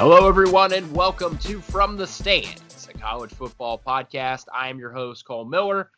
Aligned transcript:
Hello, 0.00 0.26
everyone, 0.26 0.72
and 0.72 0.90
welcome 0.94 1.36
to 1.40 1.60
From 1.60 1.98
the 1.98 2.06
Stands, 2.06 2.88
a 2.88 2.96
college 2.96 3.34
football 3.34 3.78
podcast. 3.78 4.46
I 4.50 4.70
am 4.70 4.78
your 4.78 4.92
host, 4.92 5.26
Cole 5.26 5.44
Miller, 5.44 5.90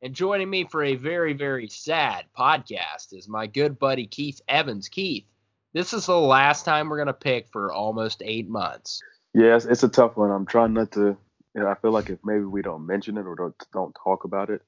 and 0.00 0.14
joining 0.14 0.48
me 0.48 0.62
for 0.62 0.84
a 0.84 0.94
very, 0.94 1.32
very 1.32 1.66
sad 1.66 2.26
podcast 2.38 3.12
is 3.12 3.28
my 3.28 3.48
good 3.48 3.76
buddy 3.76 4.06
Keith 4.06 4.40
Evans. 4.46 4.88
Keith, 4.88 5.24
this 5.72 5.92
is 5.92 6.06
the 6.06 6.16
last 6.16 6.64
time 6.64 6.88
we're 6.88 6.98
going 6.98 7.08
to 7.08 7.12
pick 7.12 7.48
for 7.48 7.72
almost 7.72 8.22
eight 8.24 8.48
months. 8.48 9.02
Yes, 9.34 9.64
it's 9.64 9.82
a 9.82 9.88
tough 9.88 10.16
one. 10.16 10.30
I'm 10.30 10.46
trying 10.46 10.74
not 10.74 10.92
to. 10.92 11.16
You 11.56 11.62
know, 11.62 11.66
I 11.66 11.74
feel 11.74 11.90
like 11.90 12.10
if 12.10 12.20
maybe 12.24 12.44
we 12.44 12.62
don't 12.62 12.86
mention 12.86 13.18
it 13.18 13.26
or 13.26 13.34
don't 13.34 13.56
don't 13.72 13.96
talk 14.04 14.22
about 14.22 14.50
it, 14.50 14.62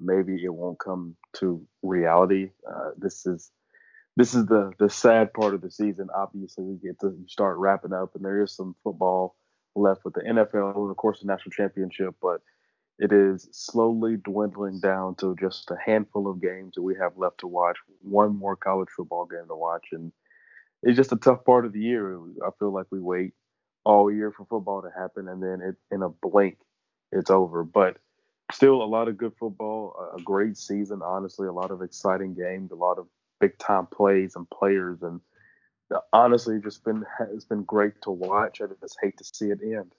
maybe 0.00 0.42
it 0.42 0.54
won't 0.54 0.78
come 0.78 1.14
to 1.34 1.62
reality. 1.82 2.52
Uh, 2.66 2.92
this 2.96 3.26
is 3.26 3.50
this 4.16 4.34
is 4.34 4.46
the 4.46 4.72
the 4.78 4.90
sad 4.90 5.32
part 5.32 5.54
of 5.54 5.60
the 5.60 5.70
season. 5.70 6.08
Obviously, 6.14 6.64
we 6.64 6.76
get 6.76 7.00
to 7.00 7.16
start 7.26 7.58
wrapping 7.58 7.92
up, 7.92 8.14
and 8.14 8.24
there 8.24 8.42
is 8.42 8.54
some 8.54 8.74
football 8.82 9.36
left 9.76 10.04
with 10.04 10.14
the 10.14 10.20
NFL 10.20 10.76
and 10.76 10.90
of 10.90 10.96
course 10.96 11.20
the 11.20 11.26
national 11.26 11.52
championship, 11.52 12.14
but 12.20 12.40
it 12.98 13.12
is 13.12 13.48
slowly 13.52 14.16
dwindling 14.16 14.80
down 14.80 15.14
to 15.16 15.34
just 15.40 15.70
a 15.70 15.76
handful 15.84 16.30
of 16.30 16.42
games 16.42 16.74
that 16.74 16.82
we 16.82 16.94
have 16.96 17.16
left 17.16 17.38
to 17.38 17.46
watch. 17.46 17.78
One 18.02 18.36
more 18.36 18.56
college 18.56 18.90
football 18.94 19.24
game 19.24 19.46
to 19.48 19.56
watch, 19.56 19.88
and 19.92 20.12
it's 20.82 20.96
just 20.96 21.12
a 21.12 21.16
tough 21.16 21.44
part 21.44 21.64
of 21.64 21.72
the 21.72 21.80
year. 21.80 22.18
I 22.44 22.50
feel 22.58 22.72
like 22.72 22.86
we 22.90 23.00
wait 23.00 23.32
all 23.84 24.12
year 24.12 24.32
for 24.32 24.44
football 24.44 24.82
to 24.82 24.90
happen, 24.94 25.28
and 25.28 25.42
then 25.42 25.60
it, 25.62 25.76
in 25.94 26.02
a 26.02 26.10
blink, 26.10 26.58
it's 27.10 27.30
over. 27.30 27.64
But 27.64 27.96
still, 28.52 28.82
a 28.82 28.84
lot 28.84 29.08
of 29.08 29.16
good 29.16 29.32
football, 29.38 29.94
a 30.18 30.20
great 30.20 30.58
season. 30.58 31.00
Honestly, 31.02 31.48
a 31.48 31.52
lot 31.52 31.70
of 31.70 31.80
exciting 31.80 32.34
games, 32.34 32.70
a 32.70 32.76
lot 32.76 32.98
of 32.98 33.06
big 33.40 33.58
time 33.58 33.86
plays 33.86 34.36
and 34.36 34.48
players, 34.50 35.02
and 35.02 35.20
honestly, 36.12 36.60
just 36.60 36.84
been 36.84 37.04
it's 37.32 37.44
been 37.44 37.64
great 37.64 38.00
to 38.02 38.10
watch. 38.10 38.60
I 38.60 38.66
just 38.80 38.98
hate 39.00 39.16
to 39.18 39.24
see 39.24 39.46
it 39.46 39.60
end. 39.62 39.92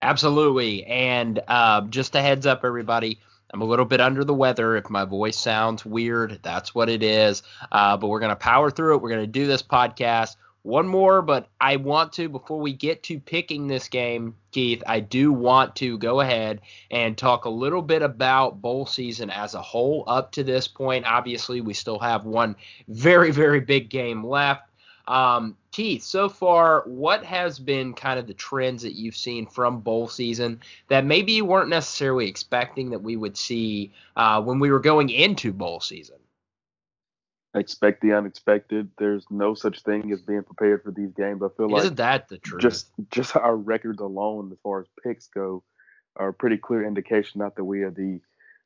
Absolutely, 0.00 0.84
and 0.84 1.40
uh, 1.48 1.82
just 1.82 2.14
a 2.14 2.22
heads 2.22 2.46
up, 2.46 2.64
everybody. 2.64 3.18
I'm 3.52 3.62
a 3.62 3.64
little 3.64 3.86
bit 3.86 4.00
under 4.00 4.24
the 4.24 4.34
weather. 4.34 4.76
If 4.76 4.90
my 4.90 5.04
voice 5.04 5.36
sounds 5.36 5.84
weird, 5.84 6.40
that's 6.42 6.74
what 6.74 6.88
it 6.90 7.02
is. 7.02 7.42
Uh, 7.72 7.96
but 7.96 8.08
we're 8.08 8.20
going 8.20 8.30
to 8.30 8.36
power 8.36 8.70
through 8.70 8.96
it. 8.96 9.02
We're 9.02 9.08
going 9.08 9.22
to 9.22 9.26
do 9.26 9.46
this 9.46 9.62
podcast. 9.62 10.36
One 10.68 10.86
more, 10.86 11.22
but 11.22 11.48
I 11.58 11.76
want 11.76 12.12
to, 12.12 12.28
before 12.28 12.60
we 12.60 12.74
get 12.74 13.02
to 13.04 13.18
picking 13.18 13.68
this 13.68 13.88
game, 13.88 14.36
Keith, 14.52 14.82
I 14.86 15.00
do 15.00 15.32
want 15.32 15.74
to 15.76 15.96
go 15.96 16.20
ahead 16.20 16.60
and 16.90 17.16
talk 17.16 17.46
a 17.46 17.48
little 17.48 17.80
bit 17.80 18.02
about 18.02 18.60
bowl 18.60 18.84
season 18.84 19.30
as 19.30 19.54
a 19.54 19.62
whole 19.62 20.04
up 20.06 20.30
to 20.32 20.44
this 20.44 20.68
point. 20.68 21.06
Obviously, 21.06 21.62
we 21.62 21.72
still 21.72 21.98
have 21.98 22.26
one 22.26 22.54
very, 22.86 23.30
very 23.30 23.60
big 23.60 23.88
game 23.88 24.22
left. 24.22 24.68
Um, 25.06 25.56
Keith, 25.72 26.02
so 26.02 26.28
far, 26.28 26.82
what 26.84 27.24
has 27.24 27.58
been 27.58 27.94
kind 27.94 28.18
of 28.18 28.26
the 28.26 28.34
trends 28.34 28.82
that 28.82 28.92
you've 28.92 29.16
seen 29.16 29.46
from 29.46 29.80
bowl 29.80 30.06
season 30.06 30.60
that 30.88 31.06
maybe 31.06 31.32
you 31.32 31.46
weren't 31.46 31.70
necessarily 31.70 32.28
expecting 32.28 32.90
that 32.90 32.98
we 32.98 33.16
would 33.16 33.38
see 33.38 33.94
uh, 34.16 34.42
when 34.42 34.58
we 34.58 34.70
were 34.70 34.80
going 34.80 35.08
into 35.08 35.50
bowl 35.54 35.80
season? 35.80 36.18
Expect 37.54 38.02
the 38.02 38.12
unexpected. 38.12 38.90
There's 38.98 39.24
no 39.30 39.54
such 39.54 39.82
thing 39.82 40.12
as 40.12 40.20
being 40.20 40.42
prepared 40.42 40.82
for 40.82 40.90
these 40.90 41.12
games. 41.12 41.42
I 41.42 41.48
feel 41.56 41.66
Isn't 41.66 41.70
like 41.70 41.82
Isn't 41.84 41.96
that 41.96 42.28
the 42.28 42.38
truth? 42.38 42.60
Just 42.60 42.90
just 43.10 43.36
our 43.36 43.56
records 43.56 44.00
alone, 44.00 44.50
as 44.52 44.58
far 44.62 44.80
as 44.80 44.86
picks 45.02 45.28
go, 45.28 45.64
are 46.16 46.28
a 46.28 46.34
pretty 46.34 46.58
clear 46.58 46.86
indication. 46.86 47.38
Not 47.38 47.56
that 47.56 47.64
we 47.64 47.82
are 47.82 47.90
the 47.90 48.20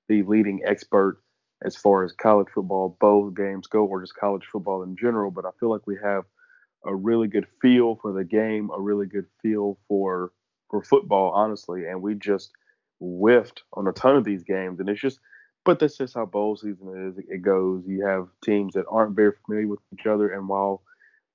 the 0.09 0.25
leading 0.25 0.63
expert 0.67 1.23
as 1.65 1.77
far 1.77 2.03
as 2.03 2.13
college 2.13 2.49
football 2.53 2.97
bowl 3.01 3.31
games 3.31 3.69
go, 3.69 3.85
or 3.85 4.01
just 4.01 4.17
college 4.17 4.45
football 4.51 4.83
in 4.83 4.97
general. 4.97 5.31
But 5.31 5.47
I 5.47 5.51
feel 5.61 5.71
like 5.71 5.87
we 5.87 5.97
have 6.03 6.25
a 6.85 6.95
really 6.95 7.29
good 7.29 7.47
feel 7.61 8.01
for 8.03 8.13
the 8.13 8.25
game, 8.25 8.69
a 8.77 8.81
really 8.81 9.07
good 9.07 9.27
feel 9.43 9.79
for 9.87 10.33
for 10.71 10.83
football, 10.83 11.31
honestly. 11.31 11.87
And 11.87 12.03
we 12.03 12.17
just 12.17 12.51
whiffed 12.99 13.63
on 13.75 13.87
a 13.87 13.93
ton 13.93 14.17
of 14.17 14.25
these 14.25 14.43
games, 14.43 14.81
and 14.81 14.89
it's 14.89 15.01
just. 15.01 15.21
But 15.65 15.79
that's 15.79 15.97
just 15.97 16.15
how 16.15 16.27
bowl 16.27 16.57
season 16.57 17.09
is. 17.09 17.25
It 17.29 17.43
goes. 17.43 17.85
You 17.87 18.05
have 18.07 18.29
teams 18.45 18.75
that 18.75 18.87
aren't 18.89 19.15
very 19.15 19.33
familiar 19.45 19.69
with 19.69 19.81
each 19.93 20.07
other, 20.07 20.29
and 20.31 20.49
while 20.49 20.83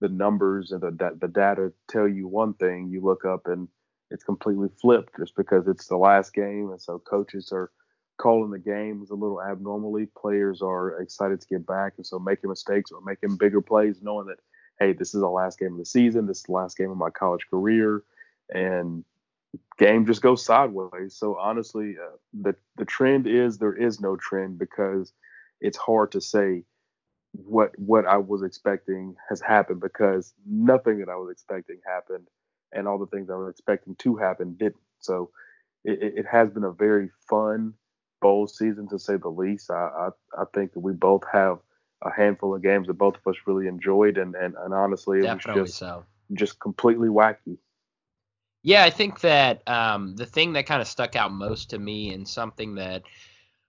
the 0.02 0.10
numbers 0.10 0.72
and 0.72 0.82
the 0.82 1.18
the 1.20 1.28
data 1.28 1.72
tell 1.88 2.08
you 2.08 2.28
one 2.28 2.54
thing, 2.56 2.90
you 2.90 3.02
look 3.02 3.26
up 3.26 3.48
and 3.48 3.68
it's 4.12 4.24
completely 4.24 4.70
flipped 4.82 5.18
just 5.18 5.36
because 5.36 5.68
it's 5.68 5.88
the 5.88 5.98
last 5.98 6.34
game, 6.34 6.70
and 6.72 6.82
so 6.82 7.00
coaches 7.00 7.52
are 7.52 7.72
calling 8.18 8.52
the 8.52 8.60
games 8.60 9.12
a 9.12 9.16
little 9.16 9.42
abnormally. 9.42 10.08
Players 10.18 10.62
are 10.62 11.00
excited 11.02 11.40
to 11.42 11.48
get 11.48 11.66
back, 11.66 11.94
and 11.98 12.06
so 12.06 12.20
making 12.20 12.50
mistakes 12.50 12.92
or 12.92 13.02
making 13.02 13.38
bigger 13.38 13.62
plays, 13.62 14.02
knowing 14.02 14.28
that 14.28 14.40
hey, 14.80 14.94
this 14.94 15.16
is 15.16 15.22
the 15.22 15.28
last 15.28 15.58
game 15.58 15.74
of 15.74 15.80
the 15.80 15.86
season. 15.86 16.28
This 16.28 16.38
is 16.40 16.44
the 16.44 16.52
last 16.52 16.78
game 16.78 16.92
of 16.92 16.98
my 16.98 17.10
college 17.10 17.48
career, 17.50 18.04
and 18.54 19.06
game 19.78 20.06
just 20.06 20.22
goes 20.22 20.46
sideways. 20.46 21.16
So 21.16 21.38
honestly, 21.40 21.96
uh, 22.02 22.18
the 22.42 22.56
the 22.78 22.86
trend 22.86 23.28
is 23.28 23.58
there 23.58 23.76
is 23.76 24.00
no 24.02 24.16
trend 24.18 24.60
because 24.60 25.14
it's 25.62 25.78
hard 25.78 26.12
to 26.14 26.22
say 26.22 26.64
what 27.34 27.72
what 27.78 28.06
I 28.06 28.18
was 28.18 28.44
expecting 28.44 29.16
has 29.30 29.42
happened 29.42 29.82
because 29.82 30.34
nothing 30.48 31.00
that 31.00 31.10
I 31.10 31.16
was 31.16 31.30
expecting 31.32 31.80
happened, 31.88 32.28
and 32.74 32.88
all 32.88 32.98
the 33.00 33.08
things 33.08 33.30
I 33.30 33.36
was 33.36 33.50
expecting 33.50 33.96
to 34.00 34.16
happen 34.18 34.56
didn't. 34.58 34.76
So 35.00 35.32
it, 35.84 36.20
it 36.20 36.26
has 36.32 36.50
been 36.50 36.64
a 36.64 36.72
very 36.72 37.10
fun 37.30 37.74
bowl 38.22 38.48
season 38.48 38.88
to 38.90 39.00
say 39.00 39.18
the 39.18 39.30
least. 39.30 39.70
I, 39.72 40.10
I 40.36 40.42
I 40.42 40.46
think 40.54 40.74
that 40.74 40.80
we 40.80 40.94
both 40.94 41.24
have 41.32 41.60
a 42.04 42.12
handful 42.12 42.56
of 42.56 42.64
games 42.64 42.88
that 42.88 42.94
both 42.94 43.16
of 43.16 43.28
us 43.28 43.42
really 43.46 43.68
enjoyed, 43.68 44.18
and 44.18 44.36
and, 44.36 44.56
and 44.56 44.74
honestly, 44.74 45.20
it 45.20 45.24
Definitely 45.24 45.62
was 45.62 45.70
just 45.70 45.80
so. 45.80 46.06
just 46.34 46.60
completely 46.60 47.10
wacky. 47.10 47.58
Yeah, 48.68 48.84
I 48.84 48.90
think 48.90 49.22
that 49.22 49.66
um, 49.66 50.18
the 50.18 50.26
thing 50.26 50.52
that 50.54 50.66
kind 50.66 50.82
of 50.82 50.90
stuck 50.90 51.16
out 51.16 51.32
most 51.32 51.70
to 51.70 51.80
me 51.80 52.12
and 52.14 52.28
something 52.28 52.76
that 52.76 53.04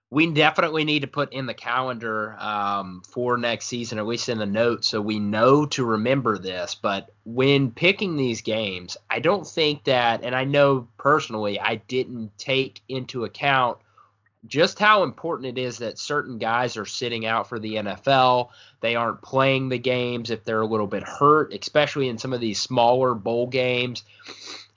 we 0.09 0.29
definitely 0.29 0.83
need 0.83 1.03
to 1.03 1.07
put 1.07 1.31
in 1.31 1.45
the 1.45 1.53
calendar 1.53 2.35
um, 2.37 3.01
for 3.07 3.37
next 3.37 3.67
season, 3.67 3.97
at 3.97 4.05
least 4.05 4.27
in 4.27 4.39
the 4.39 4.45
notes, 4.45 4.89
so 4.89 4.99
we 4.99 5.17
know 5.17 5.65
to 5.67 5.85
remember 5.85 6.37
this. 6.37 6.75
But 6.75 7.11
when 7.23 7.71
picking 7.71 8.17
these 8.17 8.41
games, 8.41 8.97
I 9.09 9.19
don't 9.19 9.47
think 9.47 9.85
that, 9.85 10.25
and 10.25 10.35
I 10.35 10.43
know 10.43 10.89
personally, 10.97 11.61
I 11.61 11.75
didn't 11.75 12.37
take 12.37 12.81
into 12.89 13.23
account 13.23 13.77
just 14.47 14.79
how 14.79 15.03
important 15.03 15.57
it 15.57 15.61
is 15.61 15.79
that 15.79 15.99
certain 15.99 16.37
guys 16.37 16.77
are 16.77 16.85
sitting 16.85 17.25
out 17.25 17.49
for 17.49 17.59
the 17.59 17.75
NFL. 17.75 18.49
They 18.79 18.95
aren't 18.95 19.21
playing 19.21 19.69
the 19.69 19.77
games 19.77 20.29
if 20.29 20.43
they're 20.43 20.61
a 20.61 20.65
little 20.67 20.87
bit 20.87 21.03
hurt, 21.03 21.53
especially 21.53 22.07
in 22.07 22.17
some 22.17 22.33
of 22.33 22.39
these 22.39 22.59
smaller 22.59 23.13
bowl 23.13 23.47
games. 23.47 24.03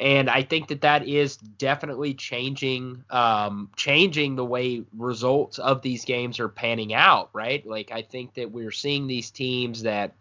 And 0.00 0.28
I 0.28 0.42
think 0.42 0.68
that 0.68 0.80
that 0.80 1.06
is 1.06 1.36
definitely 1.36 2.14
changing, 2.14 3.04
um, 3.08 3.70
changing 3.76 4.34
the 4.34 4.44
way 4.44 4.82
results 4.96 5.60
of 5.60 5.80
these 5.80 6.04
games 6.04 6.40
are 6.40 6.48
panning 6.48 6.92
out. 6.92 7.30
Right? 7.32 7.64
Like 7.64 7.92
I 7.92 8.02
think 8.02 8.34
that 8.34 8.50
we're 8.50 8.72
seeing 8.72 9.06
these 9.06 9.30
teams 9.30 9.82
that 9.82 10.14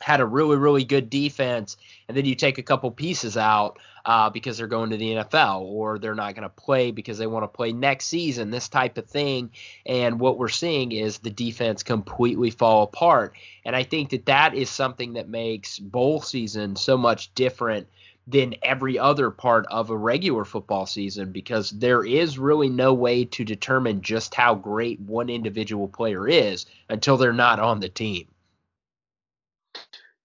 had 0.00 0.20
a 0.20 0.26
really 0.26 0.56
really 0.56 0.84
good 0.84 1.10
defense 1.10 1.76
and 2.08 2.16
then 2.16 2.24
you 2.24 2.34
take 2.34 2.58
a 2.58 2.62
couple 2.62 2.90
pieces 2.90 3.36
out 3.36 3.78
uh, 4.04 4.30
because 4.30 4.58
they're 4.58 4.66
going 4.66 4.90
to 4.90 4.96
the 4.96 5.12
NFL 5.12 5.60
or 5.60 5.98
they're 5.98 6.14
not 6.14 6.34
going 6.34 6.42
to 6.42 6.48
play 6.48 6.90
because 6.90 7.18
they 7.18 7.26
want 7.26 7.44
to 7.44 7.48
play 7.48 7.72
next 7.72 8.06
season 8.06 8.50
this 8.50 8.68
type 8.68 8.98
of 8.98 9.06
thing. 9.06 9.50
And 9.86 10.20
what 10.20 10.38
we're 10.38 10.48
seeing 10.48 10.92
is 10.92 11.18
the 11.18 11.30
defense 11.30 11.82
completely 11.82 12.50
fall 12.50 12.82
apart. 12.82 13.34
And 13.64 13.76
I 13.76 13.82
think 13.82 14.10
that 14.10 14.26
that 14.26 14.54
is 14.54 14.70
something 14.70 15.14
that 15.14 15.28
makes 15.28 15.78
bowl 15.78 16.20
season 16.20 16.76
so 16.76 16.96
much 16.96 17.32
different 17.34 17.88
than 18.26 18.54
every 18.62 18.98
other 18.98 19.30
part 19.30 19.66
of 19.70 19.90
a 19.90 19.96
regular 19.96 20.44
football 20.44 20.86
season 20.86 21.32
because 21.32 21.70
there 21.70 22.04
is 22.04 22.38
really 22.38 22.68
no 22.68 22.92
way 22.92 23.24
to 23.24 23.44
determine 23.44 24.02
just 24.02 24.34
how 24.34 24.54
great 24.54 25.00
one 25.00 25.28
individual 25.28 25.88
player 25.88 26.28
is 26.28 26.66
until 26.88 27.16
they're 27.16 27.32
not 27.32 27.58
on 27.58 27.80
the 27.80 27.88
team 27.88 28.26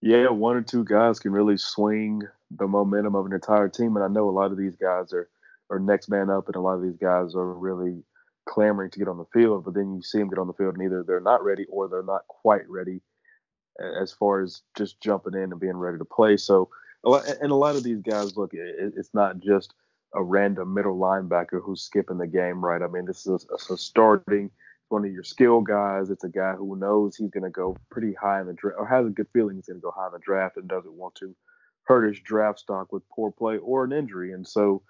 yeah, 0.02 0.30
one 0.30 0.56
or 0.56 0.62
two 0.62 0.84
guys 0.84 1.20
can 1.20 1.32
really 1.32 1.58
swing 1.58 2.22
the 2.52 2.68
momentum 2.68 3.16
of 3.16 3.26
an 3.26 3.34
entire 3.34 3.70
team. 3.70 3.96
And 3.96 4.06
I 4.06 4.08
know 4.08 4.30
a 4.30 4.32
lot 4.32 4.52
of 4.52 4.58
these 4.58 4.76
guys 4.76 5.14
are, 5.14 5.30
are 5.70 5.80
next 5.80 6.09
man 6.09 6.30
up, 6.30 6.47
and 6.47 6.56
a 6.56 6.62
lot 6.62 6.76
of 6.76 6.84
these 6.84 6.97
guys 6.97 7.36
are 7.36 7.53
really 7.53 8.03
clamoring 8.47 8.92
to 8.92 9.00
get 9.00 9.08
on 9.08 9.18
the 9.18 9.26
field. 9.34 9.66
But 9.66 9.74
then 9.74 9.96
you 9.96 10.02
see 10.03 10.20
them 10.20 10.30
get 10.30 10.38
on 10.38 10.47
the 10.47 10.53
field, 10.53 10.76
and 10.76 10.84
either 10.84 11.03
they're 11.03 11.20
not 11.20 11.44
ready 11.44 11.66
or 11.70 11.88
they're 11.88 12.03
not 12.03 12.28
quite 12.28 12.70
ready 12.70 13.02
as 14.02 14.12
far 14.12 14.42
as 14.42 14.62
just 14.78 15.02
jumping 15.02 15.34
in 15.34 15.52
and 15.52 15.59
being 15.59 15.78
ready 15.78 15.98
to 15.98 16.06
play. 16.06 16.38
So, 16.38 16.70
and 17.03 17.52
a 17.52 17.56
lot 17.56 17.76
of 17.76 17.84
these 17.84 18.02
guys, 18.02 18.38
look, 18.38 18.52
it's 18.53 19.14
not 19.14 19.40
just 19.40 19.74
a 20.14 20.24
random 20.24 20.74
middle 20.74 20.98
linebacker 20.98 21.62
who's 21.62 21.82
skipping 21.82 22.20
the 22.20 22.28
game, 22.28 22.64
right? 22.64 22.82
I 22.82 22.88
mean, 22.88 23.06
this 23.06 23.26
is 23.26 23.46
a, 23.50 23.74
a 23.74 23.78
starting– 23.78 24.52
one 24.90 25.05
of 25.05 25.11
your 25.11 25.23
skill 25.23 25.61
guys. 25.61 26.09
It's 26.09 26.23
a 26.23 26.29
guy 26.29 26.53
who 26.53 26.76
knows 26.76 27.16
he's 27.16 27.32
going 27.32 27.43
to 27.43 27.49
go 27.49 27.76
pretty 27.90 28.14
high 28.14 28.41
in 28.41 28.47
the 28.47 28.53
draft 28.53 28.78
or 28.79 28.87
has 28.87 29.05
a 29.05 29.09
good 29.09 29.28
feeling 29.34 29.55
he's 29.55 29.67
going 29.67 29.79
to 29.79 29.84
go 29.84 29.93
high 29.96 30.08
in 30.08 30.14
the 30.14 30.20
draft 30.20 30.58
and 30.58 30.67
doesn't 30.67 30.93
want 30.93 31.16
to 31.16 31.35
hurt 31.84 32.08
his 32.08 32.20
draft 32.20 32.59
stock 32.59 32.91
with 32.91 33.08
poor 33.09 33.32
play 33.32 33.58
or 33.58 33.84
an 33.84 33.91
injury. 33.91 34.34
And 34.34 34.47
so 34.47 34.82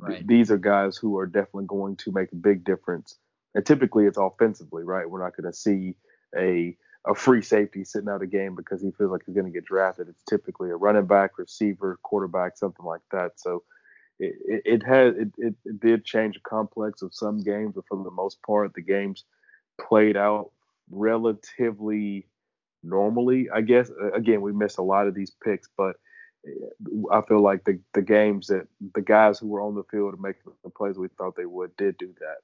right. 0.00 0.16
th- 0.16 0.26
these 0.26 0.50
are 0.50 0.58
guys 0.58 0.96
who 0.96 1.18
are 1.18 1.26
definitely 1.26 1.66
going 1.66 1.96
to 1.96 2.12
make 2.12 2.32
a 2.32 2.36
big 2.36 2.64
difference. 2.64 3.16
And 3.54 3.64
typically 3.64 4.06
it's 4.06 4.18
offensively, 4.18 4.82
right? 4.82 5.08
We're 5.08 5.22
not 5.22 5.36
going 5.36 5.50
to 5.50 5.56
see 5.56 5.94
a 6.36 6.76
a 7.06 7.14
free 7.14 7.42
safety 7.42 7.84
sitting 7.84 8.08
out 8.08 8.22
a 8.22 8.26
game 8.26 8.54
because 8.54 8.80
he 8.80 8.90
feels 8.92 9.10
like 9.10 9.20
he's 9.26 9.34
going 9.34 9.46
to 9.46 9.52
get 9.52 9.66
drafted. 9.66 10.08
It's 10.08 10.22
typically 10.22 10.70
a 10.70 10.76
running 10.76 11.04
back, 11.06 11.36
receiver, 11.36 11.98
quarterback, 12.02 12.56
something 12.56 12.84
like 12.84 13.02
that. 13.12 13.32
So 13.36 13.62
it, 14.18 14.34
it, 14.46 14.62
it 14.64 14.82
it, 14.86 15.28
it, 15.36 15.54
it 15.64 15.80
did 15.80 16.04
change 16.04 16.36
the 16.36 16.40
complex 16.40 17.02
of 17.02 17.14
some 17.14 17.42
games, 17.42 17.72
but 17.74 17.84
for 17.88 18.02
the 18.02 18.10
most 18.10 18.40
part, 18.42 18.72
the 18.72 18.80
games 18.80 19.24
played 19.78 20.16
out 20.16 20.50
relatively 20.90 22.26
normally. 22.82 23.48
I 23.50 23.60
guess 23.62 23.90
again, 24.14 24.40
we 24.40 24.52
missed 24.52 24.78
a 24.78 24.82
lot 24.82 25.06
of 25.06 25.14
these 25.14 25.32
picks, 25.42 25.68
but 25.76 25.96
I 27.10 27.22
feel 27.22 27.40
like 27.40 27.64
the 27.64 27.80
the 27.94 28.02
games 28.02 28.48
that 28.48 28.66
the 28.94 29.02
guys 29.02 29.38
who 29.38 29.48
were 29.48 29.62
on 29.62 29.74
the 29.74 29.84
field 29.84 30.20
making 30.20 30.52
the 30.62 30.70
plays 30.70 30.98
we 30.98 31.08
thought 31.08 31.36
they 31.36 31.46
would 31.46 31.76
did 31.76 31.98
do 31.98 32.14
that. 32.20 32.36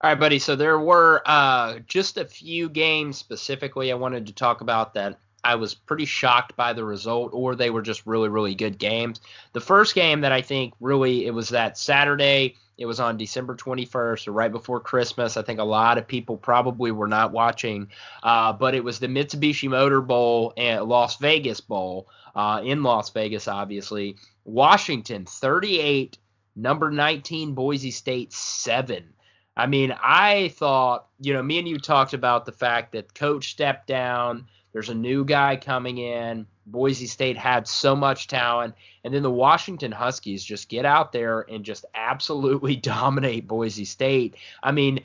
All 0.00 0.10
right, 0.10 0.20
buddy. 0.20 0.38
So 0.38 0.54
there 0.54 0.78
were 0.78 1.22
uh, 1.26 1.80
just 1.86 2.18
a 2.18 2.24
few 2.24 2.68
games 2.68 3.18
specifically 3.18 3.90
I 3.90 3.96
wanted 3.96 4.28
to 4.28 4.32
talk 4.32 4.60
about 4.60 4.94
that 4.94 5.18
I 5.42 5.56
was 5.56 5.74
pretty 5.74 6.04
shocked 6.04 6.56
by 6.56 6.72
the 6.72 6.84
result, 6.84 7.30
or 7.32 7.54
they 7.54 7.70
were 7.70 7.82
just 7.82 8.06
really, 8.06 8.28
really 8.28 8.54
good 8.54 8.78
games. 8.78 9.20
The 9.52 9.60
first 9.60 9.94
game 9.94 10.20
that 10.20 10.32
I 10.32 10.42
think 10.42 10.74
really 10.80 11.26
it 11.26 11.32
was 11.32 11.48
that 11.50 11.78
Saturday. 11.78 12.56
It 12.78 12.86
was 12.86 13.00
on 13.00 13.16
December 13.16 13.56
21st, 13.56 14.28
or 14.28 14.32
right 14.32 14.52
before 14.52 14.78
Christmas. 14.78 15.36
I 15.36 15.42
think 15.42 15.58
a 15.58 15.64
lot 15.64 15.98
of 15.98 16.06
people 16.06 16.36
probably 16.36 16.92
were 16.92 17.08
not 17.08 17.32
watching, 17.32 17.88
uh, 18.22 18.52
but 18.52 18.74
it 18.76 18.84
was 18.84 19.00
the 19.00 19.08
Mitsubishi 19.08 19.68
Motor 19.68 20.00
Bowl 20.00 20.52
and 20.56 20.84
Las 20.84 21.16
Vegas 21.16 21.60
Bowl 21.60 22.08
uh, 22.36 22.62
in 22.64 22.84
Las 22.84 23.10
Vegas, 23.10 23.48
obviously. 23.48 24.16
Washington 24.44 25.26
38, 25.26 26.18
number 26.54 26.90
19 26.92 27.54
Boise 27.54 27.90
State 27.90 28.32
7. 28.32 29.12
I 29.56 29.66
mean, 29.66 29.92
I 30.00 30.48
thought, 30.50 31.08
you 31.18 31.32
know, 31.34 31.42
me 31.42 31.58
and 31.58 31.66
you 31.66 31.78
talked 31.78 32.14
about 32.14 32.46
the 32.46 32.52
fact 32.52 32.92
that 32.92 33.12
coach 33.12 33.50
stepped 33.50 33.88
down. 33.88 34.46
There's 34.72 34.88
a 34.88 34.94
new 34.94 35.24
guy 35.24 35.56
coming 35.56 35.98
in. 35.98 36.46
Boise 36.66 37.06
State 37.06 37.38
had 37.38 37.66
so 37.66 37.96
much 37.96 38.26
talent. 38.26 38.74
And 39.04 39.14
then 39.14 39.22
the 39.22 39.30
Washington 39.30 39.92
Huskies 39.92 40.44
just 40.44 40.68
get 40.68 40.84
out 40.84 41.12
there 41.12 41.40
and 41.48 41.64
just 41.64 41.84
absolutely 41.94 42.76
dominate 42.76 43.48
Boise 43.48 43.84
State. 43.84 44.36
I 44.62 44.72
mean, 44.72 45.00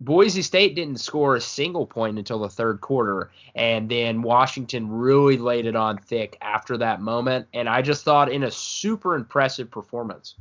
Boise 0.00 0.42
State 0.42 0.76
didn't 0.76 1.00
score 1.00 1.34
a 1.36 1.40
single 1.40 1.86
point 1.86 2.18
until 2.18 2.38
the 2.38 2.48
third 2.48 2.80
quarter, 2.80 3.32
and 3.56 3.88
then 3.88 4.22
Washington 4.22 4.88
really 4.88 5.38
laid 5.38 5.66
it 5.66 5.74
on 5.74 5.98
thick 5.98 6.38
after 6.40 6.76
that 6.78 7.00
moment. 7.00 7.48
And 7.52 7.68
I 7.68 7.82
just 7.82 8.04
thought 8.04 8.30
in 8.30 8.44
a 8.44 8.50
super 8.50 9.16
impressive 9.16 9.70
performance. 9.70 10.36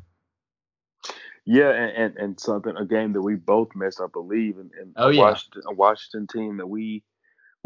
Yeah, 1.44 1.71
and, 1.71 1.92
and, 1.98 2.18
and 2.18 2.39
something 2.39 2.75
a 2.75 2.86
game 2.86 3.13
that 3.13 3.21
we 3.21 3.36
both 3.36 3.69
missed, 3.74 4.01
I 4.01 4.07
believe, 4.12 4.57
and, 4.59 4.69
and 4.80 4.94
oh, 4.98 5.09
yeah. 5.09 5.21
Washington, 5.21 5.62
a 5.65 5.74
Washington 5.74 6.27
team 6.27 6.57
that 6.57 6.68
we 6.68 7.04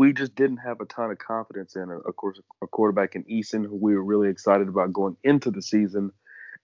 we 0.01 0.13
just 0.13 0.33
didn't 0.33 0.57
have 0.57 0.81
a 0.81 0.85
ton 0.85 1.11
of 1.11 1.19
confidence 1.19 1.75
in. 1.75 1.91
Of 1.91 2.15
course, 2.15 2.41
a 2.63 2.65
quarterback 2.65 3.15
in 3.15 3.23
Eason, 3.25 3.63
who 3.63 3.75
we 3.75 3.93
were 3.93 4.03
really 4.03 4.29
excited 4.29 4.67
about 4.67 4.91
going 4.91 5.15
into 5.23 5.51
the 5.51 5.61
season, 5.61 6.11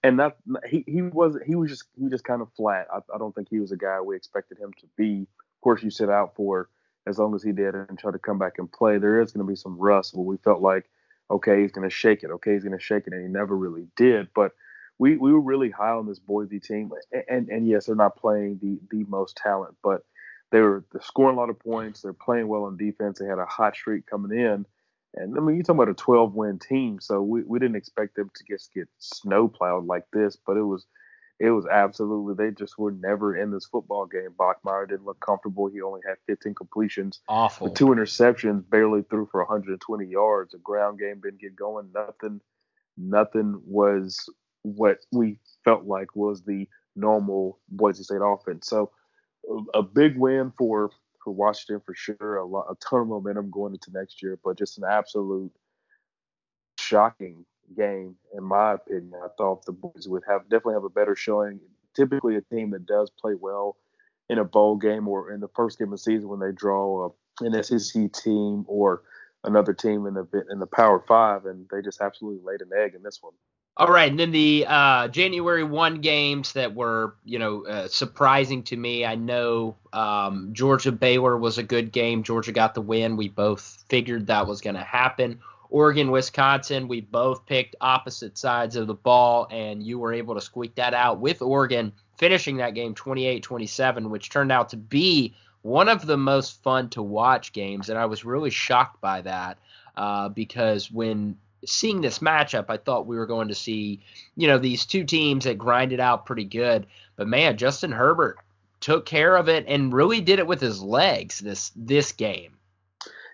and 0.01 0.19
that 0.19 0.37
he 0.67 0.83
he 0.87 1.03
was 1.03 1.37
he 1.45 1.53
was 1.53 1.69
just 1.69 1.83
he 1.99 2.09
just 2.09 2.23
kind 2.23 2.41
of 2.41 2.51
flat. 2.57 2.87
I, 2.91 2.97
I 3.13 3.19
don't 3.19 3.35
think 3.35 3.49
he 3.51 3.59
was 3.59 3.71
a 3.71 3.77
guy 3.77 4.01
we 4.01 4.15
expected 4.15 4.57
him 4.57 4.73
to 4.79 4.87
be. 4.97 5.27
Of 5.29 5.61
course, 5.61 5.83
you 5.83 5.91
sit 5.91 6.09
out 6.09 6.33
for 6.35 6.69
as 7.05 7.19
long 7.19 7.35
as 7.35 7.43
he 7.43 7.51
did 7.51 7.75
and 7.75 7.99
try 7.99 8.11
to 8.11 8.17
come 8.17 8.39
back 8.39 8.53
and 8.57 8.71
play. 8.71 8.97
There 8.97 9.21
is 9.21 9.33
going 9.33 9.45
to 9.45 9.51
be 9.51 9.55
some 9.55 9.77
rust 9.77 10.15
where 10.15 10.25
we 10.25 10.37
felt 10.37 10.63
like, 10.63 10.89
okay, 11.29 11.61
he's 11.61 11.71
going 11.71 11.87
to 11.87 11.95
shake 11.95 12.23
it. 12.23 12.31
Okay, 12.31 12.53
he's 12.53 12.63
going 12.63 12.75
to 12.75 12.83
shake 12.83 13.05
it, 13.05 13.13
and 13.13 13.21
he 13.21 13.27
never 13.27 13.55
really 13.55 13.85
did. 13.95 14.29
But 14.33 14.53
we 14.97 15.15
we 15.15 15.31
were 15.31 15.41
really 15.41 15.69
high 15.69 15.91
on 15.91 16.07
this 16.07 16.17
Boise 16.17 16.59
team, 16.59 16.91
and, 17.11 17.23
and 17.29 17.49
and 17.49 17.67
yes, 17.67 17.85
they're 17.85 17.95
not 17.95 18.17
playing 18.17 18.57
the 18.63 18.79
the 18.89 19.03
most 19.07 19.37
talent, 19.37 19.75
but 19.83 20.01
they 20.51 20.61
were 20.61 20.85
they're 20.91 21.01
scoring 21.01 21.37
a 21.37 21.39
lot 21.39 21.49
of 21.49 21.59
points. 21.59 22.01
They're 22.01 22.13
playing 22.13 22.47
well 22.47 22.63
on 22.63 22.77
defense. 22.77 23.19
They 23.19 23.25
had 23.25 23.39
a 23.39 23.45
hot 23.45 23.75
streak 23.75 24.05
coming 24.05 24.37
in, 24.37 24.65
and 25.15 25.37
I 25.37 25.41
mean 25.41 25.55
you're 25.55 25.63
talking 25.63 25.81
about 25.81 25.89
a 25.89 25.93
12 25.93 26.33
win 26.33 26.59
team, 26.59 26.99
so 26.99 27.21
we, 27.21 27.43
we 27.43 27.59
didn't 27.59 27.75
expect 27.75 28.15
them 28.15 28.29
to 28.33 28.43
just 28.49 28.73
get 28.73 28.87
snowplowed 28.97 29.85
like 29.85 30.05
this, 30.13 30.37
but 30.45 30.57
it 30.57 30.63
was 30.63 30.85
it 31.39 31.51
was 31.51 31.67
absolutely 31.67 32.33
they 32.33 32.51
just 32.51 32.77
were 32.77 32.91
never 32.91 33.35
in 33.35 33.51
this 33.51 33.65
football 33.65 34.05
game. 34.05 34.29
Bachmeier 34.37 34.89
didn't 34.89 35.05
look 35.05 35.19
comfortable. 35.19 35.67
He 35.67 35.81
only 35.81 36.01
had 36.07 36.17
15 36.25 36.55
completions, 36.55 37.21
awful, 37.27 37.69
two 37.69 37.87
interceptions, 37.87 38.67
barely 38.69 39.03
threw 39.03 39.27
for 39.27 39.41
120 39.41 40.05
yards. 40.05 40.53
The 40.53 40.57
ground 40.59 40.99
game 40.99 41.21
didn't 41.21 41.41
get 41.41 41.55
going. 41.55 41.89
Nothing, 41.93 42.41
nothing 42.97 43.61
was 43.65 44.27
what 44.63 44.97
we 45.11 45.39
felt 45.63 45.85
like 45.85 46.15
was 46.15 46.41
the 46.41 46.67
normal 46.95 47.59
Boise 47.69 48.03
State 48.03 48.21
offense. 48.23 48.67
So 48.67 48.91
a 49.73 49.83
big 49.83 50.17
win 50.17 50.51
for 50.57 50.91
for 51.23 51.33
Washington 51.33 51.81
for 51.85 51.95
sure. 51.95 52.37
A 52.37 52.45
lot, 52.45 52.67
a 52.69 52.75
ton 52.75 53.01
of 53.01 53.07
momentum 53.07 53.49
going 53.49 53.73
into 53.73 53.91
next 53.91 54.21
year, 54.21 54.39
but 54.43 54.57
just 54.57 54.77
an 54.77 54.83
absolute 54.89 55.51
shocking 56.79 57.45
game 57.75 58.15
in 58.33 58.43
my 58.43 58.73
opinion. 58.73 59.13
I 59.23 59.27
thought 59.37 59.65
the 59.65 59.71
boys 59.73 60.07
would 60.07 60.23
have 60.27 60.43
definitely 60.43 60.75
have 60.75 60.83
a 60.83 60.89
better 60.89 61.15
showing. 61.15 61.59
Typically, 61.95 62.35
a 62.35 62.41
team 62.41 62.71
that 62.71 62.85
does 62.85 63.09
play 63.09 63.33
well 63.33 63.77
in 64.29 64.37
a 64.37 64.45
bowl 64.45 64.75
game 64.75 65.07
or 65.07 65.31
in 65.31 65.39
the 65.39 65.47
first 65.49 65.79
game 65.79 65.87
of 65.87 65.91
the 65.91 65.97
season 65.97 66.29
when 66.29 66.39
they 66.39 66.51
draw 66.51 67.09
a, 67.41 67.45
an 67.45 67.63
SEC 67.63 68.11
team 68.13 68.65
or 68.67 69.01
another 69.43 69.73
team 69.73 70.05
in 70.05 70.13
the 70.13 70.27
in 70.51 70.59
the 70.59 70.67
Power 70.67 71.03
Five, 71.07 71.45
and 71.45 71.67
they 71.71 71.81
just 71.81 72.01
absolutely 72.01 72.43
laid 72.45 72.61
an 72.61 72.69
egg 72.77 72.93
in 72.95 73.03
this 73.03 73.19
one. 73.21 73.33
All 73.79 73.89
right, 73.89 74.09
and 74.09 74.19
then 74.19 74.31
the 74.31 74.65
uh, 74.67 75.07
January 75.09 75.63
one 75.63 76.01
games 76.01 76.53
that 76.53 76.73
were, 76.73 77.13
you 77.23 77.37
know, 77.37 77.63
uh, 77.67 77.87
surprising 77.87 78.63
to 78.63 78.75
me. 78.75 79.05
I 79.05 79.13
know 79.13 79.75
um, 79.93 80.49
Georgia 80.51 80.91
Baylor 80.91 81.37
was 81.37 81.59
a 81.59 81.63
good 81.63 81.91
game. 81.91 82.23
Georgia 82.23 82.51
got 82.51 82.73
the 82.73 82.81
win. 82.81 83.17
We 83.17 83.29
both 83.29 83.83
figured 83.87 84.25
that 84.27 84.47
was 84.47 84.61
going 84.61 84.77
to 84.77 84.81
happen. 84.81 85.39
Oregon 85.69 86.09
Wisconsin, 86.09 86.87
we 86.87 87.01
both 87.01 87.45
picked 87.45 87.75
opposite 87.79 88.35
sides 88.35 88.75
of 88.75 88.87
the 88.87 88.95
ball, 88.95 89.47
and 89.51 89.83
you 89.83 89.99
were 89.99 90.11
able 90.11 90.33
to 90.33 90.41
squeak 90.41 90.73
that 90.75 90.95
out 90.95 91.19
with 91.19 91.43
Oregon 91.43 91.93
finishing 92.17 92.57
that 92.57 92.73
game 92.73 92.95
28-27, 92.95 94.09
which 94.09 94.31
turned 94.31 94.51
out 94.51 94.69
to 94.69 94.77
be 94.77 95.35
one 95.61 95.87
of 95.87 96.07
the 96.07 96.17
most 96.17 96.63
fun 96.63 96.89
to 96.89 97.03
watch 97.03 97.53
games, 97.53 97.89
and 97.89 97.99
I 97.99 98.05
was 98.05 98.25
really 98.25 98.49
shocked 98.49 99.01
by 99.01 99.21
that 99.21 99.59
uh, 99.95 100.29
because 100.29 100.89
when 100.89 101.37
seeing 101.67 102.01
this 102.01 102.19
matchup, 102.19 102.65
I 102.69 102.77
thought 102.77 103.07
we 103.07 103.17
were 103.17 103.25
going 103.25 103.49
to 103.49 103.55
see, 103.55 104.01
you 104.35 104.47
know, 104.47 104.57
these 104.57 104.85
two 104.85 105.03
teams 105.03 105.45
that 105.45 105.57
grinded 105.57 105.99
out 105.99 106.25
pretty 106.25 106.45
good. 106.45 106.87
But 107.15 107.27
man, 107.27 107.57
Justin 107.57 107.91
Herbert 107.91 108.37
took 108.79 109.05
care 109.05 109.35
of 109.35 109.49
it 109.49 109.65
and 109.67 109.93
really 109.93 110.21
did 110.21 110.39
it 110.39 110.47
with 110.47 110.61
his 110.61 110.81
legs 110.81 111.39
this 111.39 111.71
this 111.75 112.11
game. 112.11 112.57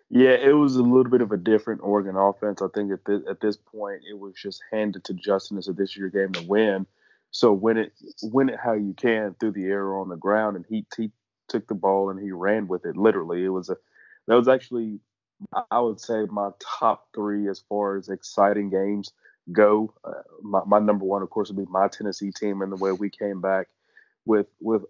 Yeah, 0.10 0.32
it 0.32 0.54
was 0.54 0.76
a 0.76 0.84
little 0.84 1.12
bit 1.12 1.22
of 1.22 1.32
a 1.32 1.38
different 1.38 1.82
Oregon 1.82 2.16
offense. 2.16 2.62
I 2.62 2.68
think 2.74 2.92
at 2.92 3.04
this, 3.04 3.22
at 3.28 3.42
this 3.42 3.58
point, 3.58 4.02
it 4.08 4.18
was 4.18 4.36
just 4.36 4.62
handed 4.72 5.04
to 5.06 5.14
Justin 5.14 5.58
as 5.58 5.68
a 5.68 5.74
this 5.74 5.98
year 5.98 6.10
game 6.10 6.32
to 6.34 6.44
win. 6.44 6.86
So 7.32 7.52
win 7.52 7.78
it, 7.78 7.94
win 8.22 8.50
it 8.50 8.60
how 8.64 8.74
you 8.74 8.94
can 8.94 9.36
through 9.40 9.54
the 9.54 9.66
air 9.66 9.98
on 9.98 10.10
the 10.10 10.16
ground, 10.16 10.56
and 10.56 10.66
he 10.70 10.86
he 10.96 11.12
took 11.48 11.68
the 11.68 11.74
ball 11.74 12.10
and 12.12 12.20
he 12.20 12.32
ran 12.32 12.68
with 12.68 12.86
it. 12.86 12.96
Literally, 12.96 13.44
it 13.44 13.50
was 13.50 13.70
a 13.70 13.78
that 14.28 14.36
was 14.36 14.48
actually 14.48 15.00
I 15.72 15.80
would 15.80 16.00
say 16.00 16.26
my 16.30 16.50
top 16.60 17.08
three 17.14 17.50
as 17.50 17.60
far 17.60 17.98
as 17.98 18.10
exciting 18.10 18.70
games 18.70 19.12
go. 19.52 19.94
Uh, 20.04 20.22
my, 20.42 20.62
my 20.66 20.80
number 20.80 21.06
one, 21.06 21.22
of 21.22 21.30
course, 21.30 21.50
would 21.50 21.58
be 21.58 21.72
my 21.72 21.88
Tennessee 21.88 22.32
team 22.32 22.62
and 22.62 22.72
the 22.72 22.78
way 22.78 22.92
we 22.92 23.10
came 23.10 23.42
back 23.42 23.68
with 24.26 24.48
with 24.62 24.84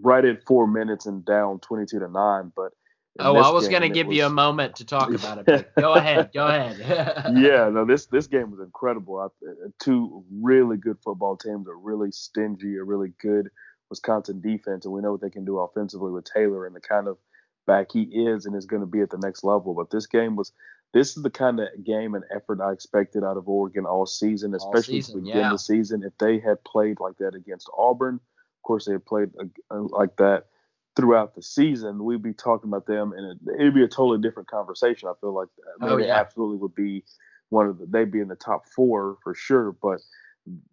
right 0.00 0.24
at 0.24 0.44
four 0.44 0.66
minutes 0.66 1.06
and 1.06 1.24
down 1.24 1.60
twenty 1.60 1.86
two 1.86 1.98
to 1.98 2.08
nine. 2.08 2.52
But 2.54 2.72
oh, 3.18 3.36
I 3.36 3.50
was 3.50 3.68
going 3.68 3.82
to 3.82 3.88
give 3.88 4.06
was, 4.06 4.16
you 4.16 4.24
a 4.24 4.30
moment 4.30 4.76
to 4.76 4.84
talk 4.84 5.12
about 5.12 5.46
it. 5.46 5.70
go 5.76 5.92
ahead, 5.94 6.30
go 6.32 6.46
ahead. 6.46 6.78
yeah, 7.36 7.68
no, 7.68 7.84
this 7.84 8.06
this 8.06 8.26
game 8.26 8.50
was 8.50 8.60
incredible. 8.60 9.18
I, 9.18 9.26
uh, 9.46 9.68
two 9.78 10.24
really 10.40 10.76
good 10.76 10.96
football 11.04 11.36
teams, 11.36 11.68
a 11.68 11.74
really 11.74 12.10
stingy, 12.12 12.76
a 12.76 12.84
really 12.84 13.12
good 13.20 13.50
Wisconsin 13.90 14.40
defense, 14.40 14.84
and 14.84 14.94
we 14.94 15.00
know 15.00 15.12
what 15.12 15.20
they 15.20 15.30
can 15.30 15.44
do 15.44 15.58
offensively 15.58 16.10
with 16.10 16.24
Taylor 16.24 16.66
and 16.66 16.74
the 16.74 16.80
kind 16.80 17.08
of 17.08 17.18
back 17.68 17.92
he 17.92 18.02
is 18.02 18.46
and 18.46 18.56
is 18.56 18.66
going 18.66 18.80
to 18.80 18.86
be 18.86 19.00
at 19.00 19.10
the 19.10 19.18
next 19.18 19.44
level. 19.44 19.74
But 19.74 19.90
this 19.90 20.06
game 20.06 20.34
was 20.34 20.50
this 20.92 21.16
is 21.16 21.22
the 21.22 21.30
kind 21.30 21.60
of 21.60 21.68
game 21.84 22.14
and 22.14 22.24
effort 22.34 22.60
I 22.60 22.72
expected 22.72 23.22
out 23.22 23.36
of 23.36 23.48
Oregon 23.48 23.84
all 23.84 24.06
season, 24.06 24.54
especially 24.54 24.96
all 24.96 25.02
season, 25.02 25.14
to 25.14 25.20
begin 25.20 25.38
yeah. 25.38 25.50
the 25.50 25.58
season. 25.58 26.02
If 26.02 26.16
they 26.18 26.40
had 26.40 26.64
played 26.64 26.98
like 26.98 27.18
that 27.18 27.34
against 27.34 27.70
Auburn, 27.76 28.14
of 28.14 28.62
course 28.62 28.86
they 28.86 28.92
had 28.92 29.04
played 29.04 29.30
uh, 29.70 29.80
like 29.80 30.16
that 30.16 30.46
throughout 30.96 31.34
the 31.34 31.42
season, 31.42 32.02
we'd 32.02 32.22
be 32.22 32.32
talking 32.32 32.70
about 32.70 32.86
them, 32.86 33.12
and 33.12 33.38
it, 33.46 33.64
would 33.64 33.74
be 33.74 33.84
a 33.84 33.88
totally 33.88 34.20
different 34.20 34.48
conversation. 34.48 35.08
I 35.08 35.12
feel 35.20 35.32
like 35.32 35.48
I 35.80 35.84
mean, 35.84 35.92
oh, 35.92 35.98
yeah. 35.98 36.18
absolutely 36.18 36.56
would 36.56 36.74
be 36.74 37.04
one 37.50 37.66
of 37.66 37.78
the 37.78 37.86
they'd 37.86 38.10
be 38.10 38.20
in 38.20 38.28
the 38.28 38.34
top 38.34 38.66
four 38.66 39.18
for 39.22 39.34
sure, 39.34 39.72
but 39.72 40.00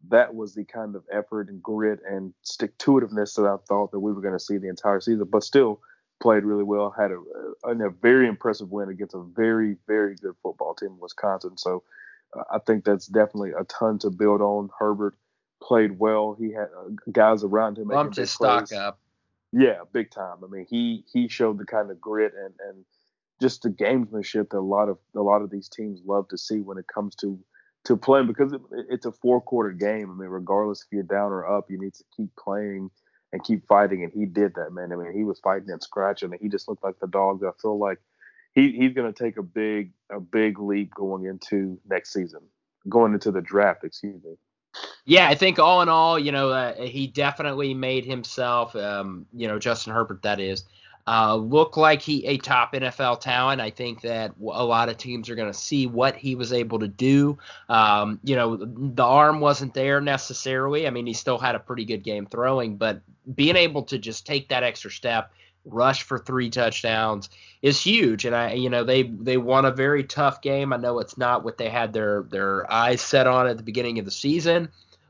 that 0.08 0.34
was 0.34 0.56
the 0.56 0.64
kind 0.64 0.96
of 0.96 1.04
effort 1.12 1.50
and 1.50 1.62
grit 1.62 2.00
and 2.10 2.34
stick 2.42 2.78
to 2.78 2.92
itiveness 2.92 3.36
that 3.36 3.46
I 3.46 3.58
thought 3.68 3.92
that 3.92 4.00
we 4.00 4.14
were 4.14 4.22
going 4.22 4.34
to 4.34 4.40
see 4.40 4.58
the 4.58 4.70
entire 4.70 5.02
season. 5.02 5.28
But 5.30 5.44
still, 5.44 5.82
played 6.22 6.44
really 6.44 6.64
well. 6.64 6.94
Had 6.98 7.12
a, 7.12 7.22
a, 7.66 7.88
a, 7.88 7.90
very 7.90 8.28
impressive 8.28 8.72
win 8.72 8.90
against 8.90 9.16
a 9.16 9.24
very, 9.36 9.78
very 9.88 10.16
good 10.16 10.36
football 10.42 10.74
team 10.74 10.90
in 10.90 11.00
Wisconsin. 11.00 11.58
So 11.58 11.84
uh, 12.38 12.44
I 12.52 12.60
think 12.60 12.86
that's 12.86 13.08
definitely 13.08 13.52
a 13.52 13.64
ton 13.66 14.00
to 14.00 14.10
build 14.10 14.42
on. 14.42 14.70
Herbert 14.78 15.16
played 15.62 16.00
well. 16.00 16.36
He 16.38 16.52
had 16.52 16.70
uh, 16.78 16.90
guys 17.12 17.44
around 17.44 17.78
him. 17.78 17.88
Bumped 17.88 18.18
his 18.18 18.32
stock 18.32 18.72
up. 18.74 19.00
Yeah, 19.52 19.82
big 19.94 20.12
time. 20.12 20.38
I 20.44 20.48
mean, 20.48 20.66
he 20.70 21.04
he 21.12 21.28
showed 21.28 21.58
the 21.58 21.66
kind 21.66 21.90
of 21.90 22.02
grit 22.02 22.34
and 22.38 22.54
and 22.68 22.86
just 23.42 23.64
the 23.64 23.70
gamesmanship 23.70 24.50
that 24.50 24.58
a 24.58 24.60
lot 24.60 24.90
of 24.90 24.98
a 25.16 25.22
lot 25.22 25.42
of 25.42 25.50
these 25.50 25.70
teams 25.70 26.02
love 26.06 26.28
to 26.30 26.38
see 26.38 26.60
when 26.60 26.78
it 26.78 26.88
comes 26.88 27.16
to 27.16 27.40
to 27.86 27.96
playing 27.96 28.28
because 28.28 28.52
it, 28.52 28.62
it's 28.90 29.06
a 29.06 29.12
four 29.12 29.40
quarter 29.40 29.72
game. 29.72 30.10
I 30.12 30.14
mean, 30.14 30.30
regardless 30.30 30.82
if 30.82 30.88
you're 30.92 31.04
down 31.04 31.32
or 31.32 31.46
up, 31.48 31.70
you 31.70 31.80
need 31.80 31.94
to 31.94 32.04
keep 32.16 32.36
playing 32.36 32.90
and 33.36 33.44
keep 33.44 33.68
fighting. 33.68 34.04
And 34.04 34.13
he 34.13 34.25
did 34.25 34.56
that, 34.56 34.72
man. 34.72 34.94
I 34.94 34.96
mean, 34.96 35.13
he 35.13 35.25
was 35.25 35.39
fighting 35.39 35.70
and 35.70 35.84
scratching, 35.84 36.32
and 36.32 36.42
he 36.42 36.48
just 36.48 36.70
looked 36.70 36.84
like 36.84 37.00
the 37.00 37.08
dog. 37.08 37.44
I 37.44 37.51
feel 37.62 37.77
like 37.77 38.00
he, 38.54 38.72
he's 38.72 38.94
going 38.94 39.12
to 39.12 39.24
take 39.24 39.36
a 39.38 39.44
big 39.44 39.92
a 40.10 40.22
big 40.22 40.58
leap 40.60 40.94
going 40.94 41.25
into 41.25 41.77
next 41.88 42.13
season, 42.13 42.39
going 42.88 43.13
into 43.13 43.32
the 43.32 43.42
draft. 43.42 43.84
Excuse 43.84 44.24
me. 44.24 44.36
Yeah, 45.06 45.27
I 45.27 45.36
think 45.36 45.60
all 45.60 45.82
in 45.82 45.89
all, 45.89 46.18
you 46.18 46.32
know, 46.32 46.50
uh, 46.50 46.75
he 46.82 47.08
definitely 47.08 47.74
made 47.74 48.06
himself, 48.06 48.75
um, 48.75 49.25
you 49.34 49.48
know, 49.48 49.60
Justin 49.60 49.94
Herbert, 49.94 50.24
that 50.24 50.39
is, 50.39 50.65
uh, 51.08 51.36
look 51.36 51.78
like 51.78 52.02
he 52.02 52.26
a 52.26 52.38
top 52.38 52.74
NFL 52.74 53.22
talent. 53.22 53.62
I 53.62 53.70
think 53.70 54.02
that 54.02 54.34
a 54.40 54.66
lot 54.66 54.90
of 54.90 54.98
teams 54.98 55.30
are 55.30 55.36
going 55.36 55.52
to 55.52 55.58
see 55.58 55.86
what 55.86 56.16
he 56.16 56.34
was 56.36 56.52
able 56.52 56.80
to 56.80 56.88
do. 56.88 57.38
Um, 57.70 58.20
you 58.24 58.36
know, 58.36 58.56
the 58.58 59.04
arm 59.04 59.40
wasn't 59.40 59.76
there 59.76 60.02
necessarily. 60.02 60.88
I 60.88 60.90
mean, 60.90 61.06
he 61.06 61.14
still 61.14 61.38
had 61.38 61.54
a 61.54 61.60
pretty 61.60 61.86
good 61.86 62.04
game 62.04 62.26
throwing, 62.26 62.78
but 62.78 63.02
being 63.36 63.56
able 63.56 63.84
to 63.84 64.00
just 64.00 64.26
take 64.26 64.50
that 64.50 64.64
extra 64.64 64.90
step, 64.90 65.32
rush 65.64 66.04
for 66.04 66.18
three 66.18 66.50
touchdowns 66.50 67.30
is 67.62 67.82
huge. 67.82 68.26
And 68.26 68.36
I, 68.36 68.54
you 68.54 68.70
know, 68.70 68.84
they 68.84 69.04
they 69.04 69.38
won 69.38 69.66
a 69.66 69.72
very 69.72 70.04
tough 70.04 70.42
game. 70.42 70.74
I 70.74 70.78
know 70.78 71.00
it's 71.00 71.18
not 71.18 71.44
what 71.44 71.58
they 71.58 71.70
had 71.70 71.94
their 71.94 72.24
their 72.24 72.72
eyes 72.72 73.02
set 73.02 73.28
on 73.28 73.48
at 73.48 73.58
the 73.58 73.64
beginning 73.64 74.00
of 74.00 74.06
the 74.06 74.12
season, 74.12 74.70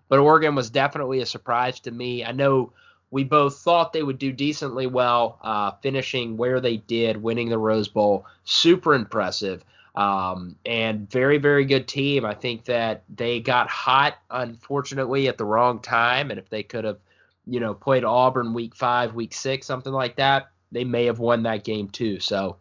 but 0.09 0.19
Oregon 0.19 0.55
was 0.55 0.69
definitely 0.69 1.21
a 1.21 1.25
surprise 1.25 1.79
to 1.81 1.91
me. 1.91 2.25
I 2.25 2.33
know 2.33 2.73
we 3.15 3.23
both 3.23 3.59
thought 3.59 3.93
they 3.93 4.03
would 4.03 4.19
do 4.19 4.33
decently 4.33 4.87
well, 4.87 5.39
uh, 5.41 5.71
finishing 5.81 6.35
where 6.35 6.59
they 6.59 6.75
did, 6.75 7.15
winning 7.15 7.47
the 7.47 7.57
Rose 7.57 7.87
Bowl. 7.87 8.25
Super 8.43 8.93
impressive. 8.93 9.63
Um, 9.95 10.57
and 10.65 11.09
very, 11.09 11.37
very 11.37 11.63
good 11.63 11.87
team. 11.87 12.25
I 12.25 12.33
think 12.33 12.65
that 12.65 13.03
they 13.07 13.39
got 13.39 13.69
hot, 13.69 14.15
unfortunately, 14.29 15.29
at 15.29 15.37
the 15.37 15.45
wrong 15.45 15.79
time. 15.79 16.29
And 16.29 16.37
if 16.37 16.49
they 16.49 16.61
could 16.61 16.83
have, 16.83 16.97
you 17.47 17.61
know, 17.61 17.73
played 17.73 18.03
Auburn 18.03 18.53
week 18.53 18.75
five, 18.75 19.15
week 19.15 19.33
six, 19.33 19.65
something 19.65 19.93
like 19.93 20.17
that, 20.17 20.49
they 20.73 20.83
may 20.83 21.05
have 21.05 21.19
won 21.19 21.43
that 21.43 21.63
game 21.63 21.87
too. 21.87 22.19
So 22.19 22.57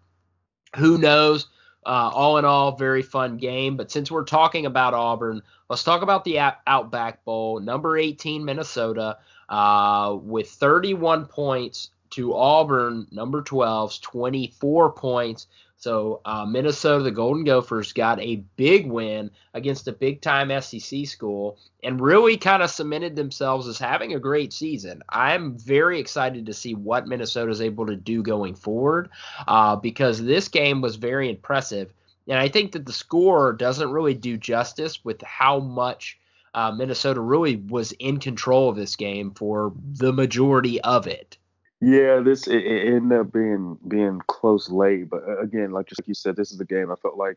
who 0.76 0.98
knows? 0.98 1.48
Uh, 1.84 2.12
all 2.14 2.38
in 2.38 2.44
all, 2.44 2.76
very 2.76 3.02
fun 3.02 3.38
game. 3.38 3.76
But 3.76 3.90
since 3.90 4.08
we're 4.08 4.22
talking 4.22 4.66
about 4.66 4.94
Auburn, 4.94 5.42
let's 5.68 5.82
talk 5.82 6.02
about 6.02 6.22
the 6.22 6.38
Outback 6.38 7.24
Bowl, 7.24 7.58
number 7.58 7.98
18 7.98 8.44
Minnesota 8.44 9.18
uh, 9.48 10.16
with 10.20 10.50
31 10.50 11.26
points 11.26 11.90
to 12.10 12.34
Auburn, 12.34 13.08
number 13.10 13.42
12's 13.42 13.98
24 13.98 14.92
points. 14.92 15.48
So 15.76 16.20
uh, 16.24 16.46
Minnesota, 16.46 17.04
the 17.04 17.10
Golden 17.10 17.44
Gophers, 17.44 17.92
got 17.92 18.20
a 18.20 18.36
big 18.56 18.86
win 18.86 19.30
against 19.52 19.88
a 19.88 19.92
big 19.92 20.22
time 20.22 20.50
SEC 20.62 21.06
school 21.06 21.58
and 21.82 22.00
really 22.00 22.36
kind 22.36 22.62
of 22.62 22.70
cemented 22.70 23.16
themselves 23.16 23.68
as 23.68 23.78
having 23.78 24.14
a 24.14 24.20
great 24.20 24.52
season. 24.52 25.02
I'm 25.08 25.58
very 25.58 25.98
excited 25.98 26.46
to 26.46 26.54
see 26.54 26.74
what 26.74 27.08
Minnesota 27.08 27.50
is 27.50 27.60
able 27.60 27.86
to 27.86 27.96
do 27.96 28.22
going 28.22 28.54
forward 28.54 29.10
uh, 29.46 29.76
because 29.76 30.22
this 30.22 30.48
game 30.48 30.80
was 30.80 30.96
very 30.96 31.28
impressive. 31.28 31.92
And 32.28 32.38
I 32.38 32.48
think 32.48 32.72
that 32.72 32.86
the 32.86 32.92
score 32.92 33.52
doesn't 33.52 33.90
really 33.90 34.14
do 34.14 34.38
justice 34.38 35.04
with 35.04 35.20
how 35.22 35.58
much 35.58 36.18
uh, 36.54 36.72
Minnesota 36.72 37.20
really 37.20 37.56
was 37.56 37.92
in 37.92 38.18
control 38.18 38.68
of 38.68 38.76
this 38.76 38.96
game 38.96 39.32
for 39.32 39.72
the 39.92 40.12
majority 40.12 40.80
of 40.82 41.06
it. 41.06 41.36
Yeah, 41.80 42.20
this 42.20 42.46
it, 42.46 42.64
it 42.64 42.94
ended 42.94 43.18
up 43.18 43.32
being 43.32 43.78
being 43.86 44.20
close 44.26 44.70
late, 44.70 45.10
but 45.10 45.22
uh, 45.28 45.38
again, 45.40 45.72
like 45.72 45.86
just 45.86 46.00
like 46.00 46.08
you 46.08 46.14
said, 46.14 46.36
this 46.36 46.52
is 46.52 46.60
a 46.60 46.64
game 46.64 46.90
I 46.90 46.96
felt 46.96 47.16
like 47.16 47.36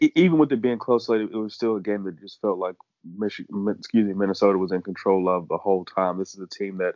even 0.00 0.38
with 0.38 0.52
it 0.52 0.62
being 0.62 0.78
close 0.78 1.08
late, 1.08 1.22
it 1.22 1.34
was 1.34 1.54
still 1.54 1.76
a 1.76 1.80
game 1.80 2.04
that 2.04 2.20
just 2.20 2.40
felt 2.40 2.58
like 2.58 2.76
Michigan, 3.16 3.66
excuse 3.78 4.06
me, 4.06 4.12
Minnesota 4.12 4.58
was 4.58 4.72
in 4.72 4.82
control 4.82 5.28
of 5.28 5.48
the 5.48 5.56
whole 5.56 5.84
time. 5.84 6.18
This 6.18 6.34
is 6.34 6.40
a 6.40 6.46
team 6.46 6.78
that 6.78 6.94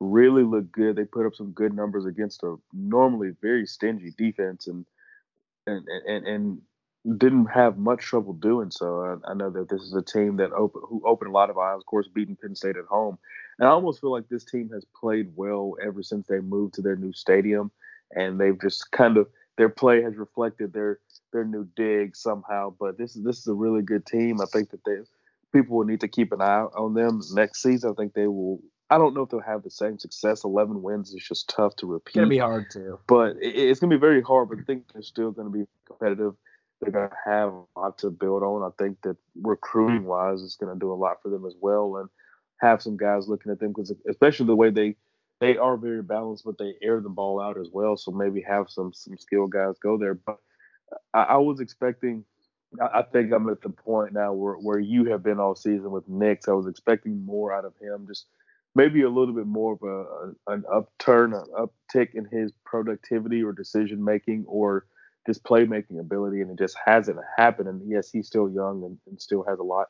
really 0.00 0.42
looked 0.42 0.72
good. 0.72 0.96
They 0.96 1.04
put 1.04 1.26
up 1.26 1.34
some 1.34 1.52
good 1.52 1.74
numbers 1.74 2.06
against 2.06 2.42
a 2.42 2.56
normally 2.72 3.32
very 3.40 3.66
stingy 3.66 4.12
defense, 4.16 4.66
and 4.66 4.86
and 5.66 5.86
and 6.06 6.26
and 6.26 6.62
didn't 7.16 7.46
have 7.46 7.78
much 7.78 8.00
trouble 8.00 8.32
doing 8.32 8.70
so. 8.70 9.20
I, 9.26 9.30
I, 9.30 9.34
know 9.34 9.50
that 9.50 9.68
this 9.68 9.82
is 9.82 9.94
a 9.94 10.02
team 10.02 10.36
that 10.36 10.52
open, 10.52 10.82
who 10.88 11.02
opened 11.04 11.30
a 11.30 11.34
lot 11.34 11.50
of 11.50 11.58
eyes, 11.58 11.78
of 11.78 11.86
course, 11.86 12.06
beating 12.06 12.36
Penn 12.40 12.54
State 12.54 12.76
at 12.76 12.84
home. 12.84 13.18
And 13.58 13.68
I 13.68 13.72
almost 13.72 14.00
feel 14.00 14.12
like 14.12 14.28
this 14.28 14.44
team 14.44 14.70
has 14.72 14.84
played 14.98 15.32
well 15.34 15.74
ever 15.84 16.02
since 16.02 16.26
they 16.26 16.38
moved 16.38 16.74
to 16.74 16.82
their 16.82 16.96
new 16.96 17.12
stadium, 17.12 17.70
and 18.12 18.40
they've 18.40 18.60
just 18.60 18.90
kind 18.92 19.16
of 19.16 19.28
their 19.58 19.68
play 19.68 20.02
has 20.02 20.16
reflected 20.16 20.72
their 20.72 21.00
their 21.32 21.44
new 21.44 21.68
dig 21.76 22.16
somehow. 22.16 22.74
But 22.78 22.98
this 22.98 23.16
is 23.16 23.24
this 23.24 23.38
is 23.38 23.46
a 23.48 23.54
really 23.54 23.82
good 23.82 24.06
team. 24.06 24.40
I 24.40 24.46
think 24.46 24.70
that 24.70 24.84
they 24.84 24.98
people 25.52 25.76
will 25.76 25.84
need 25.84 26.00
to 26.00 26.08
keep 26.08 26.32
an 26.32 26.40
eye 26.40 26.66
on 26.76 26.94
them 26.94 27.20
next 27.32 27.62
season. 27.62 27.90
I 27.90 27.94
think 27.94 28.14
they 28.14 28.28
will. 28.28 28.60
I 28.90 28.98
don't 28.98 29.14
know 29.14 29.22
if 29.22 29.30
they'll 29.30 29.40
have 29.40 29.62
the 29.62 29.70
same 29.70 29.98
success. 29.98 30.44
Eleven 30.44 30.82
wins 30.82 31.12
is 31.12 31.26
just 31.26 31.48
tough 31.48 31.74
to 31.76 31.86
repeat. 31.86 32.10
It's 32.10 32.16
gonna 32.16 32.28
be 32.28 32.38
hard 32.38 32.70
to. 32.72 32.98
But 33.06 33.36
it, 33.40 33.54
it's 33.56 33.80
gonna 33.80 33.94
be 33.94 34.00
very 34.00 34.22
hard. 34.22 34.48
But 34.48 34.58
I 34.60 34.62
think 34.62 34.84
they're 34.92 35.02
still 35.02 35.32
gonna 35.32 35.50
be 35.50 35.64
competitive 35.86 36.34
they're 36.82 36.92
going 36.92 37.08
to 37.08 37.16
have 37.24 37.52
a 37.52 37.80
lot 37.80 37.98
to 37.98 38.10
build 38.10 38.42
on. 38.42 38.62
I 38.62 38.70
think 38.82 39.00
that 39.02 39.16
recruiting 39.40 40.04
wise 40.04 40.40
is 40.40 40.56
going 40.56 40.74
to 40.74 40.78
do 40.78 40.92
a 40.92 40.94
lot 40.94 41.22
for 41.22 41.28
them 41.28 41.46
as 41.46 41.54
well, 41.60 41.96
and 41.96 42.08
have 42.60 42.82
some 42.82 42.96
guys 42.96 43.28
looking 43.28 43.52
at 43.52 43.60
them 43.60 43.68
because 43.68 43.92
especially 44.08 44.46
the 44.46 44.56
way 44.56 44.70
they 44.70 44.96
they 45.40 45.56
are 45.56 45.76
very 45.76 46.02
balanced, 46.02 46.44
but 46.44 46.58
they 46.58 46.74
air 46.82 47.00
the 47.00 47.08
ball 47.08 47.40
out 47.40 47.58
as 47.58 47.68
well. 47.72 47.96
So 47.96 48.10
maybe 48.10 48.42
have 48.42 48.68
some 48.68 48.92
some 48.92 49.16
skilled 49.16 49.52
guys 49.52 49.76
go 49.80 49.96
there. 49.96 50.14
But 50.14 50.38
I, 51.14 51.22
I 51.22 51.36
was 51.36 51.60
expecting. 51.60 52.24
I, 52.80 53.02
think 53.02 53.32
I'm 53.32 53.50
at 53.50 53.60
the 53.60 53.68
point 53.68 54.14
now 54.14 54.32
where 54.32 54.54
where 54.54 54.78
you 54.78 55.04
have 55.06 55.22
been 55.22 55.38
all 55.38 55.54
season 55.54 55.90
with 55.90 56.08
Nix. 56.08 56.48
I 56.48 56.52
was 56.52 56.66
expecting 56.66 57.24
more 57.24 57.52
out 57.52 57.66
of 57.66 57.74
him. 57.80 58.06
Just 58.08 58.26
maybe 58.74 59.02
a 59.02 59.10
little 59.10 59.34
bit 59.34 59.46
more 59.46 59.74
of 59.74 59.82
a, 59.82 60.52
an 60.52 60.64
upturn, 60.72 61.34
an 61.34 61.44
uptick 61.54 62.14
in 62.14 62.24
his 62.24 62.50
productivity 62.64 63.42
or 63.42 63.52
decision 63.52 64.02
making, 64.02 64.46
or 64.48 64.86
this 65.26 65.38
playmaking 65.38 66.00
ability, 66.00 66.40
and 66.40 66.50
it 66.50 66.58
just 66.58 66.76
hasn't 66.84 67.18
happened. 67.36 67.68
And 67.68 67.82
yes, 67.88 68.10
he's 68.10 68.26
still 68.26 68.50
young 68.50 68.82
and, 68.84 68.98
and 69.06 69.20
still 69.20 69.44
has 69.48 69.58
a 69.58 69.62
lot, 69.62 69.88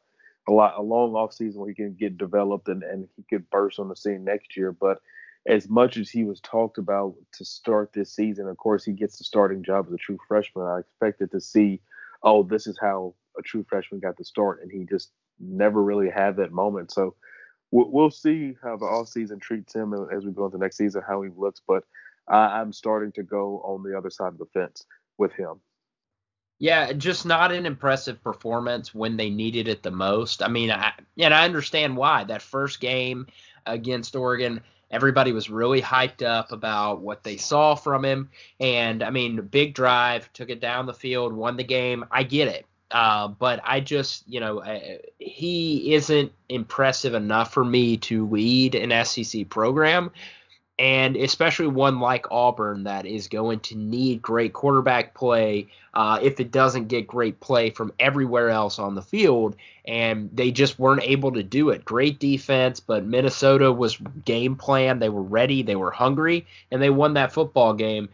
a 0.48 0.52
lot, 0.52 0.74
a 0.76 0.82
long 0.82 1.14
off 1.14 1.32
season 1.32 1.60
where 1.60 1.70
he 1.70 1.74
can 1.74 1.94
get 1.98 2.18
developed 2.18 2.68
and, 2.68 2.82
and 2.82 3.08
he 3.16 3.22
could 3.30 3.48
burst 3.50 3.78
on 3.78 3.88
the 3.88 3.96
scene 3.96 4.24
next 4.24 4.56
year. 4.56 4.72
But 4.72 4.98
as 5.48 5.68
much 5.68 5.96
as 5.96 6.10
he 6.10 6.24
was 6.24 6.40
talked 6.40 6.78
about 6.78 7.14
to 7.34 7.44
start 7.44 7.92
this 7.92 8.14
season, 8.14 8.46
of 8.48 8.56
course, 8.58 8.84
he 8.84 8.92
gets 8.92 9.18
the 9.18 9.24
starting 9.24 9.62
job 9.62 9.86
as 9.88 9.94
a 9.94 9.98
true 9.98 10.18
freshman. 10.28 10.66
I 10.66 10.80
expected 10.80 11.30
to 11.32 11.40
see, 11.40 11.80
oh, 12.22 12.42
this 12.42 12.66
is 12.66 12.78
how 12.80 13.14
a 13.38 13.42
true 13.42 13.64
freshman 13.68 14.00
got 14.00 14.16
the 14.16 14.24
start, 14.24 14.60
and 14.62 14.70
he 14.70 14.84
just 14.84 15.10
never 15.40 15.82
really 15.82 16.10
had 16.10 16.36
that 16.36 16.52
moment. 16.52 16.92
So 16.92 17.16
we'll 17.72 18.10
see 18.10 18.54
how 18.62 18.76
the 18.76 18.84
off 18.84 19.08
season 19.08 19.40
treats 19.40 19.74
him 19.74 19.94
as 20.14 20.24
we 20.24 20.32
go 20.32 20.44
into 20.44 20.58
next 20.58 20.76
season, 20.76 21.02
how 21.08 21.22
he 21.22 21.30
looks. 21.34 21.62
But 21.66 21.84
I'm 22.28 22.72
starting 22.72 23.12
to 23.12 23.22
go 23.22 23.60
on 23.64 23.82
the 23.82 23.96
other 23.96 24.10
side 24.10 24.28
of 24.28 24.38
the 24.38 24.46
fence 24.52 24.84
with 25.22 25.32
him. 25.32 25.60
Yeah, 26.58 26.92
just 26.92 27.24
not 27.24 27.52
an 27.52 27.64
impressive 27.64 28.22
performance 28.22 28.94
when 28.94 29.16
they 29.16 29.30
needed 29.30 29.68
it 29.68 29.82
the 29.82 29.90
most. 29.90 30.42
I 30.42 30.48
mean, 30.48 30.70
I, 30.70 30.92
and 31.18 31.32
I 31.32 31.44
understand 31.44 31.96
why. 31.96 32.24
That 32.24 32.42
first 32.42 32.80
game 32.80 33.26
against 33.64 34.14
Oregon, 34.14 34.60
everybody 34.90 35.32
was 35.32 35.48
really 35.48 35.80
hyped 35.80 36.22
up 36.22 36.52
about 36.52 37.00
what 37.00 37.22
they 37.22 37.36
saw 37.36 37.74
from 37.74 38.04
him. 38.04 38.30
And 38.60 39.02
I 39.02 39.10
mean, 39.10 39.40
big 39.40 39.74
drive, 39.74 40.32
took 40.32 40.50
it 40.50 40.60
down 40.60 40.86
the 40.86 40.94
field, 40.94 41.32
won 41.32 41.56
the 41.56 41.64
game. 41.64 42.04
I 42.10 42.24
get 42.24 42.48
it. 42.48 42.66
Uh, 42.90 43.28
but 43.28 43.60
I 43.64 43.80
just, 43.80 44.28
you 44.28 44.40
know, 44.40 44.58
uh, 44.60 44.98
he 45.18 45.94
isn't 45.94 46.30
impressive 46.48 47.14
enough 47.14 47.52
for 47.52 47.64
me 47.64 47.96
to 47.96 48.28
lead 48.28 48.74
an 48.74 49.04
SEC 49.04 49.48
program 49.48 50.10
and 50.82 51.16
especially 51.16 51.68
one 51.68 52.00
like 52.00 52.26
Auburn 52.32 52.82
that 52.82 53.06
is 53.06 53.28
going 53.28 53.60
to 53.60 53.76
need 53.76 54.20
great 54.20 54.52
quarterback 54.52 55.14
play 55.14 55.68
uh, 55.94 56.18
if 56.20 56.40
it 56.40 56.50
doesn't 56.50 56.88
get 56.88 57.06
great 57.06 57.38
play 57.38 57.70
from 57.70 57.92
everywhere 58.00 58.50
else 58.50 58.80
on 58.80 58.96
the 58.96 59.00
field. 59.00 59.54
And 59.84 60.28
they 60.32 60.50
just 60.50 60.80
weren't 60.80 61.04
able 61.04 61.30
to 61.32 61.44
do 61.44 61.70
it. 61.70 61.84
Great 61.84 62.18
defense, 62.18 62.80
but 62.80 63.04
Minnesota 63.04 63.70
was 63.70 63.96
game 64.24 64.56
plan. 64.56 64.98
They 64.98 65.08
were 65.08 65.22
ready, 65.22 65.62
they 65.62 65.76
were 65.76 65.92
hungry, 65.92 66.48
and 66.72 66.82
they 66.82 66.90
won 66.90 67.14
that 67.14 67.32
football 67.32 67.74
game. 67.74 68.08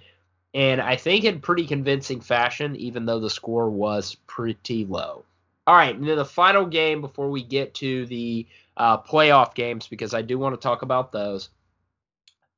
And 0.52 0.78
I 0.82 0.96
think 0.96 1.24
in 1.24 1.40
pretty 1.40 1.66
convincing 1.66 2.20
fashion, 2.20 2.76
even 2.76 3.06
though 3.06 3.20
the 3.20 3.30
score 3.30 3.70
was 3.70 4.14
pretty 4.26 4.84
low. 4.84 5.24
All 5.66 5.74
right, 5.74 5.94
and 5.94 6.06
then 6.06 6.16
the 6.18 6.24
final 6.24 6.66
game 6.66 7.00
before 7.00 7.30
we 7.30 7.42
get 7.42 7.72
to 7.74 8.04
the 8.06 8.46
uh, 8.76 8.98
playoff 8.98 9.54
games, 9.54 9.86
because 9.86 10.12
I 10.12 10.20
do 10.20 10.38
want 10.38 10.54
to 10.54 10.60
talk 10.60 10.82
about 10.82 11.12
those 11.12 11.48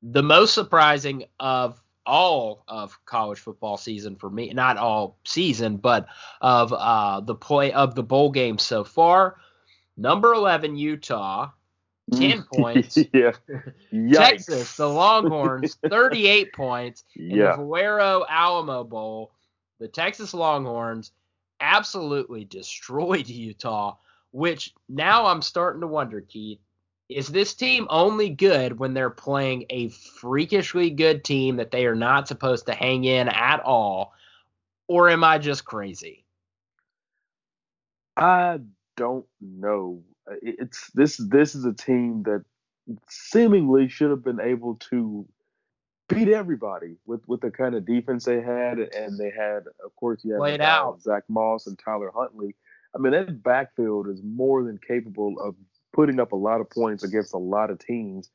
the 0.02 0.22
most 0.22 0.54
surprising 0.54 1.24
of 1.38 1.80
all 2.06 2.64
of 2.66 2.98
college 3.04 3.38
football 3.38 3.76
season 3.76 4.16
for 4.16 4.30
me, 4.30 4.52
not 4.52 4.76
all 4.76 5.18
season, 5.24 5.76
but 5.76 6.06
of 6.40 6.72
uh, 6.72 7.20
the 7.20 7.34
play 7.34 7.72
of 7.72 7.94
the 7.94 8.02
bowl 8.02 8.30
game 8.30 8.58
so 8.58 8.82
far. 8.84 9.36
Number 9.96 10.32
11, 10.32 10.76
Utah, 10.76 11.50
10 12.14 12.42
points. 12.52 12.98
yeah. 13.12 13.32
Texas, 14.14 14.76
the 14.76 14.88
Longhorns, 14.88 15.76
38 15.88 16.52
points 16.54 17.04
in 17.16 17.30
Yeah. 17.36 17.50
the 17.52 17.56
Valero 17.58 18.24
Alamo 18.28 18.82
Bowl. 18.84 19.32
The 19.78 19.88
Texas 19.88 20.32
Longhorns 20.34 21.12
absolutely 21.60 22.44
destroyed 22.44 23.28
Utah, 23.28 23.96
which 24.32 24.74
now 24.88 25.26
I'm 25.26 25.42
starting 25.42 25.82
to 25.82 25.86
wonder, 25.86 26.22
Keith, 26.22 26.60
is 27.10 27.28
this 27.28 27.54
team 27.54 27.86
only 27.90 28.30
good 28.30 28.78
when 28.78 28.94
they're 28.94 29.10
playing 29.10 29.66
a 29.70 29.88
freakishly 29.88 30.90
good 30.90 31.24
team 31.24 31.56
that 31.56 31.70
they 31.70 31.86
are 31.86 31.94
not 31.94 32.28
supposed 32.28 32.66
to 32.66 32.72
hang 32.72 33.04
in 33.04 33.28
at 33.28 33.60
all? 33.60 34.14
Or 34.86 35.08
am 35.08 35.24
I 35.24 35.38
just 35.38 35.64
crazy? 35.64 36.24
I 38.16 38.60
don't 38.96 39.26
know. 39.40 40.02
It's 40.42 40.90
this 40.92 41.16
this 41.16 41.54
is 41.54 41.64
a 41.64 41.72
team 41.72 42.22
that 42.24 42.44
seemingly 43.08 43.88
should 43.88 44.10
have 44.10 44.24
been 44.24 44.40
able 44.40 44.76
to 44.90 45.26
beat 46.08 46.28
everybody 46.28 46.96
with 47.06 47.26
with 47.26 47.40
the 47.40 47.50
kind 47.50 47.74
of 47.74 47.86
defense 47.86 48.24
they 48.24 48.40
had, 48.40 48.78
and 48.78 49.18
they 49.18 49.30
had, 49.30 49.64
of 49.84 49.94
course, 49.96 50.24
you 50.24 50.34
had 50.34 50.54
it 50.54 50.60
uh, 50.60 50.64
out. 50.64 51.02
Zach 51.02 51.24
Moss 51.28 51.66
and 51.66 51.78
Tyler 51.78 52.10
Huntley. 52.14 52.54
I 52.94 52.98
mean, 52.98 53.12
that 53.12 53.42
backfield 53.42 54.08
is 54.08 54.20
more 54.22 54.64
than 54.64 54.78
capable 54.78 55.40
of 55.40 55.54
putting 55.92 56.20
up 56.20 56.32
a 56.32 56.36
lot 56.36 56.60
of 56.60 56.70
points 56.70 57.04
against 57.04 57.34
a 57.34 57.38
lot 57.38 57.70
of 57.70 57.78
teams, 57.78 58.30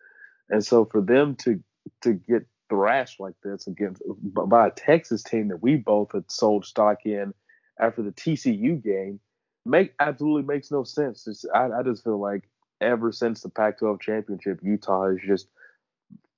and 0.50 0.66
so 0.66 0.86
for 0.86 1.02
them 1.02 1.36
to 1.38 1.62
to 2.02 2.14
get 2.14 2.46
thrashed 2.70 3.20
like 3.20 3.36
this 3.44 3.68
against 3.68 4.02
by 4.24 4.68
a 4.68 4.72
Texas 4.72 5.24
team 5.24 5.50
that 5.50 5.62
we 5.62 5.76
both 5.76 6.12
had 6.14 6.30
sold 6.32 6.66
stock 6.66 7.06
in 7.06 7.34
after 7.80 8.02
the 8.02 8.12
TCU 8.12 8.82
game 8.82 9.20
make 9.66 9.94
absolutely 10.00 10.44
makes 10.44 10.72
no 10.72 10.84
sense. 10.84 11.28
It's, 11.28 11.46
I, 11.54 11.70
I 11.70 11.84
just 11.84 12.04
feel 12.04 12.20
like 12.20 12.48
ever 12.82 13.12
since 13.12 13.42
the 13.42 13.50
Pac-12 13.50 14.00
championship, 14.00 14.60
Utah 14.62 15.10
has 15.10 15.18
just 15.26 15.48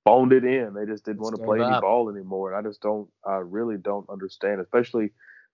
phoned 0.04 0.32
it 0.32 0.44
in. 0.44 0.74
They 0.74 0.86
just 0.86 1.04
didn't 1.04 1.20
want 1.20 1.36
to 1.36 1.42
play 1.42 1.60
any 1.60 1.80
ball 1.80 2.08
anymore, 2.10 2.52
and 2.52 2.58
I 2.66 2.68
just 2.68 2.80
don't. 2.80 3.08
I 3.26 3.36
really 3.36 3.76
don't 3.76 4.08
understand, 4.08 4.60
especially 4.60 5.10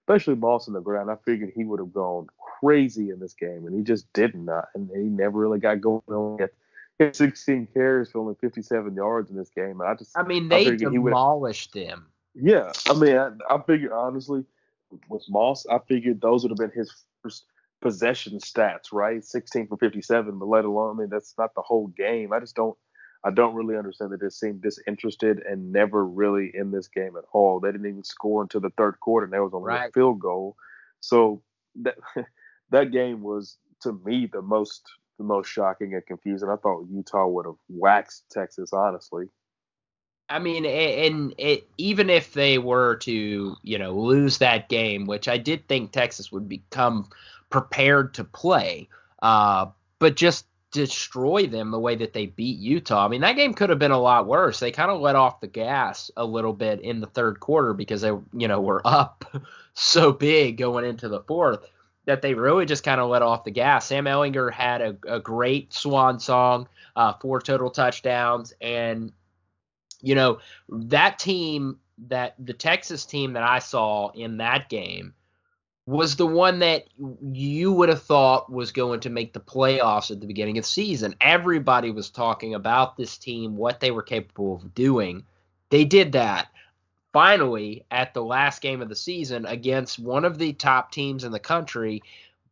especially 0.07 0.35
Moss 0.35 0.69
in 0.69 0.75
the 0.75 0.81
ground. 0.81 1.11
I 1.11 1.17
figured 1.25 1.53
he 1.55 1.65
would 1.65 1.81
have 1.81 1.93
gone 1.93 2.27
crazy 2.61 3.11
in 3.11 3.19
this 3.21 3.33
game, 3.35 3.67
and 3.67 3.75
he 3.75 3.83
just 3.83 4.13
didn't. 4.13 4.49
Uh, 4.49 4.63
and 4.75 4.91
he 4.95 5.03
never 5.03 5.39
really 5.39 5.59
got 5.59 5.81
going. 5.81 6.03
He 6.37 6.43
had- 6.43 6.51
he 6.99 7.05
had 7.07 7.17
16 7.17 7.67
carries 7.75 8.11
for 8.13 8.21
only 8.21 8.37
57 8.41 8.95
yards 8.95 9.29
in 9.29 9.37
this 9.37 9.51
game. 9.51 9.81
I 9.81 9.95
just, 9.95 10.17
I 10.17 10.23
mean, 10.23 10.49
they 10.49 10.71
would- 10.71 10.79
demolished 10.79 11.73
them. 11.73 12.07
yeah, 12.37 12.71
I 12.89 12.95
mean, 12.95 13.17
I, 13.17 13.31
I 13.51 13.61
figured 13.63 13.91
honestly 13.91 14.45
with 15.09 15.25
Moss, 15.29 15.67
I 15.67 15.81
figured 15.89 16.21
those 16.21 16.45
would 16.45 16.51
have 16.51 16.59
been 16.59 16.71
his 16.79 16.95
first 17.21 17.47
possession 17.81 18.39
stats, 18.39 18.93
right? 18.93 19.25
16 19.25 19.67
for 19.67 19.77
57, 19.77 20.39
but 20.39 20.47
let 20.47 20.65
alone, 20.65 20.97
I 20.97 21.01
mean, 21.01 21.09
that's 21.11 21.35
not 21.37 21.53
the 21.57 21.63
whole 21.63 21.89
game. 21.89 22.33
I 22.33 22.39
just 22.39 22.55
don't, 22.55 22.79
I 23.25 23.31
don't 23.31 23.55
really 23.55 23.77
understand 23.77 24.13
that 24.13 24.21
they 24.21 24.29
seemed 24.29 24.61
disinterested 24.61 25.43
and 25.49 25.73
never 25.73 26.05
really 26.05 26.51
in 26.53 26.71
this 26.71 26.89
game 26.89 27.17
at 27.17 27.25
all. 27.33 27.59
They 27.59 27.73
didn't 27.73 27.87
even 27.87 28.05
score 28.05 28.43
until 28.43 28.61
the 28.61 28.71
third 28.77 29.01
quarter, 29.01 29.25
and 29.25 29.33
there 29.33 29.43
was 29.43 29.55
only 29.55 29.75
a 29.75 29.91
field 29.93 30.21
goal. 30.21 30.57
So 31.01 31.43
that 31.77 31.97
that 32.71 32.93
game 32.93 33.23
was 33.23 33.57
to 33.83 33.93
me 34.05 34.29
the 34.31 34.43
most 34.43 34.83
the 35.19 35.25
most 35.25 35.49
shocking 35.49 35.95
and 35.95 36.05
confusing. 36.05 36.49
I 36.49 36.57
thought 36.57 36.87
Utah 36.91 37.27
would 37.27 37.47
have 37.47 37.57
waxed 37.69 38.25
Texas, 38.31 38.73
honestly. 38.73 39.27
I 40.29 40.39
mean, 40.39 40.65
and 40.65 41.35
it, 41.39 41.69
even 41.77 42.09
if 42.09 42.33
they 42.33 42.59
were 42.59 42.97
to, 42.97 43.57
you 43.63 43.79
know, 43.79 43.93
lose 43.93 44.39
that 44.39 44.69
game, 44.69 45.05
which 45.05 45.29
I 45.29 45.37
did 45.37 45.69
think 45.69 45.93
Texas 45.93 46.33
would 46.33 46.49
become 46.49 47.09
prepared 47.51 48.15
to 48.15 48.25
play, 48.25 48.89
uh, 49.23 49.67
but 49.99 50.17
just 50.17 50.47
destroy 50.75 51.47
them 51.47 51.71
the 51.71 51.79
way 51.79 51.95
that 51.95 52.13
they 52.13 52.27
beat 52.27 52.59
Utah. 52.59 53.05
I 53.05 53.09
mean, 53.09 53.21
that 53.21 53.37
game 53.37 53.55
could 53.55 53.71
have 53.71 53.79
been 53.79 53.93
a 53.93 54.01
lot 54.01 54.27
worse. 54.27 54.59
They 54.59 54.73
kind 54.73 54.91
of 54.91 55.01
let 55.01 55.15
off 55.15 55.41
the 55.41 55.47
gas 55.47 56.11
a 56.17 56.25
little 56.25 56.53
bit 56.53 56.81
in 56.81 57.01
the 57.01 57.07
third 57.07 57.39
quarter 57.39 57.73
because 57.73 58.01
they, 58.01 58.09
you 58.09 58.49
know, 58.49 58.61
were 58.61 58.83
up 58.85 59.25
so 59.75 60.13
big 60.13 60.59
going 60.59 60.85
into 60.85 61.09
the 61.09 61.21
fourth 61.21 61.65
that 62.07 62.23
they 62.23 62.35
really 62.35 62.67
just 62.67 62.83
kind 62.83 63.01
of 63.01 63.09
let 63.09 63.23
off 63.23 63.45
the 63.45 63.53
gas. 63.53 63.87
Sam 63.87 64.05
Ehlinger 64.05 64.53
had 64.53 64.81
a, 64.83 64.97
a 65.07 65.21
great 65.21 65.73
swan 65.73 66.19
song, 66.19 66.67
uh, 66.97 67.13
four 67.15 67.41
total 67.41 67.71
touchdowns, 67.71 68.53
and 68.61 69.13
you 70.03 70.17
know 70.17 70.41
that 70.69 71.21
team 71.21 71.79
that 72.09 72.35
the 72.45 72.53
Texas 72.53 73.07
team 73.07 73.35
that 73.35 73.45
I 73.45 73.61
saw 73.61 74.11
in 74.11 74.39
that 74.39 74.69
game 74.69 75.15
was 75.87 76.17
the 76.17 76.27
one 76.27 76.61
that 76.61 76.87
you 77.33 77.73
would 77.73 77.91
have 77.91 78.03
thought 78.03 78.51
was 78.51 78.73
going 78.73 79.01
to 79.01 79.11
make 79.11 79.33
the 79.33 79.41
playoffs 79.41 80.11
at 80.11 80.21
the 80.21 80.27
beginning 80.27 80.57
of 80.57 80.65
the 80.65 80.71
season. 80.71 81.15
Everybody 81.21 81.91
was 81.91 82.09
talking 82.09 82.55
about 82.55 82.97
this 82.97 83.19
team, 83.19 83.57
what 83.57 83.81
they 83.81 83.91
were 83.91 84.03
capable 84.03 84.57
of 84.57 84.75
doing. 84.75 85.25
They 85.69 85.85
did 85.85 86.13
that 86.13 86.49
finally 87.13 87.85
at 87.91 88.15
the 88.15 88.25
last 88.25 88.63
game 88.63 88.81
of 88.81 88.89
the 88.89 88.97
season 88.97 89.45
against 89.45 89.99
one 89.99 90.25
of 90.25 90.39
the 90.39 90.53
top 90.55 90.91
teams 90.91 91.23
in 91.23 91.33
the 91.33 91.39
country, 91.39 92.03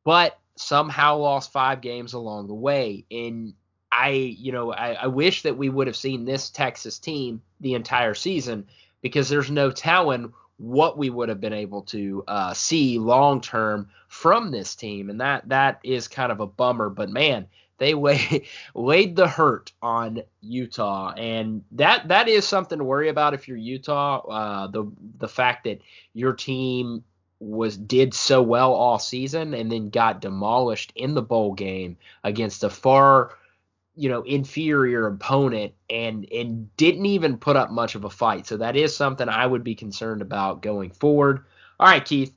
but 0.05 0.39
somehow 0.57 1.17
lost 1.17 1.53
five 1.53 1.81
games 1.81 2.13
along 2.13 2.49
the 2.49 2.55
way. 2.55 3.05
And 3.11 3.55
I, 3.91 4.11
you 4.11 4.53
know, 4.53 4.73
I, 4.73 4.93
I 4.93 5.07
wish 5.07 5.43
that 5.43 5.57
we 5.57 5.71
would 5.71 5.87
have 5.87 5.97
seen 5.97 6.25
this 6.25 6.51
Texas 6.51 6.99
team 6.99 7.41
the 7.61 7.75
entire 7.75 8.15
season 8.15 8.67
because 9.01 9.29
there's 9.29 9.51
no 9.51 9.71
telling 9.71 10.33
what 10.63 10.97
we 10.97 11.11
would 11.11 11.29
have 11.29 11.41
been 11.41 11.53
able 11.53 11.83
to 11.83 12.23
uh, 12.29 12.55
see 12.55 12.97
long 12.99 13.41
term 13.41 13.89
from 14.07 14.53
this 14.53 14.77
team, 14.77 15.11
and 15.11 15.21
that 15.21 15.49
that 15.49 15.81
is 15.83 16.07
kind 16.07 16.31
of 16.31 16.39
a 16.39 16.47
bummer. 16.47 16.89
But 16.89 17.11
man, 17.11 17.49
they 17.79 17.95
lay, 17.95 18.47
laid 18.75 19.17
the 19.17 19.27
hurt 19.27 19.73
on 19.83 20.23
Utah, 20.41 21.13
and 21.17 21.65
that 21.73 22.09
that 22.09 22.29
is 22.29 22.47
something 22.47 22.79
to 22.79 22.85
worry 22.85 23.09
about 23.09 23.35
if 23.35 23.49
you're 23.49 23.57
Utah. 23.57 24.19
Uh, 24.21 24.67
the 24.69 24.85
the 25.19 25.29
fact 25.29 25.65
that 25.65 25.81
your 26.15 26.33
team 26.33 27.03
was 27.41 27.77
did 27.77 28.15
so 28.15 28.41
well 28.41 28.73
all 28.73 29.01
season 29.01 29.53
and 29.55 29.71
then 29.71 29.91
got 29.91 30.21
demolished 30.21 30.93
in 30.95 31.15
the 31.15 31.23
bowl 31.23 31.55
game 31.55 31.97
against 32.23 32.63
a 32.63 32.71
far 32.71 33.33
you 33.95 34.09
know 34.09 34.23
inferior 34.23 35.07
opponent 35.07 35.75
and 35.91 36.27
and 36.33 36.75
didn't 36.77 37.07
even 37.07 37.37
put 37.37 37.57
up 37.57 37.71
much 37.71 37.95
of 37.95 38.05
a 38.05 38.11
fight. 38.11 38.47
So 38.47 38.57
that 38.59 38.77
is 38.77 38.97
something 38.97 39.29
i 39.29 39.47
would 39.47 39.65
be 39.65 39.75
concerned 39.75 40.23
about 40.23 40.63
going 40.63 40.91
forward. 40.91 41.45
All 41.79 41.89
right 41.89 42.05
keith 42.05 42.35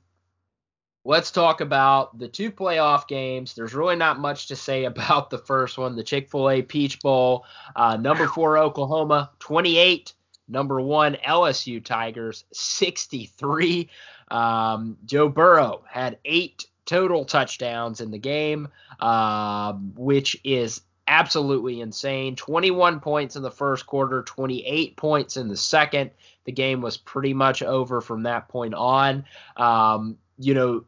let's 1.06 1.30
talk 1.30 1.60
about 1.60 2.18
the 2.18 2.26
two 2.26 2.50
playoff 2.50 3.06
games. 3.06 3.54
There's 3.54 3.74
really 3.74 3.94
not 3.94 4.18
much 4.18 4.48
to 4.48 4.56
say 4.56 4.84
about 4.92 5.30
the 5.30 5.38
first 5.38 5.78
one 5.78 5.96
the 5.96 6.02
chick-fil-a 6.02 6.62
peach 6.62 7.00
bowl. 7.00 7.46
Uh, 7.74 7.96
number 7.96 8.26
four 8.26 8.58
oklahoma 8.58 9.30
28 9.38 10.12
number 10.48 10.80
one 10.80 11.16
lsu 11.26 11.84
tigers 11.84 12.44
63 12.52 13.90
um, 14.30 14.96
joe 15.04 15.28
burrow 15.28 15.82
had 15.88 16.18
eight 16.24 16.66
total 16.84 17.24
touchdowns 17.24 18.00
in 18.00 18.12
the 18.12 18.18
game 18.18 18.68
uh, 19.00 19.72
which 19.72 20.36
is 20.44 20.82
absolutely 21.08 21.80
insane. 21.80 22.36
21 22.36 23.00
points 23.00 23.36
in 23.36 23.42
the 23.42 23.50
first 23.50 23.86
quarter, 23.86 24.22
28 24.22 24.96
points 24.96 25.36
in 25.36 25.48
the 25.48 25.56
second. 25.56 26.10
The 26.44 26.52
game 26.52 26.80
was 26.80 26.96
pretty 26.96 27.34
much 27.34 27.62
over 27.62 28.00
from 28.00 28.24
that 28.24 28.48
point 28.48 28.74
on. 28.74 29.24
Um, 29.56 30.18
you 30.38 30.54
know, 30.54 30.84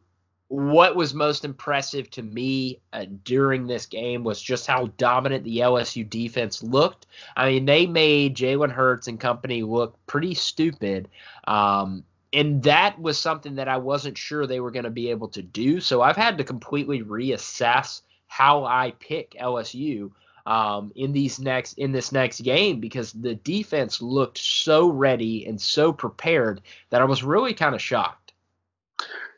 what 0.49 0.95
was 0.95 1.13
most 1.13 1.45
impressive 1.45 2.09
to 2.09 2.23
me 2.23 2.79
uh, 2.91 3.05
during 3.23 3.67
this 3.67 3.85
game 3.85 4.23
was 4.23 4.41
just 4.41 4.65
how 4.65 4.87
dominant 4.97 5.43
the 5.43 5.59
LSU 5.59 6.09
defense 6.09 6.63
looked. 6.63 7.05
I 7.37 7.49
mean, 7.49 7.65
they 7.65 7.85
made 7.85 8.35
Jalen 8.35 8.71
Hurts 8.71 9.07
and 9.07 9.19
company 9.19 9.61
look 9.61 9.95
pretty 10.07 10.33
stupid. 10.33 11.07
Um, 11.47 12.03
and 12.33 12.63
that 12.63 12.99
was 12.99 13.19
something 13.19 13.55
that 13.55 13.67
I 13.67 13.77
wasn't 13.77 14.17
sure 14.17 14.45
they 14.45 14.59
were 14.59 14.71
going 14.71 14.85
to 14.85 14.91
be 14.91 15.11
able 15.11 15.29
to 15.29 15.41
do. 15.41 15.79
So 15.79 16.01
I've 16.01 16.17
had 16.17 16.37
to 16.39 16.43
completely 16.43 17.01
reassess 17.03 18.01
how 18.29 18.63
I 18.63 18.93
pick 18.99 19.31
LSU 19.31 20.11
um, 20.45 20.91
in 20.95 21.11
these 21.11 21.39
next 21.39 21.77
in 21.77 21.91
this 21.91 22.11
next 22.13 22.39
game 22.41 22.79
because 22.79 23.11
the 23.11 23.35
defense 23.35 24.01
looked 24.01 24.37
so 24.37 24.87
ready 24.89 25.45
and 25.45 25.59
so 25.59 25.91
prepared 25.91 26.61
that 26.91 27.01
I 27.01 27.05
was 27.05 27.23
really 27.23 27.53
kind 27.53 27.75
of 27.75 27.81
shocked. 27.81 28.31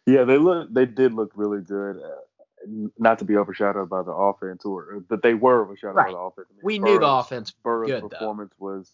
Yeah, 0.05 0.25
they 0.25 0.37
look 0.37 0.71
they 0.73 0.85
did 0.85 1.13
look 1.13 1.31
really 1.35 1.61
good. 1.61 1.97
Uh, 1.97 2.87
not 2.99 3.17
to 3.17 3.25
be 3.25 3.37
overshadowed 3.37 3.89
by 3.89 4.03
the 4.03 4.11
offense, 4.11 4.65
or 4.65 5.03
but 5.09 5.23
they 5.23 5.33
were 5.33 5.63
overshadowed 5.63 5.95
Right. 5.95 6.05
by 6.07 6.11
the 6.11 6.17
offense. 6.19 6.47
I 6.51 6.53
mean, 6.53 6.61
We 6.63 6.77
knew 6.79 6.99
the 6.99 7.07
offense 7.07 7.49
Burrow's 7.49 7.89
good, 7.89 8.03
though. 8.03 8.07
performance 8.09 8.53
was 8.59 8.91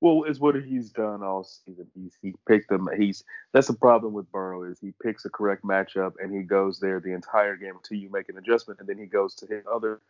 well, 0.00 0.24
it's 0.24 0.38
what 0.38 0.54
he's 0.56 0.90
done 0.90 1.22
all 1.22 1.44
season. 1.44 1.86
He's 1.94 2.16
he 2.20 2.34
picked 2.46 2.68
them. 2.68 2.88
He's 2.98 3.24
that's 3.52 3.68
the 3.68 3.74
problem 3.74 4.12
with 4.12 4.30
Burrow 4.30 4.64
is 4.64 4.78
he 4.78 4.92
picks 5.02 5.24
a 5.24 5.30
correct 5.30 5.64
matchup 5.64 6.12
and 6.20 6.34
he 6.34 6.42
goes 6.42 6.80
there 6.80 7.00
the 7.00 7.14
entire 7.14 7.56
game 7.56 7.76
until 7.76 7.98
you 7.98 8.10
make 8.10 8.28
an 8.28 8.36
adjustment, 8.36 8.80
and 8.80 8.88
then 8.88 8.98
he 8.98 9.06
goes 9.06 9.34
to 9.36 9.46
his 9.46 9.64
other 9.72 10.00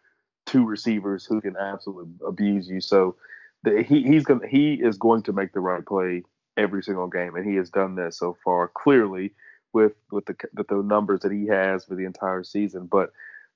two 0.44 0.64
receivers 0.64 1.24
who 1.24 1.40
can 1.40 1.56
absolutely 1.56 2.14
abuse 2.26 2.68
you. 2.68 2.80
So 2.80 3.16
the, 3.62 3.82
he 3.82 4.02
he's 4.02 4.24
gonna 4.24 4.46
he 4.46 4.74
is 4.74 4.98
going 4.98 5.22
to 5.24 5.32
make 5.32 5.52
the 5.52 5.60
right 5.60 5.84
play 5.84 6.24
every 6.56 6.82
single 6.82 7.08
game, 7.08 7.36
and 7.36 7.48
he 7.48 7.56
has 7.56 7.70
done 7.70 7.94
that 7.96 8.14
so 8.14 8.36
far 8.44 8.68
clearly 8.68 9.32
with 9.72 9.92
with 10.10 10.26
the 10.26 10.36
with 10.54 10.68
the 10.68 10.82
numbers 10.82 11.20
that 11.20 11.32
he 11.32 11.46
has 11.46 11.84
for 11.84 11.94
the 11.94 12.04
entire 12.04 12.42
season. 12.42 12.86
But 12.86 13.12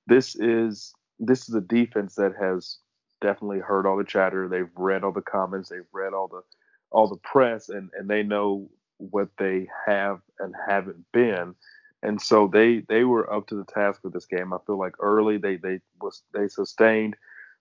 this 0.07 0.37
is 0.37 0.95
this 1.19 1.49
is 1.49 1.55
a 1.55 1.61
defense 1.61 2.15
that 2.15 2.35
has 2.41 2.79
definitely 3.21 3.61
heard 3.61 3.87
all 3.87 3.97
the 3.97 4.05
chatter. 4.05 4.49
They've 4.49 4.71
read 4.77 5.05
all 5.05 5.13
the 5.13 5.23
comments. 5.23 5.69
They've 5.69 5.83
read 5.93 6.15
all 6.15 6.29
the 6.29 6.43
all 6.91 7.09
the 7.09 7.17
press, 7.17 7.69
and 7.69 7.91
and 7.95 8.09
they 8.09 8.23
know 8.23 8.69
what 8.99 9.29
they 9.39 9.69
have 9.87 10.21
and 10.39 10.55
haven't 10.69 11.05
been. 11.13 11.55
And 12.03 12.21
so 12.21 12.49
they 12.53 12.81
they 12.89 13.05
were 13.05 13.33
up 13.33 13.47
to 13.49 13.55
the 13.57 13.65
task 13.65 14.03
with 14.05 14.13
this 14.13 14.27
game. 14.27 14.53
I 14.53 14.59
feel 14.67 14.79
like 14.79 14.95
early 15.01 15.39
they 15.39 15.57
they 15.57 15.81
was 16.01 16.23
they 16.35 16.49
sustained 16.49 17.17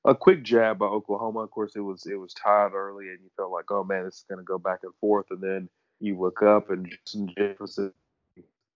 a 0.05 0.15
quick 0.15 0.43
jab 0.43 0.79
by 0.79 0.85
Oklahoma. 0.85 1.39
Of 1.39 1.51
course, 1.51 1.75
it 1.75 1.81
was 1.81 2.05
it 2.05 2.15
was 2.15 2.33
tied 2.33 2.73
early, 2.73 3.09
and 3.09 3.19
you 3.21 3.29
felt 3.35 3.51
like, 3.51 3.71
oh 3.71 3.83
man, 3.83 4.05
this 4.05 4.17
is 4.17 4.25
going 4.29 4.39
to 4.39 4.45
go 4.45 4.57
back 4.57 4.79
and 4.83 4.93
forth. 5.01 5.27
And 5.31 5.41
then 5.41 5.69
you 5.99 6.19
look 6.19 6.41
up, 6.41 6.69
and 6.69 6.89
Justin 6.89 7.33
Jefferson 7.37 7.93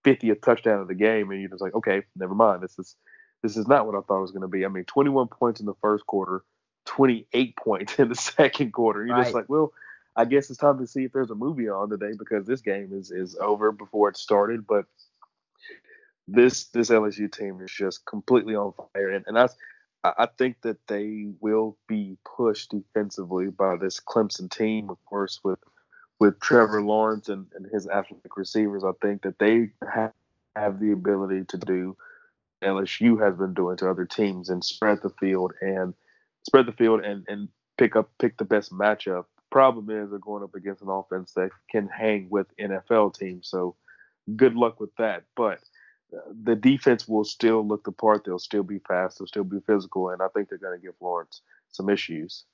50th 0.04 0.41
touchdown 0.41 0.82
of 0.82 0.88
the 0.88 0.96
game, 0.96 1.32
and 1.32 1.39
you're 1.39 1.50
just 1.50 1.62
like, 1.62 1.76
okay, 1.76 2.04
never 2.15 2.36
mind. 2.36 2.62
This 2.62 2.78
is 2.78 2.96
this 3.41 3.58
is 3.58 3.67
not 3.67 3.86
what 3.86 3.96
I 3.96 4.02
thought 4.02 4.19
it 4.19 4.22
was 4.22 4.32
going 4.32 4.41
to 4.41 4.48
be. 4.48 4.65
I 4.65 4.69
mean, 4.69 4.86
21 4.86 5.28
points 5.28 5.60
in 5.60 5.65
the 5.65 5.74
first 5.82 6.06
quarter, 6.06 6.43
28 6.86 7.56
points 7.63 8.00
in 8.00 8.10
the 8.10 8.15
second 8.15 8.72
quarter. 8.74 9.06
You're 9.06 9.15
right. 9.15 9.24
just 9.24 9.36
like, 9.36 9.50
well, 9.50 9.74
I 10.15 10.26
guess 10.26 10.50
it's 10.50 10.60
time 10.60 10.78
to 10.80 10.88
see 10.88 11.04
if 11.04 11.12
there's 11.12 11.32
a 11.32 11.36
movie 11.36 11.69
on 11.69 11.89
today 11.89 12.12
because 12.17 12.46
this 12.46 12.62
game 12.62 12.89
is 12.93 13.12
is 13.12 13.36
over 13.36 13.72
before 13.72 14.10
it 14.10 14.17
started. 14.17 14.67
But 14.67 14.86
this 16.28 16.65
this 16.65 16.89
LSU 16.89 17.32
team 17.32 17.62
is 17.62 17.72
just 17.72 18.06
completely 18.06 18.56
on 18.56 18.74
fire, 18.93 19.10
and, 19.10 19.26
and 19.28 19.36
that's 19.36 19.56
I 20.04 20.28
think 20.38 20.62
that 20.63 20.86
they 20.88 21.28
will 21.39 21.78
be 21.88 22.17
pushed 22.26 22.72
defensively 22.72 23.48
by 23.48 23.78
this 23.78 24.02
Clemson 24.02 24.52
team, 24.52 24.89
of 24.89 25.04
course, 25.06 25.39
with 25.43 25.60
with 26.19 26.39
Trevor 26.39 26.82
Lawrence 26.82 27.30
and, 27.30 27.48
and 27.56 27.65
his 27.72 27.88
athletic 27.88 28.38
receivers. 28.38 28.84
I 28.84 28.91
think 29.02 29.24
that 29.24 29.39
they 29.39 29.72
have, 29.91 30.13
have 30.56 30.80
the 30.80 30.91
ability 30.91 31.46
to 31.50 31.58
do 31.58 31.98
LSU 32.63 33.22
has 33.22 33.36
been 33.36 33.54
doing 33.54 33.78
to 33.78 33.89
other 33.89 34.06
teams 34.06 34.50
and 34.50 34.63
spread 34.63 35.02
the 35.02 35.10
field 35.10 35.54
and 35.62 35.93
spread 36.43 36.65
the 36.65 36.73
field 36.73 37.03
and, 37.03 37.25
and 37.27 37.49
pick 37.77 37.95
up 37.95 38.10
pick 38.19 38.38
the 38.38 38.45
best 38.45 38.71
matchup. 38.71 39.25
Problem 39.51 39.89
is 39.89 40.10
they're 40.10 40.19
going 40.19 40.43
up 40.43 40.56
against 40.56 40.82
an 40.82 40.89
offense 40.89 41.34
that 41.34 41.51
can 41.69 41.88
hang 41.88 42.27
with 42.29 42.47
NFL 42.58 43.17
teams. 43.17 43.47
So 43.47 43.75
good 44.36 44.56
luck 44.56 44.79
with 44.79 44.95
that. 44.97 45.23
But 45.36 45.60
uh, 46.13 46.21
the 46.43 46.56
defense 46.56 47.08
will 47.08 47.23
still 47.23 47.65
look 47.65 47.84
the 47.84 47.91
part. 47.91 48.23
They'll 48.25 48.39
still 48.39 48.63
be 48.63 48.79
fast. 48.79 49.19
They'll 49.19 49.27
still 49.27 49.43
be 49.43 49.60
physical, 49.65 50.10
and 50.10 50.21
I 50.21 50.27
think 50.34 50.49
they're 50.49 50.58
going 50.58 50.79
to 50.79 50.84
give 50.84 50.95
Lawrence 50.99 51.41
some 51.71 51.89
issues. 51.89 52.45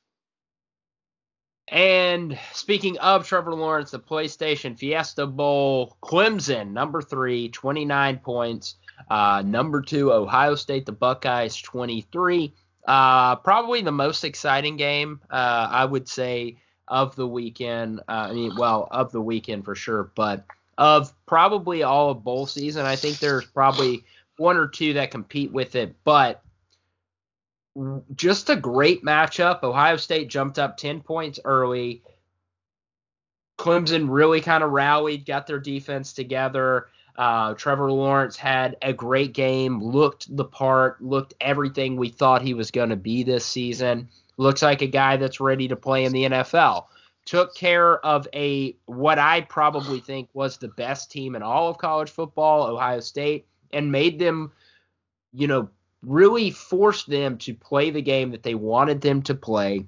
And 1.71 2.38
speaking 2.52 2.97
of 2.97 3.28
Trevor 3.28 3.54
Lawrence, 3.54 3.91
the 3.91 3.99
PlayStation 3.99 4.78
Fiesta 4.78 5.28
Bowl, 5.28 5.97
Clemson, 6.02 6.71
number 6.71 7.02
three, 7.02 7.49
29 7.49 8.17
points. 8.19 8.75
Uh, 9.10 9.43
number 9.45 9.82
two, 9.82 10.12
Ohio 10.12 10.56
State, 10.56 10.86
the 10.88 10.91
Buckeyes, 10.91 11.56
23. 11.58 12.54
Uh, 12.89 13.36
probably 13.36 13.84
the 13.84 13.91
most 13.91 14.23
exciting 14.23 14.75
game, 14.75 15.21
uh, 15.30 15.67
I 15.69 15.86
would 15.86 16.10
say, 16.10 16.58
of 16.88 17.15
the 17.15 17.28
weekend. 17.28 17.99
Uh, 17.99 18.30
I 18.30 18.34
mean, 18.34 18.56
well, 18.58 18.88
of 18.89 19.12
the 19.12 19.21
weekend 19.21 19.63
for 19.63 19.75
sure, 19.75 20.10
but 20.15 20.43
of 20.75 21.13
probably 21.28 21.84
all 21.84 22.10
of 22.10 22.23
bowl 22.23 22.47
season. 22.47 22.88
I 22.88 22.95
think 22.95 23.19
there's 23.19 23.45
probably 23.45 24.06
one 24.38 24.58
or 24.58 24.67
two 24.67 24.93
that 24.93 25.12
compete 25.12 25.52
with 25.52 25.75
it, 25.75 25.93
but 26.04 26.41
just 28.15 28.49
a 28.49 28.56
great 28.56 29.04
matchup. 29.04 29.62
Ohio 29.62 29.97
State 29.97 30.28
jumped 30.28 30.58
up 30.58 30.75
10 30.78 31.02
points 31.02 31.39
early. 31.45 32.02
Clemson 33.60 34.08
really 34.10 34.41
kind 34.41 34.63
of 34.63 34.71
rallied, 34.71 35.28
got 35.28 35.45
their 35.45 35.60
defense 35.60 36.12
together. 36.12 36.88
Uh, 37.15 37.54
Trevor 37.54 37.91
Lawrence 37.91 38.38
had 38.38 38.78
a 38.82 38.93
great 38.93 39.34
game, 39.34 39.82
looked 39.82 40.36
the 40.36 40.45
part, 40.45 41.02
looked 41.02 41.34
everything 41.41 41.98
we 41.98 42.10
thought 42.10 42.41
he 42.41 42.54
was 42.54 42.72
going 42.72 42.89
to 42.89 42.95
be 42.95 43.24
this 43.24 43.45
season. 43.45 44.10
Looks 44.38 44.62
like 44.62 44.82
a 44.82 44.88
guy 44.88 45.17
that's 45.17 45.39
ready 45.39 45.67
to 45.67 45.76
play 45.76 46.06
in 46.06 46.13
the 46.13 46.24
NFL. 46.24 46.86
Took 47.26 47.56
care 47.56 48.04
of 48.06 48.28
a 48.34 48.76
what 48.86 49.19
I 49.19 49.41
probably 49.41 50.00
think 50.00 50.30
was 50.34 50.58
the 50.58 50.69
best 50.69 51.12
team 51.12 51.36
in 51.36 51.43
all 51.43 51.69
of 51.69 51.78
college 51.78 52.10
football, 52.10 52.67
Ohio 52.67 53.02
State, 53.02 53.45
and 53.72 53.91
made 53.91 54.17
them, 54.17 54.52
you 55.34 55.48
know, 55.48 55.69
really 56.02 56.52
forced 56.52 57.10
them 57.10 57.38
to 57.39 57.54
play 57.54 57.89
the 57.89 58.02
game 58.02 58.32
that 58.32 58.43
they 58.43 58.56
wanted 58.56 59.02
them 59.02 59.22
to 59.24 59.36
play. 59.36 59.86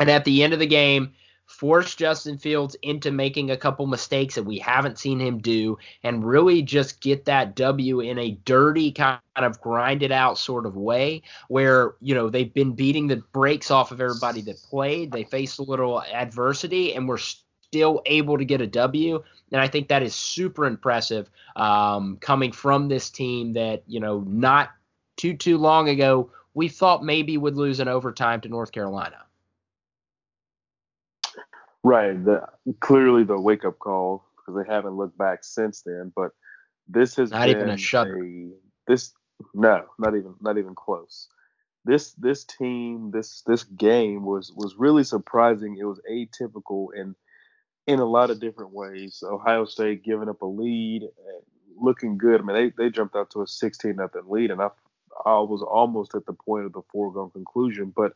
And 0.00 0.10
at 0.10 0.24
the 0.24 0.42
end 0.42 0.52
of 0.52 0.58
the 0.58 0.66
game, 0.66 1.12
force 1.46 1.94
Justin 1.94 2.38
Fields 2.38 2.76
into 2.82 3.10
making 3.10 3.50
a 3.50 3.56
couple 3.56 3.86
mistakes 3.86 4.34
that 4.34 4.42
we 4.42 4.58
haven't 4.58 4.98
seen 4.98 5.20
him 5.20 5.38
do 5.38 5.78
and 6.02 6.24
really 6.24 6.60
just 6.60 7.00
get 7.00 7.24
that 7.24 7.54
W 7.54 8.00
in 8.00 8.18
a 8.18 8.32
dirty 8.44 8.92
kind 8.92 9.20
of 9.36 9.60
grinded 9.60 10.12
out 10.12 10.38
sort 10.38 10.66
of 10.66 10.76
way 10.76 11.22
where, 11.48 11.94
you 12.00 12.14
know, 12.14 12.28
they've 12.28 12.52
been 12.52 12.72
beating 12.72 13.06
the 13.06 13.16
brakes 13.32 13.70
off 13.70 13.92
of 13.92 14.00
everybody 14.00 14.40
that 14.42 14.60
played. 14.62 15.12
They 15.12 15.24
faced 15.24 15.58
a 15.58 15.62
little 15.62 16.02
adversity 16.02 16.94
and 16.94 17.08
were 17.08 17.18
still 17.18 18.02
able 18.06 18.38
to 18.38 18.44
get 18.44 18.60
a 18.60 18.66
W. 18.66 19.22
And 19.52 19.60
I 19.60 19.68
think 19.68 19.88
that 19.88 20.02
is 20.02 20.14
super 20.14 20.66
impressive 20.66 21.30
um, 21.54 22.18
coming 22.20 22.52
from 22.52 22.88
this 22.88 23.08
team 23.10 23.52
that, 23.52 23.84
you 23.86 24.00
know, 24.00 24.24
not 24.26 24.70
too, 25.16 25.34
too 25.34 25.58
long 25.58 25.88
ago, 25.88 26.30
we 26.54 26.68
thought 26.68 27.04
maybe 27.04 27.36
would 27.36 27.56
lose 27.56 27.80
in 27.80 27.86
overtime 27.86 28.40
to 28.40 28.48
North 28.48 28.72
Carolina. 28.72 29.25
Right. 31.86 32.24
The, 32.24 32.42
clearly 32.80 33.22
the 33.22 33.40
wake 33.40 33.64
up 33.64 33.78
call 33.78 34.24
because 34.36 34.60
they 34.60 34.72
haven't 34.72 34.96
looked 34.96 35.16
back 35.16 35.44
since 35.44 35.82
then. 35.82 36.12
But 36.16 36.32
this 36.88 37.14
has 37.14 37.30
not 37.30 37.46
been 37.46 37.56
even 37.56 37.70
a 37.70 37.78
shudder. 37.78 38.24
A, 38.24 38.50
this 38.88 39.12
no, 39.54 39.84
not 39.96 40.16
even 40.16 40.34
not 40.40 40.58
even 40.58 40.74
close. 40.74 41.28
This 41.84 42.10
this 42.14 42.42
team 42.42 43.12
this 43.12 43.42
this 43.46 43.62
game 43.62 44.24
was 44.24 44.52
was 44.52 44.74
really 44.76 45.04
surprising. 45.04 45.76
It 45.78 45.84
was 45.84 46.00
atypical 46.10 46.88
in 46.92 47.14
in 47.86 48.00
a 48.00 48.04
lot 48.04 48.30
of 48.30 48.40
different 48.40 48.72
ways. 48.72 49.22
Ohio 49.24 49.64
State 49.64 50.02
giving 50.02 50.28
up 50.28 50.42
a 50.42 50.46
lead, 50.46 51.02
looking 51.80 52.18
good. 52.18 52.40
I 52.40 52.44
mean, 52.44 52.56
they 52.56 52.84
they 52.84 52.90
jumped 52.90 53.14
out 53.14 53.30
to 53.30 53.42
a 53.42 53.46
16 53.46 53.94
nothing 53.94 54.22
lead, 54.26 54.50
and 54.50 54.60
I 54.60 54.70
I 55.24 55.38
was 55.38 55.62
almost 55.62 56.16
at 56.16 56.26
the 56.26 56.32
point 56.32 56.66
of 56.66 56.72
the 56.72 56.82
foregone 56.92 57.30
conclusion, 57.30 57.92
but 57.94 58.12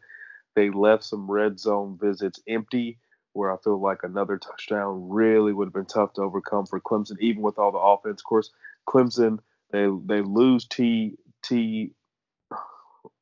they 0.56 0.70
left 0.70 1.04
some 1.04 1.30
red 1.30 1.61
zone 1.61 1.96
visits 2.02 2.40
empty 2.48 2.98
where 3.33 3.53
I 3.53 3.57
feel 3.62 3.81
like 3.81 4.03
another 4.03 4.38
touchdown 4.38 5.09
really 5.09 5.53
would 5.53 5.66
have 5.66 5.75
been 5.75 5.87
tough 5.87 6.14
to 6.14 6.23
overcome 6.23 6.66
for 6.66 6.81
Clemson, 6.81 7.19
even 7.21 7.43
with 7.43 7.59
all 7.59 7.73
the 7.73 7.79
offense. 7.79 8.21
Of 8.21 8.25
course, 8.25 8.51
Clemson 8.88 9.38
they 9.71 9.87
they 10.07 10.21
lose 10.23 10.64
T 10.66 11.16
T. 11.43 11.93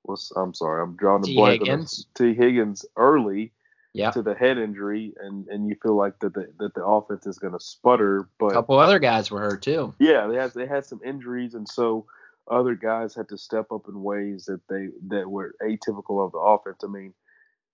What's, 0.02 0.30
I'm 0.34 0.54
sorry, 0.54 0.82
I'm 0.82 0.96
drawing 0.96 1.28
a 1.28 1.34
blank. 1.34 1.60
Higgins. 1.60 2.06
Tee 2.14 2.32
Higgins 2.32 2.86
early 2.96 3.52
yeah. 3.92 4.10
to 4.10 4.22
the 4.22 4.34
head 4.34 4.56
injury, 4.56 5.12
and 5.20 5.46
and 5.48 5.68
you 5.68 5.76
feel 5.82 5.96
like 5.96 6.18
that 6.20 6.32
the 6.32 6.50
that 6.58 6.74
the 6.74 6.82
offense 6.82 7.26
is 7.26 7.38
going 7.38 7.52
to 7.52 7.60
sputter. 7.60 8.28
But 8.38 8.48
a 8.48 8.52
couple 8.54 8.78
other 8.78 8.98
guys 8.98 9.30
were 9.30 9.40
hurt 9.40 9.62
too. 9.62 9.94
Yeah, 9.98 10.26
they 10.26 10.36
had 10.36 10.54
they 10.54 10.66
had 10.66 10.86
some 10.86 11.00
injuries, 11.04 11.52
and 11.52 11.68
so 11.68 12.06
other 12.50 12.74
guys 12.74 13.14
had 13.14 13.28
to 13.28 13.36
step 13.36 13.70
up 13.70 13.82
in 13.86 14.02
ways 14.02 14.46
that 14.46 14.66
they 14.68 14.88
that 15.08 15.28
were 15.28 15.54
atypical 15.62 16.24
of 16.24 16.32
the 16.32 16.38
offense. 16.38 16.78
I 16.82 16.86
mean 16.86 17.12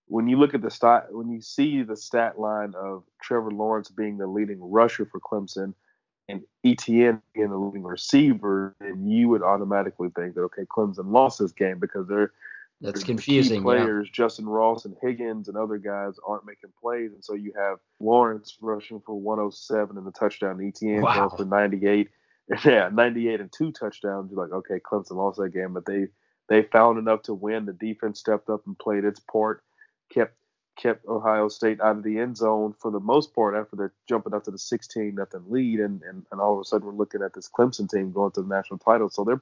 when 0.07 0.27
you 0.27 0.37
look 0.37 0.53
at 0.53 0.61
the 0.61 0.71
stat, 0.71 1.07
when 1.11 1.29
you 1.29 1.41
see 1.41 1.81
the 1.83 1.97
stat 1.97 2.39
line 2.39 2.73
of 2.75 3.03
Trevor 3.21 3.51
Lawrence 3.51 3.89
being 3.89 4.17
the 4.17 4.27
leading 4.27 4.59
rusher 4.61 5.05
for 5.05 5.19
Clemson 5.19 5.73
and 6.29 6.41
Etienne 6.63 7.21
being 7.33 7.49
the 7.49 7.57
leading 7.57 7.83
receiver, 7.83 8.75
then 8.79 9.07
you 9.07 9.29
would 9.29 9.41
automatically 9.41 10.09
think 10.15 10.35
that 10.35 10.41
okay, 10.41 10.63
Clemson 10.65 11.11
lost 11.11 11.39
this 11.39 11.51
game 11.51 11.79
because 11.79 12.07
they're 12.07 12.31
that's 12.81 13.03
confusing. 13.03 13.63
players, 13.63 14.07
yeah. 14.07 14.11
Justin 14.13 14.45
Ross 14.47 14.85
and 14.85 14.95
Higgins 15.01 15.47
and 15.47 15.57
other 15.57 15.77
guys 15.77 16.15
aren't 16.27 16.45
making 16.45 16.71
plays, 16.79 17.11
and 17.13 17.23
so 17.23 17.33
you 17.33 17.53
have 17.57 17.77
Lawrence 17.99 18.57
rushing 18.61 19.01
for 19.05 19.15
107 19.15 19.97
and 19.97 20.05
the 20.05 20.11
touchdown, 20.11 20.61
Etienne 20.61 21.01
wow. 21.01 21.29
for 21.29 21.45
98. 21.45 22.09
Yeah, 22.63 22.91
98 22.93 23.41
and 23.41 23.51
two 23.51 23.71
touchdowns. 23.71 24.29
You're 24.29 24.39
like, 24.39 24.53
okay, 24.53 24.79
Clemson 24.79 25.15
lost 25.15 25.39
that 25.39 25.49
game, 25.49 25.73
but 25.73 25.87
they 25.87 26.09
they 26.47 26.61
found 26.61 26.99
enough 26.99 27.23
to 27.23 27.33
win. 27.33 27.65
The 27.65 27.73
defense 27.73 28.19
stepped 28.19 28.51
up 28.51 28.61
and 28.67 28.77
played 28.77 29.03
its 29.03 29.19
part 29.19 29.63
kept 30.09 30.35
kept 30.75 31.05
Ohio 31.07 31.47
State 31.47 31.79
out 31.79 31.97
of 31.97 32.03
the 32.03 32.19
end 32.19 32.35
zone 32.35 32.73
for 32.77 32.91
the 32.91 32.99
most 32.99 33.33
part 33.33 33.55
after 33.55 33.75
they're 33.75 33.93
jumping 34.09 34.33
up 34.33 34.43
to 34.43 34.51
the 34.51 34.57
16 34.57 35.15
nothing 35.15 35.43
lead, 35.47 35.79
and, 35.79 36.01
and 36.03 36.25
and 36.31 36.41
all 36.41 36.53
of 36.53 36.59
a 36.59 36.63
sudden 36.65 36.87
we're 36.87 36.93
looking 36.93 37.21
at 37.21 37.33
this 37.33 37.49
Clemson 37.49 37.89
team 37.89 38.11
going 38.11 38.31
to 38.33 38.41
the 38.41 38.53
national 38.53 38.79
title. 38.79 39.09
So 39.09 39.23
they're 39.23 39.41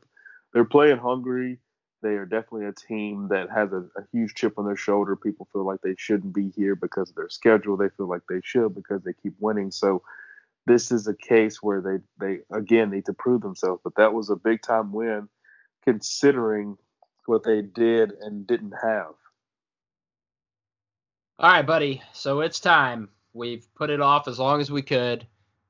they're 0.53 0.65
playing 0.65 0.97
hungry. 0.97 1.59
They 2.01 2.15
are 2.15 2.25
definitely 2.25 2.65
a 2.65 2.73
team 2.73 3.29
that 3.29 3.49
has 3.49 3.71
a, 3.71 3.85
a 3.97 4.05
huge 4.11 4.35
chip 4.35 4.59
on 4.59 4.65
their 4.65 4.75
shoulder. 4.75 5.15
People 5.15 5.47
feel 5.53 5.65
like 5.65 5.81
they 5.81 5.95
shouldn't 5.97 6.33
be 6.33 6.51
here 6.55 6.75
because 6.75 7.09
of 7.09 7.15
their 7.15 7.29
schedule. 7.29 7.77
They 7.77 7.89
feel 7.89 8.09
like 8.09 8.23
they 8.27 8.41
should 8.43 8.75
because 8.75 9.01
they 9.03 9.13
keep 9.13 9.33
winning. 9.39 9.71
So 9.71 10.03
this 10.65 10.91
is 10.91 11.07
a 11.07 11.15
case 11.15 11.63
where 11.63 11.81
they 11.81 11.99
they 12.19 12.41
again 12.55 12.91
need 12.91 13.05
to 13.05 13.13
prove 13.13 13.41
themselves. 13.41 13.81
But 13.83 13.95
that 13.95 14.13
was 14.13 14.29
a 14.29 14.35
big 14.35 14.61
time 14.61 14.91
win 14.91 15.29
considering 15.83 16.77
what 17.25 17.43
they 17.43 17.61
did 17.61 18.11
and 18.21 18.45
didn't 18.45 18.73
have. 18.81 19.13
All 21.43 21.49
right, 21.49 21.67
buddy. 21.67 22.01
So 22.13 22.39
it's 22.39 22.61
time. 22.61 23.09
We've 23.33 23.67
put 23.75 23.89
it 23.89 23.99
off 23.99 24.29
as 24.29 24.39
long 24.39 24.61
as 24.61 24.71
we 24.71 24.81
could. 24.81 25.27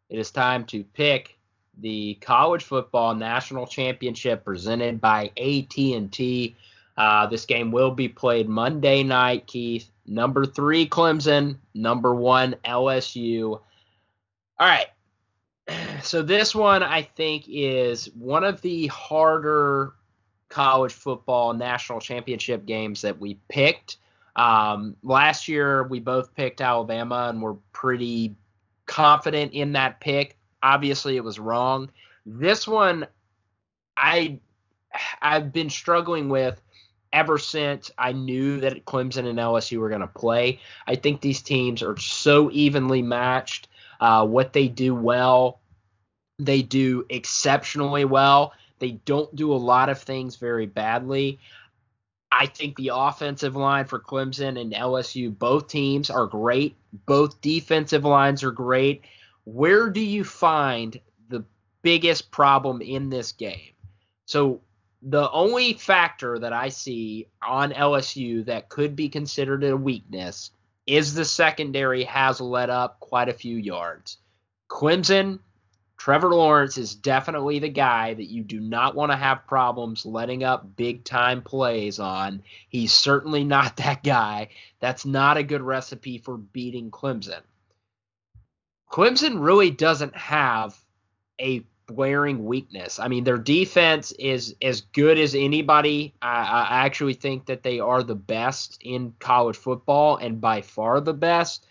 It 0.08 0.20
is 0.20 0.30
time 0.30 0.66
to 0.66 0.84
pick 0.84 1.36
the 1.80 2.14
college 2.22 2.64
football 2.64 3.16
national 3.16 3.66
championship 3.66 4.46
presented 4.46 5.02
by 5.02 5.32
AT&T. 5.36 6.56
Uh, 6.96 7.26
this 7.26 7.48
game 7.48 7.72
will 7.72 7.90
be 7.90 8.08
played 8.08 8.48
Monday 8.48 9.02
night, 9.02 9.48
Keith. 9.48 9.90
Number 10.06 10.46
three, 10.46 10.88
Clemson. 10.88 11.58
Number 11.74 12.14
one, 12.14 12.56
LSU. 12.64 13.54
All 13.54 13.62
right. 14.60 14.88
So 16.04 16.22
this 16.22 16.54
one, 16.54 16.84
I 16.84 17.02
think, 17.02 17.46
is 17.48 18.14
one 18.14 18.44
of 18.44 18.62
the 18.62 18.88
harder 18.88 19.94
college 20.50 20.92
football 20.92 21.54
national 21.54 22.02
championship 22.02 22.66
games 22.66 23.02
that 23.02 23.20
we 23.20 23.40
picked. 23.48 23.98
Um, 24.36 24.96
last 25.04 25.48
year, 25.48 25.84
we 25.84 26.00
both 26.00 26.34
picked 26.36 26.62
Alabama 26.62 27.28
and 27.30 27.42
were 27.42 27.56
pretty 27.72 28.36
confident 28.86 29.54
in 29.54 29.74
that 29.74 30.00
pick. 30.00 30.38
Obviously, 30.62 31.18
it 31.18 31.24
was 31.24 31.40
wrong. 31.40 31.90
This 32.26 32.68
one, 32.68 33.06
I 33.98 34.40
I've 35.22 35.52
been 35.52 35.70
struggling 35.70 36.30
with 36.30 36.62
ever 37.12 37.38
since 37.38 37.92
I 37.98 38.12
knew 38.12 38.60
that 38.62 38.86
Clemson 38.86 39.28
and 39.28 39.38
LSU 39.38 39.80
were 39.80 39.90
going 39.90 40.02
to 40.02 40.08
play. 40.08 40.60
I 40.88 40.96
think 40.96 41.22
these 41.22 41.42
teams 41.42 41.84
are 41.84 41.98
so 41.98 42.50
evenly 42.52 43.02
matched. 43.02 43.68
Uh, 44.00 44.26
what 44.26 44.54
they 44.54 44.68
do 44.68 44.96
well, 44.96 45.60
they 46.40 46.62
do 46.62 47.06
exceptionally 47.10 48.06
well. 48.06 48.54
They 48.80 48.92
don't 48.92 49.34
do 49.36 49.54
a 49.54 49.56
lot 49.56 49.90
of 49.90 50.02
things 50.02 50.36
very 50.36 50.66
badly. 50.66 51.40
I 52.36 52.48
think 52.48 52.76
the 52.76 52.92
offensive 52.94 53.56
line 53.56 53.86
for 53.86 54.00
Clemson 54.00 54.60
and 54.60 54.74
LSU, 54.74 55.38
both 55.38 55.68
teams 55.68 56.10
are 56.10 56.26
great. 56.26 56.76
Both 57.06 57.42
defensive 57.42 58.06
lines 58.06 58.44
are 58.44 58.52
great. 58.52 59.04
Where 59.46 59.90
do 59.90 60.02
you 60.02 60.24
find 60.24 61.00
the 61.30 61.46
biggest 61.84 62.32
problem 62.32 62.82
in 62.82 63.10
this 63.10 63.34
game? 63.34 63.74
So 64.26 64.62
the 65.04 65.30
only 65.32 65.74
factor 65.74 66.40
that 66.40 66.54
I 66.54 66.70
see 66.70 67.28
on 67.46 67.72
LSU 67.72 68.46
that 68.46 68.70
could 68.70 68.96
be 68.96 69.10
considered 69.10 69.64
a 69.64 69.78
weakness 69.78 70.52
is 70.88 71.14
the 71.14 71.26
secondary 71.26 72.04
has 72.06 72.42
let 72.42 72.70
up 72.70 73.00
quite 73.00 73.30
a 73.30 73.34
few 73.34 73.58
yards. 73.58 74.18
Clemson, 74.70 75.40
Trevor 76.04 76.36
Lawrence 76.36 76.78
is 76.78 76.96
definitely 76.96 77.60
the 77.60 77.70
guy 77.70 78.14
that 78.14 78.30
you 78.30 78.44
do 78.44 78.60
not 78.60 78.94
want 78.94 79.14
to 79.14 79.16
have 79.16 79.48
problems 79.48 80.06
letting 80.06 80.44
up 80.44 80.76
big 80.76 81.06
time 81.06 81.42
plays 81.42 81.98
on. 81.98 82.44
He's 82.68 82.92
certainly 82.92 83.44
not 83.46 83.78
that 83.78 84.04
guy. 84.04 84.50
That's 84.82 85.06
not 85.06 85.38
a 85.38 85.44
good 85.44 85.62
recipe 85.62 86.18
for 86.18 86.36
beating 86.36 86.92
Clemson. 86.92 87.40
Clemson 88.92 89.42
really 89.42 89.72
doesn't 89.72 90.14
have 90.14 90.78
a 91.40 91.64
glaring 91.86 92.44
weakness. 92.44 93.00
I 93.00 93.08
mean, 93.08 93.24
their 93.24 93.38
defense 93.38 94.12
is 94.12 94.58
as 94.62 94.82
good 94.82 95.18
as 95.18 95.36
anybody. 95.36 96.14
I, 96.22 96.42
I, 96.42 96.86
actually 96.86 97.14
think 97.14 97.46
that 97.46 97.64
they 97.64 97.80
are 97.80 98.04
the 98.04 98.14
best 98.14 98.78
in 98.82 99.14
college 99.20 99.56
football 99.56 100.18
and 100.18 100.42
by 100.42 100.64
far 100.64 101.00
the 101.00 101.14
best. 101.14 101.66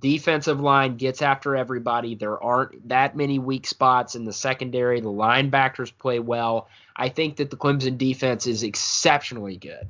Defensive 0.00 0.60
line 0.60 0.96
gets 0.96 1.22
after 1.22 1.56
everybody. 1.56 2.14
There 2.14 2.42
aren't 2.42 2.88
that 2.88 3.16
many 3.16 3.38
weak 3.38 3.66
spots 3.66 4.14
in 4.14 4.24
the 4.24 4.32
secondary. 4.32 5.00
The 5.00 5.08
linebackers 5.08 5.92
play 5.96 6.18
well. 6.18 6.68
I 6.96 7.08
think 7.08 7.36
that 7.36 7.50
the 7.50 7.56
Clemson 7.56 7.98
defense 7.98 8.46
is 8.46 8.62
exceptionally 8.62 9.56
good. 9.56 9.88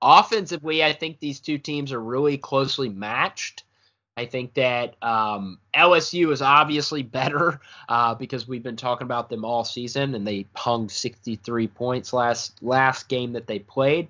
Offensively, 0.00 0.84
I 0.84 0.92
think 0.92 1.18
these 1.18 1.40
two 1.40 1.58
teams 1.58 1.92
are 1.92 2.00
really 2.00 2.38
closely 2.38 2.88
matched. 2.88 3.64
I 4.16 4.26
think 4.26 4.54
that 4.54 4.96
um, 5.02 5.58
LSU 5.72 6.32
is 6.32 6.42
obviously 6.42 7.02
better 7.04 7.60
uh, 7.88 8.14
because 8.14 8.48
we've 8.48 8.62
been 8.62 8.76
talking 8.76 9.04
about 9.04 9.28
them 9.28 9.44
all 9.44 9.64
season, 9.64 10.14
and 10.14 10.26
they 10.26 10.46
hung 10.54 10.88
63 10.88 11.68
points 11.68 12.12
last 12.12 12.62
last 12.62 13.08
game 13.08 13.32
that 13.32 13.46
they 13.46 13.58
played. 13.60 14.08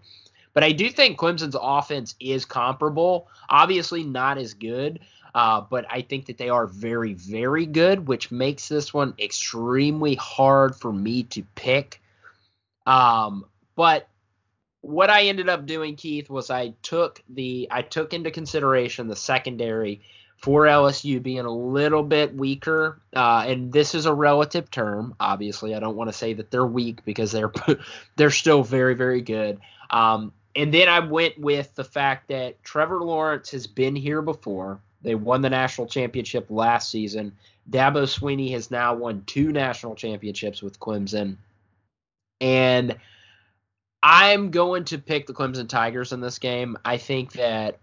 But 0.54 0.64
I 0.64 0.72
do 0.72 0.88
think 0.90 1.18
Clemson's 1.18 1.56
offense 1.60 2.14
is 2.20 2.44
comparable. 2.44 3.28
Obviously, 3.48 4.04
not 4.04 4.38
as 4.38 4.54
good, 4.54 5.00
uh, 5.34 5.60
but 5.60 5.86
I 5.90 6.02
think 6.02 6.26
that 6.26 6.38
they 6.38 6.48
are 6.48 6.66
very, 6.66 7.14
very 7.14 7.66
good, 7.66 8.08
which 8.08 8.30
makes 8.30 8.68
this 8.68 8.92
one 8.92 9.14
extremely 9.18 10.14
hard 10.14 10.74
for 10.74 10.92
me 10.92 11.24
to 11.24 11.42
pick. 11.54 12.00
Um, 12.86 13.44
but 13.76 14.08
what 14.80 15.10
I 15.10 15.24
ended 15.24 15.48
up 15.48 15.66
doing, 15.66 15.96
Keith, 15.96 16.30
was 16.30 16.50
I 16.50 16.74
took 16.82 17.22
the 17.28 17.68
I 17.70 17.82
took 17.82 18.14
into 18.14 18.30
consideration 18.30 19.08
the 19.08 19.16
secondary 19.16 20.02
for 20.38 20.64
LSU 20.64 21.22
being 21.22 21.40
a 21.40 21.50
little 21.50 22.02
bit 22.02 22.34
weaker, 22.34 23.00
uh, 23.14 23.44
and 23.46 23.72
this 23.72 23.94
is 23.94 24.06
a 24.06 24.14
relative 24.14 24.70
term. 24.70 25.14
Obviously, 25.18 25.74
I 25.74 25.80
don't 25.80 25.96
want 25.96 26.10
to 26.10 26.16
say 26.16 26.32
that 26.34 26.50
they're 26.50 26.66
weak 26.66 27.04
because 27.04 27.32
they're 27.32 27.52
they're 28.16 28.30
still 28.30 28.62
very 28.62 28.94
very 28.94 29.20
good. 29.20 29.58
Um, 29.90 30.32
and 30.58 30.74
then 30.74 30.88
I 30.88 30.98
went 30.98 31.38
with 31.38 31.76
the 31.76 31.84
fact 31.84 32.26
that 32.28 32.64
Trevor 32.64 33.00
Lawrence 33.00 33.52
has 33.52 33.68
been 33.68 33.94
here 33.94 34.20
before. 34.20 34.80
They 35.02 35.14
won 35.14 35.40
the 35.40 35.48
national 35.48 35.86
championship 35.86 36.46
last 36.50 36.90
season. 36.90 37.32
Dabo 37.70 38.02
Swinney 38.02 38.50
has 38.50 38.68
now 38.68 38.92
won 38.92 39.22
two 39.24 39.52
national 39.52 39.94
championships 39.94 40.60
with 40.60 40.80
Clemson, 40.80 41.36
and 42.40 42.96
I'm 44.02 44.50
going 44.50 44.84
to 44.86 44.98
pick 44.98 45.28
the 45.28 45.32
Clemson 45.32 45.68
Tigers 45.68 46.12
in 46.12 46.20
this 46.20 46.40
game. 46.40 46.76
I 46.84 46.96
think 46.96 47.34
that 47.34 47.78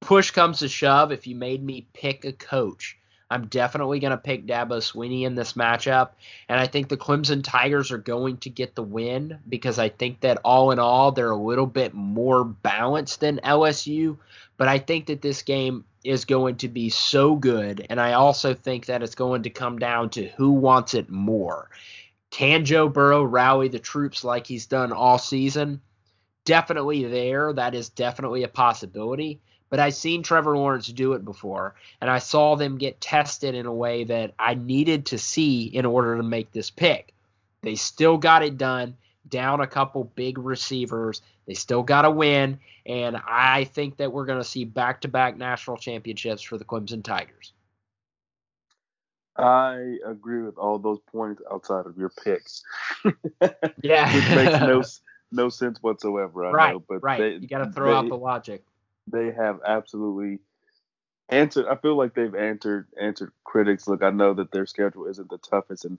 push 0.00 0.32
comes 0.32 0.58
to 0.58 0.68
shove, 0.68 1.12
if 1.12 1.28
you 1.28 1.36
made 1.36 1.62
me 1.62 1.86
pick 1.92 2.24
a 2.24 2.32
coach, 2.32 2.98
I'm 3.30 3.46
definitely 3.46 4.00
going 4.00 4.10
to 4.10 4.16
pick 4.16 4.46
Dabo 4.46 4.78
Swinney 4.78 5.22
in 5.22 5.34
this 5.34 5.54
matchup. 5.54 6.10
And 6.48 6.60
I 6.60 6.66
think 6.66 6.88
the 6.88 6.96
Clemson 6.96 7.42
Tigers 7.42 7.90
are 7.90 7.98
going 7.98 8.36
to 8.38 8.50
get 8.50 8.74
the 8.74 8.82
win 8.82 9.38
because 9.48 9.78
I 9.78 9.88
think 9.88 10.20
that 10.20 10.38
all 10.44 10.70
in 10.70 10.78
all, 10.78 11.12
they're 11.12 11.30
a 11.30 11.36
little 11.36 11.66
bit 11.66 11.94
more 11.94 12.44
balanced 12.44 13.20
than 13.20 13.38
LSU. 13.38 14.18
But 14.56 14.68
I 14.68 14.78
think 14.78 15.06
that 15.06 15.22
this 15.22 15.42
game 15.42 15.84
is 16.04 16.26
going 16.26 16.56
to 16.56 16.68
be 16.68 16.90
so 16.90 17.34
good. 17.34 17.86
And 17.88 18.00
I 18.00 18.12
also 18.12 18.54
think 18.54 18.86
that 18.86 19.02
it's 19.02 19.14
going 19.14 19.44
to 19.44 19.50
come 19.50 19.78
down 19.78 20.10
to 20.10 20.28
who 20.36 20.52
wants 20.52 20.94
it 20.94 21.08
more. 21.08 21.70
Can 22.30 22.64
Joe 22.64 22.88
Burrow 22.88 23.24
rally 23.24 23.68
the 23.68 23.78
troops 23.78 24.22
like 24.22 24.46
he's 24.46 24.66
done 24.66 24.92
all 24.92 25.18
season? 25.18 25.80
Definitely 26.44 27.04
there. 27.04 27.52
That 27.52 27.74
is 27.74 27.88
definitely 27.88 28.42
a 28.42 28.48
possibility. 28.48 29.40
But 29.70 29.80
I've 29.80 29.94
seen 29.94 30.22
Trevor 30.22 30.56
Lawrence 30.56 30.86
do 30.88 31.14
it 31.14 31.24
before, 31.24 31.74
and 32.00 32.10
I 32.10 32.18
saw 32.18 32.54
them 32.54 32.78
get 32.78 33.00
tested 33.00 33.54
in 33.54 33.66
a 33.66 33.72
way 33.72 34.04
that 34.04 34.34
I 34.38 34.54
needed 34.54 35.06
to 35.06 35.18
see 35.18 35.64
in 35.64 35.84
order 35.84 36.16
to 36.16 36.22
make 36.22 36.52
this 36.52 36.70
pick. 36.70 37.12
They 37.62 37.74
still 37.74 38.18
got 38.18 38.42
it 38.42 38.58
done, 38.58 38.96
down 39.28 39.60
a 39.60 39.66
couple 39.66 40.04
big 40.04 40.38
receivers. 40.38 41.22
They 41.46 41.54
still 41.54 41.82
got 41.82 42.02
to 42.02 42.10
win, 42.10 42.60
and 42.86 43.16
I 43.26 43.64
think 43.64 43.96
that 43.96 44.12
we're 44.12 44.26
going 44.26 44.38
to 44.38 44.48
see 44.48 44.64
back 44.64 45.00
to 45.02 45.08
back 45.08 45.36
national 45.36 45.78
championships 45.78 46.42
for 46.42 46.58
the 46.58 46.64
Clemson 46.64 47.02
Tigers. 47.02 47.52
I 49.36 49.96
agree 50.06 50.42
with 50.42 50.58
all 50.58 50.78
those 50.78 51.00
points 51.10 51.42
outside 51.50 51.86
of 51.86 51.96
your 51.96 52.10
picks. 52.22 52.62
yeah, 53.82 54.14
which 54.14 54.36
makes 54.36 54.60
no 54.60 54.82
no 55.32 55.48
sense 55.48 55.82
whatsoever. 55.82 56.46
I 56.46 56.50
right, 56.50 56.72
know, 56.74 56.84
but 56.88 57.02
right. 57.02 57.18
They, 57.18 57.30
you 57.36 57.48
got 57.48 57.64
to 57.64 57.72
throw 57.72 57.90
they, 57.90 57.96
out 57.96 58.08
the 58.08 58.16
logic. 58.16 58.62
They 59.06 59.32
have 59.32 59.60
absolutely 59.66 60.40
answered. 61.28 61.66
I 61.68 61.76
feel 61.76 61.96
like 61.96 62.14
they've 62.14 62.34
answered 62.34 62.88
answered 63.00 63.32
critics. 63.44 63.86
Look, 63.88 64.02
I 64.02 64.10
know 64.10 64.34
that 64.34 64.52
their 64.52 64.66
schedule 64.66 65.06
isn't 65.06 65.30
the 65.30 65.38
toughest, 65.38 65.84
and 65.84 65.98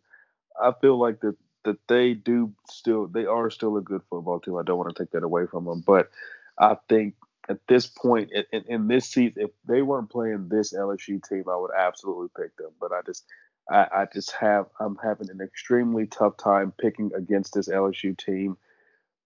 I 0.60 0.72
feel 0.82 0.98
like 0.98 1.22
that 1.22 1.36
that 1.66 1.80
they 1.88 2.14
do 2.14 2.54
still 2.70 3.08
they 3.08 3.26
are 3.26 3.50
still 3.50 3.78
a 3.78 3.82
good 3.82 4.02
football 4.10 4.40
team. 4.40 4.58
I 4.58 4.64
don't 4.64 4.78
want 4.78 4.96
to 4.96 5.04
take 5.04 5.12
that 5.12 5.24
away 5.24 5.46
from 5.48 5.66
them, 5.66 5.84
but 5.86 6.10
I 6.58 6.78
think 6.90 7.16
at 7.50 7.60
this 7.68 7.86
point 7.86 8.32
in, 8.52 8.64
in, 8.68 8.88
this 8.88 9.08
season, 9.08 9.44
if 9.44 9.52
they 9.66 9.82
weren't 9.82 10.10
playing 10.10 10.50
this 10.50 10.74
LSU 10.74 11.22
team, 11.28 11.44
I 11.50 11.56
would 11.58 11.72
absolutely 11.78 12.30
pick 12.36 12.56
them. 12.58 12.72
But 12.80 12.92
I 12.92 13.02
just, 13.06 13.26
I, 13.70 13.88
I 13.94 14.08
just 14.12 14.32
have, 14.32 14.68
I'm 14.80 14.98
having 15.04 15.30
an 15.30 15.42
extremely 15.42 16.08
tough 16.08 16.38
time 16.38 16.74
picking 16.80 17.12
against 17.16 17.54
this 17.54 17.70
LSU 17.70 18.18
team, 18.18 18.58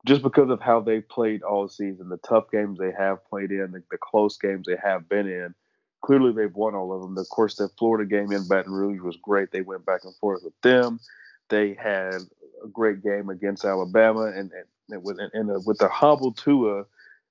just 0.06 0.22
because 0.22 0.50
of 0.50 0.62
how 0.62 0.80
they 0.80 1.02
played 1.02 1.44
all 1.44 1.68
season, 1.68 2.10
the 2.10 2.18
tough 2.18 2.50
games 2.52 2.80
they 2.80 2.92
have 2.98 3.26
played 3.30 3.52
in, 3.52 3.72
the, 3.72 3.84
the 3.92 3.98
close 3.98 4.38
games 4.38 4.66
they 4.68 4.78
have 4.82 5.10
been 5.10 5.28
in. 5.28 5.54
Clearly, 6.02 6.32
they've 6.32 6.56
won 6.56 6.76
all 6.76 6.94
of 6.94 7.02
them. 7.02 7.18
Of 7.18 7.28
course, 7.30 7.56
the 7.56 7.68
Florida 7.78 8.10
game 8.10 8.32
in 8.32 8.48
Baton 8.48 8.72
Rouge 8.72 9.02
was 9.02 9.18
great. 9.18 9.52
They 9.52 9.62
went 9.62 9.86
back 9.86 10.02
and 10.06 10.16
forth 10.16 10.42
with 10.44 10.60
them. 10.62 11.00
They 11.50 11.74
had 11.74 12.22
a 12.64 12.68
great 12.72 13.04
game 13.04 13.30
against 13.30 13.66
Alabama, 13.66 14.32
and 14.34 14.52
and, 14.90 15.04
with 15.04 15.20
and, 15.20 15.32
and 15.34 15.52
uh, 15.52 15.60
with 15.66 15.80
the 15.80 15.90
humble 15.90 16.32
Tua 16.32 16.86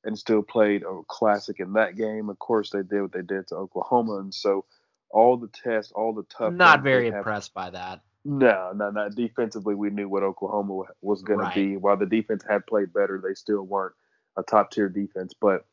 and 0.05 0.19
still 0.19 0.43
played 0.43 0.83
a 0.83 1.01
classic 1.09 1.61
in 1.61 1.73
that 1.75 1.97
game. 1.97 2.29
Of 2.29 2.39
course, 2.39 2.71
they 2.71 2.83
did 2.83 3.01
what 3.01 3.13
they 3.13 3.23
did 3.23 3.49
to 3.49 3.57
Oklahoma, 3.57 4.17
and 4.19 4.35
so 4.35 4.67
all 5.11 5.39
the 5.39 5.49
tests, 5.49 5.93
all 5.93 6.13
the 6.13 6.25
tough. 6.25 6.53
Not 6.53 6.83
very 6.83 7.09
impressed 7.09 7.55
by 7.55 7.71
that. 7.71 8.01
No, 8.29 8.73
no, 8.75 8.91
no. 8.91 9.09
Defensively, 9.09 9.75
we 9.75 9.89
knew 9.89 10.07
what 10.07 10.23
Oklahoma 10.23 10.83
was 11.01 11.23
going 11.23 11.39
right. 11.39 11.55
to 11.55 11.61
be. 11.61 11.77
While 11.79 11.97
the 11.97 12.05
defense 12.05 12.45
had 12.47 12.67
played 12.67 12.93
better, 12.93 13.19
they 13.27 13.33
still 13.33 13.63
weren't 13.63 13.95
a 14.37 14.43
top 14.43 14.71
tier 14.71 14.91
defense. 14.91 15.33
But 15.33 15.65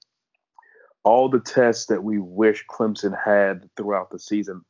all 1.03 1.27
the 1.27 1.41
tests 1.41 1.87
that 1.87 2.01
we 2.01 2.17
wish 2.17 2.65
Clemson 2.67 3.13
had 3.21 3.69
throughout 3.75 4.09
the 4.09 4.19
season, 4.19 4.63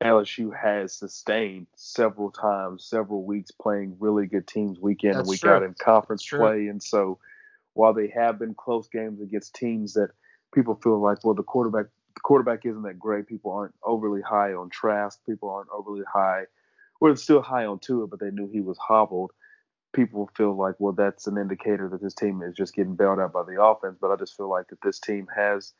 LSU 0.00 0.56
has 0.56 0.94
sustained 0.94 1.66
several 1.74 2.30
times, 2.30 2.84
several 2.84 3.24
weeks, 3.24 3.50
playing 3.50 3.96
really 3.98 4.26
good 4.26 4.46
teams 4.46 4.78
week 4.78 5.02
in 5.02 5.10
That's 5.10 5.20
and 5.20 5.28
week 5.28 5.40
true. 5.40 5.50
out 5.50 5.64
in 5.64 5.74
conference 5.74 6.24
play. 6.28 6.68
And 6.68 6.80
so 6.80 7.18
while 7.72 7.92
they 7.92 8.12
have 8.14 8.38
been 8.38 8.54
close 8.54 8.86
games 8.86 9.20
against 9.20 9.56
teams 9.56 9.94
that 9.94 10.10
people 10.54 10.76
feel 10.76 11.00
like, 11.00 11.24
well, 11.24 11.34
the 11.34 11.42
quarterback 11.42 11.86
the 12.14 12.20
quarterback 12.20 12.64
isn't 12.64 12.82
that 12.82 12.96
great. 12.96 13.26
People 13.26 13.50
aren't 13.50 13.74
overly 13.82 14.22
high 14.22 14.52
on 14.52 14.70
Trask. 14.70 15.18
People 15.26 15.50
aren't 15.50 15.70
overly 15.70 16.04
high. 16.12 16.44
Well, 17.04 17.16
still 17.16 17.42
high 17.42 17.66
on 17.66 17.80
Tua, 17.80 18.06
but 18.06 18.18
they 18.18 18.30
knew 18.30 18.48
he 18.48 18.62
was 18.62 18.78
hobbled. 18.78 19.32
People 19.92 20.30
feel 20.38 20.56
like, 20.56 20.76
well, 20.78 20.94
that's 20.94 21.26
an 21.26 21.36
indicator 21.36 21.86
that 21.90 22.00
this 22.00 22.14
team 22.14 22.40
is 22.40 22.54
just 22.54 22.74
getting 22.74 22.96
bailed 22.96 23.20
out 23.20 23.34
by 23.34 23.42
the 23.42 23.62
offense. 23.62 23.98
But 24.00 24.10
I 24.10 24.16
just 24.16 24.34
feel 24.38 24.48
like 24.48 24.68
that 24.68 24.80
this 24.82 25.00
team 25.00 25.26
has 25.36 25.74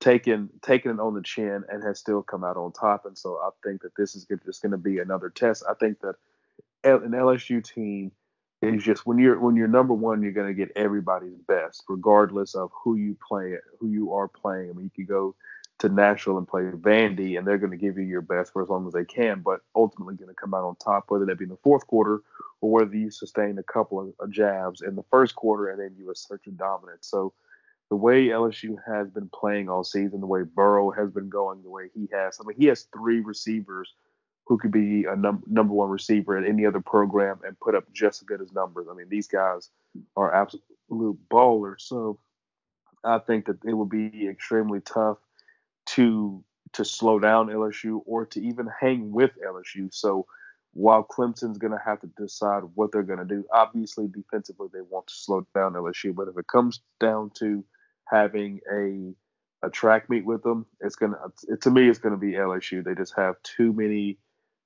taken 0.00 0.50
taken 0.62 0.90
it 0.90 0.98
on 0.98 1.14
the 1.14 1.22
chin 1.22 1.62
and 1.68 1.84
has 1.84 2.00
still 2.00 2.24
come 2.24 2.42
out 2.42 2.56
on 2.56 2.72
top. 2.72 3.06
And 3.06 3.16
so 3.16 3.36
I 3.36 3.50
think 3.62 3.82
that 3.82 3.94
this 3.96 4.16
is 4.16 4.26
just 4.44 4.62
going 4.62 4.72
to 4.72 4.76
be 4.76 4.98
another 4.98 5.30
test. 5.30 5.62
I 5.70 5.74
think 5.74 6.00
that 6.00 6.16
an 6.82 7.12
LSU 7.12 7.62
team 7.62 8.10
is 8.60 8.82
just 8.82 9.06
when 9.06 9.18
you're 9.18 9.38
when 9.38 9.54
you're 9.54 9.68
number 9.68 9.94
one, 9.94 10.22
you're 10.24 10.32
going 10.32 10.48
to 10.48 10.54
get 10.54 10.72
everybody's 10.74 11.38
best, 11.46 11.84
regardless 11.88 12.56
of 12.56 12.72
who 12.82 12.96
you 12.96 13.16
play, 13.28 13.54
who 13.78 13.90
you 13.90 14.12
are 14.12 14.26
playing. 14.26 14.70
I 14.70 14.72
mean, 14.72 14.86
you 14.86 15.04
could 15.04 15.08
go 15.08 15.36
to 15.80 15.88
Nashville 15.88 16.38
and 16.38 16.46
play 16.46 16.62
Vandy, 16.62 17.36
and 17.36 17.46
they're 17.46 17.58
going 17.58 17.72
to 17.72 17.76
give 17.76 17.98
you 17.98 18.04
your 18.04 18.20
best 18.20 18.52
for 18.52 18.62
as 18.62 18.68
long 18.68 18.86
as 18.86 18.92
they 18.92 19.04
can, 19.04 19.40
but 19.40 19.60
ultimately 19.74 20.14
going 20.14 20.28
to 20.28 20.34
come 20.34 20.54
out 20.54 20.64
on 20.64 20.76
top, 20.76 21.06
whether 21.08 21.26
that 21.26 21.38
be 21.38 21.44
in 21.44 21.50
the 21.50 21.56
fourth 21.62 21.86
quarter 21.86 22.22
or 22.60 22.70
whether 22.70 22.96
you 22.96 23.10
sustain 23.10 23.58
a 23.58 23.62
couple 23.62 24.14
of, 24.20 24.30
jabs 24.30 24.82
in 24.82 24.94
the 24.96 25.04
first 25.10 25.34
quarter 25.34 25.68
and 25.68 25.80
then 25.80 25.94
you 25.98 26.10
assert 26.10 26.40
your 26.44 26.54
dominance. 26.54 27.06
So 27.06 27.32
the 27.90 27.96
way 27.96 28.28
LSU 28.28 28.76
has 28.86 29.10
been 29.10 29.28
playing 29.34 29.68
all 29.68 29.84
season, 29.84 30.20
the 30.20 30.26
way 30.26 30.42
Burrow 30.42 30.90
has 30.92 31.10
been 31.10 31.28
going, 31.28 31.62
the 31.62 31.70
way 31.70 31.90
he 31.94 32.08
has, 32.12 32.38
I 32.40 32.46
mean, 32.46 32.56
he 32.56 32.66
has 32.66 32.86
three 32.96 33.20
receivers 33.20 33.92
who 34.46 34.58
could 34.58 34.72
be 34.72 35.04
a 35.04 35.16
num- 35.16 35.42
number 35.46 35.74
one 35.74 35.90
receiver 35.90 36.36
at 36.38 36.48
any 36.48 36.66
other 36.66 36.80
program 36.80 37.40
and 37.44 37.58
put 37.60 37.74
up 37.74 37.84
just 37.92 38.22
as 38.22 38.26
good 38.26 38.40
as 38.40 38.52
numbers. 38.52 38.86
I 38.90 38.94
mean, 38.94 39.08
these 39.08 39.26
guys 39.26 39.70
are 40.16 40.34
absolute 40.34 41.18
ballers. 41.30 41.80
So 41.80 42.18
I 43.02 43.18
think 43.18 43.46
that 43.46 43.58
it 43.64 43.74
will 43.74 43.84
be 43.86 44.28
extremely 44.28 44.80
tough 44.80 45.18
to 45.94 46.42
to 46.72 46.84
slow 46.84 47.18
down 47.20 47.48
LSU 47.48 48.00
or 48.04 48.26
to 48.26 48.42
even 48.42 48.68
hang 48.80 49.12
with 49.12 49.30
LSU. 49.46 49.94
So 49.94 50.26
while 50.72 51.04
Clemson's 51.04 51.58
going 51.58 51.72
to 51.72 51.78
have 51.84 52.00
to 52.00 52.08
decide 52.16 52.64
what 52.74 52.90
they're 52.90 53.04
going 53.04 53.20
to 53.20 53.24
do, 53.24 53.44
obviously 53.52 54.08
defensively 54.08 54.68
they 54.72 54.80
want 54.80 55.06
to 55.06 55.14
slow 55.14 55.46
down 55.54 55.74
LSU. 55.74 56.12
But 56.12 56.26
if 56.26 56.36
it 56.36 56.48
comes 56.48 56.80
down 56.98 57.30
to 57.38 57.64
having 58.06 58.60
a 58.72 59.14
a 59.64 59.70
track 59.70 60.10
meet 60.10 60.26
with 60.26 60.42
them, 60.42 60.66
it's 60.80 60.96
gonna 60.96 61.16
it, 61.48 61.62
to 61.62 61.70
me 61.70 61.88
it's 61.88 61.98
going 61.98 62.14
to 62.14 62.20
be 62.20 62.32
LSU. 62.32 62.84
They 62.84 62.94
just 62.94 63.14
have 63.16 63.36
too 63.42 63.72
many 63.72 64.18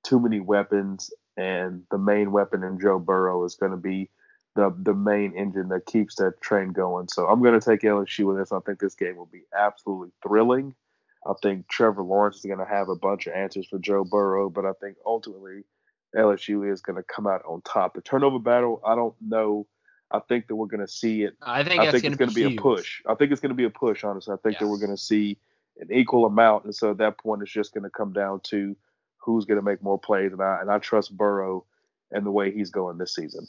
too 0.03 0.19
many 0.19 0.39
weapons, 0.39 1.11
and 1.37 1.83
the 1.91 1.97
main 1.97 2.31
weapon 2.31 2.63
in 2.63 2.79
Joe 2.79 2.99
Burrow 2.99 3.45
is 3.45 3.55
going 3.55 3.71
to 3.71 3.77
be 3.77 4.09
the 4.55 4.75
the 4.81 4.93
main 4.93 5.33
engine 5.37 5.69
that 5.69 5.85
keeps 5.85 6.15
that 6.15 6.41
train 6.41 6.73
going. 6.73 7.07
So 7.07 7.27
I'm 7.27 7.41
going 7.41 7.57
to 7.57 7.65
take 7.65 7.81
LSU 7.81 8.25
with 8.25 8.37
this. 8.37 8.51
I 8.51 8.59
think 8.59 8.79
this 8.79 8.95
game 8.95 9.15
will 9.15 9.29
be 9.31 9.43
absolutely 9.57 10.11
thrilling. 10.21 10.75
I 11.25 11.33
think 11.41 11.67
Trevor 11.67 12.03
Lawrence 12.03 12.37
is 12.37 12.45
going 12.45 12.59
to 12.59 12.65
have 12.65 12.89
a 12.89 12.95
bunch 12.95 13.27
of 13.27 13.33
answers 13.33 13.67
for 13.67 13.79
Joe 13.79 14.03
Burrow, 14.03 14.49
but 14.49 14.65
I 14.65 14.71
think 14.81 14.97
ultimately 15.05 15.63
LSU 16.15 16.71
is 16.71 16.81
going 16.81 16.95
to 16.95 17.03
come 17.03 17.27
out 17.27 17.43
on 17.45 17.61
top. 17.61 17.93
The 17.93 18.01
turnover 18.01 18.39
battle, 18.39 18.81
I 18.85 18.95
don't 18.95 19.15
know. 19.21 19.67
I 20.11 20.19
think 20.27 20.47
that 20.47 20.55
we're 20.55 20.67
going 20.67 20.85
to 20.85 20.91
see 20.91 21.23
it. 21.23 21.35
I 21.41 21.63
think, 21.63 21.81
I 21.81 21.91
think 21.91 22.03
it's 22.03 22.17
going 22.17 22.29
to 22.29 22.35
be, 22.35 22.47
be 22.47 22.55
a 22.55 22.61
push. 22.61 23.01
I 23.07 23.13
think 23.13 23.31
it's 23.31 23.41
going 23.41 23.51
to 23.51 23.55
be 23.55 23.65
a 23.65 23.69
push. 23.69 24.03
Honestly, 24.03 24.33
I 24.33 24.37
think 24.37 24.53
yes. 24.53 24.61
that 24.61 24.67
we're 24.67 24.79
going 24.79 24.89
to 24.89 24.97
see 24.97 25.37
an 25.79 25.89
equal 25.91 26.25
amount, 26.25 26.65
and 26.65 26.73
so 26.73 26.91
at 26.91 26.97
that 26.97 27.19
point, 27.19 27.43
it's 27.43 27.51
just 27.51 27.73
going 27.73 27.83
to 27.83 27.89
come 27.89 28.11
down 28.11 28.39
to 28.45 28.75
who's 29.17 29.45
going 29.45 29.59
to 29.59 29.65
make 29.65 29.83
more 29.83 29.99
plays, 29.99 30.31
and 30.31 30.41
I 30.41 30.61
and 30.61 30.71
I 30.71 30.79
trust 30.79 31.15
Burrow 31.15 31.65
and 32.11 32.25
the 32.25 32.31
way 32.31 32.51
he's 32.51 32.71
going 32.71 32.97
this 32.97 33.13
season. 33.13 33.45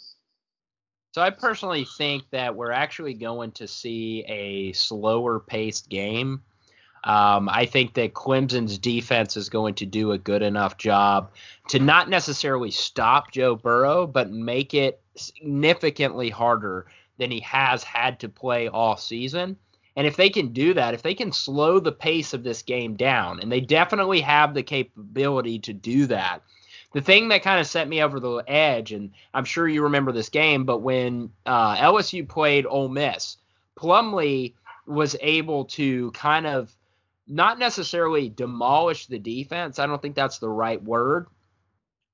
So 1.13 1.23
I 1.23 1.31
personally 1.31 1.87
think 1.97 2.25
that 2.31 2.55
we're 2.55 2.71
actually 2.71 3.15
going 3.15 3.53
to 3.53 3.67
see 3.67 4.23
a 4.29 4.73
slower 4.73 5.41
paced 5.41 5.89
game 5.89 6.43
um, 7.05 7.49
I 7.49 7.67
think 7.67 7.95
that 7.95 8.15
Clemson's 8.15 8.79
defense 8.79 9.37
is 9.37 9.49
going 9.49 9.75
to 9.77 9.87
do 9.87 10.13
a 10.13 10.19
good 10.19 10.43
enough 10.43 10.77
job 10.77 11.33
to 11.69 11.79
not 11.79 12.11
necessarily 12.11 12.71
stop 12.71 13.33
Joe 13.33 13.57
Burrow, 13.57 14.07
but 14.07 14.31
make 14.31 14.75
it 14.75 15.01
significantly 15.17 16.29
harder 16.29 16.87
than 17.17 17.31
he 17.31 17.41
has 17.41 17.83
had 17.83 18.21
to 18.21 18.29
play 18.29 18.69
all 18.69 18.97
season. 18.97 19.57
And 19.97 20.07
if 20.07 20.17
they 20.17 20.31
can 20.31 20.53
do 20.53 20.75
that, 20.75 20.95
if 20.95 21.03
they 21.03 21.15
can 21.15 21.33
slow 21.33 21.81
the 21.81 21.93
pace 21.93 22.35
of 22.35 22.43
this 22.43 22.63
game 22.63 22.97
down, 22.97 23.41
and 23.41 23.51
they 23.51 23.61
definitely 23.61 24.21
have 24.21 24.55
the 24.55 24.63
capability 24.63 25.59
to 25.61 25.73
do 25.73 26.07
that. 26.07 26.43
The 26.93 27.01
thing 27.01 27.29
that 27.29 27.43
kind 27.43 27.61
of 27.61 27.67
set 27.67 27.89
me 27.89 28.03
over 28.03 28.19
the 28.19 28.43
edge, 28.49 28.93
and 28.93 29.13
I'm 29.33 29.45
sure 29.45 29.69
you 29.69 29.85
remember 29.85 30.13
this 30.13 30.29
game, 30.29 30.65
but 30.65 30.79
when 30.79 31.31
uh, 31.47 31.77
LSU 31.77 32.29
played 32.29 32.67
Ole 32.67 32.89
Miss, 32.89 33.37
Plumlee 33.79 34.55
was 34.87 35.17
able 35.21 35.67
to 35.67 36.11
kind 36.13 36.47
of 36.47 36.75
not 37.31 37.59
necessarily 37.59 38.29
demolish 38.29 39.07
the 39.07 39.19
defense. 39.19 39.79
I 39.79 39.87
don't 39.87 40.03
think 40.03 40.17
that's 40.17 40.39
the 40.39 40.49
right 40.49 40.83
word. 40.83 41.29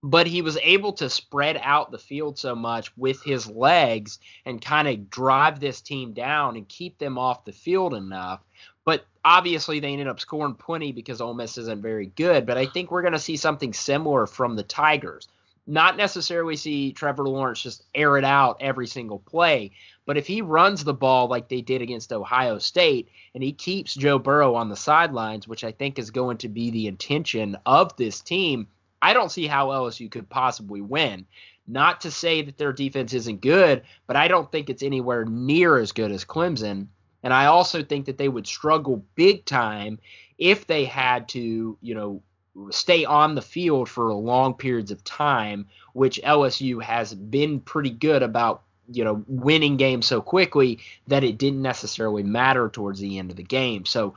But 0.03 0.27
he 0.27 0.43
was 0.43 0.59
able 0.63 0.93
to 0.95 1.11
spread 1.11 1.59
out 1.63 1.91
the 1.91 1.99
field 1.99 2.39
so 2.39 2.55
much 2.55 2.97
with 2.97 3.23
his 3.25 3.49
legs 3.49 4.19
and 4.45 4.63
kind 4.63 4.87
of 4.87 5.11
drive 5.11 5.59
this 5.59 5.81
team 5.81 6.13
down 6.13 6.57
and 6.57 6.69
keep 6.69 6.99
them 6.99 7.19
off 7.19 7.47
the 7.47 7.53
field 7.53 7.95
enough. 7.95 8.41
But 8.85 9.05
obviously, 9.25 9.81
they 9.81 9.93
ended 9.93 10.07
up 10.07 10.21
scoring 10.21 10.55
plenty 10.55 10.93
because 10.93 11.21
Ole 11.21 11.35
Miss 11.35 11.59
isn't 11.59 11.83
very 11.83 12.07
good. 12.07 12.47
But 12.47 12.59
I 12.59 12.67
think 12.67 12.91
we're 12.91 13.03
going 13.03 13.15
to 13.15 13.19
see 13.19 13.37
something 13.37 13.73
similar 13.73 14.27
from 14.27 14.55
the 14.55 14.63
Tigers 14.63 15.29
not 15.67 15.97
necessarily 15.97 16.57
see 16.57 16.93
Trevor 16.93 17.25
Lawrence 17.25 17.63
just 17.63 17.85
air 17.95 18.17
it 18.17 18.25
out 18.25 18.59
every 18.61 18.87
single 18.87 19.19
play, 19.19 19.73
but 20.05 20.17
if 20.17 20.27
he 20.27 20.41
runs 20.41 20.85
the 20.85 20.95
ball 20.95 21.27
like 21.27 21.49
they 21.49 21.61
did 21.61 21.83
against 21.83 22.13
Ohio 22.13 22.59
State 22.59 23.09
and 23.35 23.43
he 23.43 23.53
keeps 23.53 23.95
Joe 23.95 24.19
Burrow 24.19 24.55
on 24.55 24.69
the 24.69 24.77
sidelines, 24.77 25.49
which 25.49 25.65
I 25.65 25.73
think 25.73 25.99
is 25.99 26.11
going 26.11 26.39
to 26.39 26.49
be 26.49 26.71
the 26.71 26.87
intention 26.87 27.57
of 27.67 27.97
this 27.97 28.21
team, 28.21 28.69
I 29.03 29.13
don't 29.13 29.33
see 29.33 29.47
how 29.47 29.69
LSU 29.69 30.11
could 30.11 30.29
possibly 30.29 30.81
win. 30.81 31.27
Not 31.67 32.03
to 32.03 32.13
say 32.13 32.43
that 32.43 32.59
their 32.59 32.73
defense 32.73 33.13
isn't 33.13 33.41
good, 33.41 33.83
but 34.07 34.15
I 34.15 34.29
don't 34.29 34.51
think 34.53 34.71
it's 34.71 34.85
anywhere 34.85 35.25
near 35.25 35.79
as 35.79 35.91
good 35.91 36.13
as 36.13 36.25
Clemson. 36.25 36.87
And 37.25 37.35
I 37.35 37.47
also 37.47 37.83
think 37.83 38.07
that 38.07 38.19
they 38.19 38.29
would 38.29 38.47
struggle 38.47 39.05
big 39.17 39.45
time 39.45 39.99
if 40.39 40.69
they 40.69 40.85
had 40.85 41.29
to, 41.31 41.77
you 41.81 41.95
know, 41.95 42.23
stay 42.71 43.05
on 43.05 43.35
the 43.35 43.43
field 43.43 43.89
for 43.89 44.13
long 44.13 44.55
periods 44.55 44.91
of 44.91 45.03
time, 45.05 45.67
which 45.93 46.21
LSU 46.23 46.83
has 46.83 47.15
been 47.15 47.61
pretty 47.61 47.91
good 47.91 48.23
about, 48.23 48.63
you 48.91 49.05
know, 49.05 49.25
winning 49.27 49.77
games 49.77 50.07
so 50.07 50.21
quickly 50.21 50.79
that 51.09 51.25
it 51.25 51.39
didn't 51.39 51.63
necessarily 51.63 52.23
matter 52.23 52.69
towards 52.69 53.01
the 53.01 53.19
end 53.19 53.31
of 53.31 53.37
the 53.37 53.43
game. 53.43 53.85
So 53.85 54.15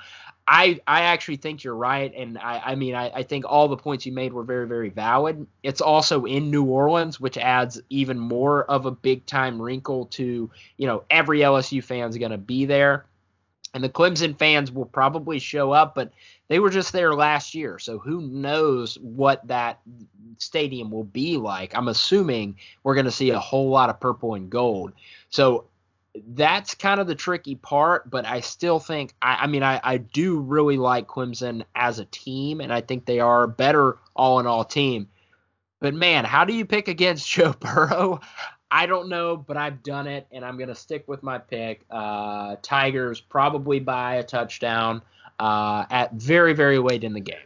I 0.50 0.82
I 0.88 1.02
actually 1.02 1.38
think 1.38 1.64
you're 1.64 1.76
right, 1.76 2.12
and 2.16 2.40
I 2.40 2.60
I 2.66 2.76
mean 2.76 2.96
I, 2.96 3.12
I 3.12 3.24
think 3.24 3.46
all 3.48 3.68
the 3.68 3.78
points 3.78 4.08
you 4.08 4.12
made 4.12 4.34
were 4.34 4.44
very 4.44 4.68
very 4.68 4.90
valid. 4.90 5.46
It's 5.62 5.80
also 5.80 6.26
in 6.26 6.50
New 6.50 6.64
Orleans, 6.64 7.20
which 7.20 7.38
adds 7.38 7.80
even 7.92 8.18
more 8.18 8.64
of 8.64 8.88
a 8.88 8.92
big 8.92 9.28
time 9.28 9.62
wrinkle 9.62 10.06
to 10.08 10.50
you 10.78 10.88
know 10.88 11.04
every 11.08 11.42
LSU 11.42 11.84
fan's 11.84 12.18
going 12.18 12.32
to 12.32 12.40
be 12.40 12.66
there. 12.66 13.06
And 13.74 13.84
the 13.84 13.90
Clemson 13.90 14.38
fans 14.38 14.72
will 14.72 14.86
probably 14.86 15.40
show 15.40 15.72
up, 15.72 15.94
but 15.94 16.12
they 16.48 16.60
were 16.60 16.72
just 16.72 16.92
there 16.92 17.14
last 17.14 17.54
year. 17.54 17.78
So 17.78 18.00
who 18.00 18.22
knows 18.22 18.98
what 19.00 19.48
that 19.48 19.80
stadium 20.40 20.90
will 20.90 21.04
be 21.04 21.38
like? 21.38 21.76
I'm 21.76 21.88
assuming 21.88 22.56
we're 22.84 22.96
going 22.96 23.06
to 23.06 23.12
see 23.12 23.30
a 23.30 23.40
whole 23.40 23.70
lot 23.70 23.90
of 23.90 24.00
purple 24.00 24.34
and 24.34 24.50
gold. 24.50 24.94
So 25.30 25.66
that's 26.30 26.74
kind 26.76 27.00
of 27.00 27.08
the 27.08 27.16
tricky 27.16 27.56
part, 27.56 28.10
but 28.10 28.26
I 28.26 28.40
still 28.40 28.80
think, 28.80 29.14
I, 29.22 29.44
I 29.44 29.48
mean, 29.48 29.64
I, 29.64 29.80
I 29.84 29.98
do 29.98 30.40
really 30.40 30.78
like 30.78 31.08
Clemson 31.08 31.64
as 31.76 32.00
a 32.00 32.06
team, 32.06 32.62
and 32.62 32.74
I 32.74 32.82
think 32.82 33.06
they 33.06 33.20
are 33.20 33.44
a 33.44 33.48
better 33.48 33.98
all 34.16 34.40
in 34.40 34.48
all 34.48 34.66
team. 34.66 35.08
But 35.80 35.94
man, 35.94 36.26
how 36.26 36.46
do 36.46 36.54
you 36.54 36.66
pick 36.66 36.88
against 36.88 37.30
Joe 37.32 37.54
Burrow? 37.54 38.20
I 38.72 38.86
don't 38.86 39.10
know, 39.10 39.36
but 39.36 39.58
I've 39.58 39.82
done 39.84 40.08
it, 40.08 40.28
and 40.32 40.46
I'm 40.46 40.58
going 40.58 40.70
to 40.70 40.76
stick 40.76 41.08
with 41.08 41.24
my 41.24 41.38
pick. 41.38 41.86
Uh, 41.90 42.56
Tigers 42.62 43.20
probably 43.20 43.80
by 43.80 44.16
a 44.16 44.24
touchdown 44.24 45.02
uh, 45.40 45.86
at 45.90 46.14
very, 46.14 46.54
very 46.54 46.78
late 46.78 47.04
in 47.04 47.14
the 47.14 47.20
game. 47.20 47.38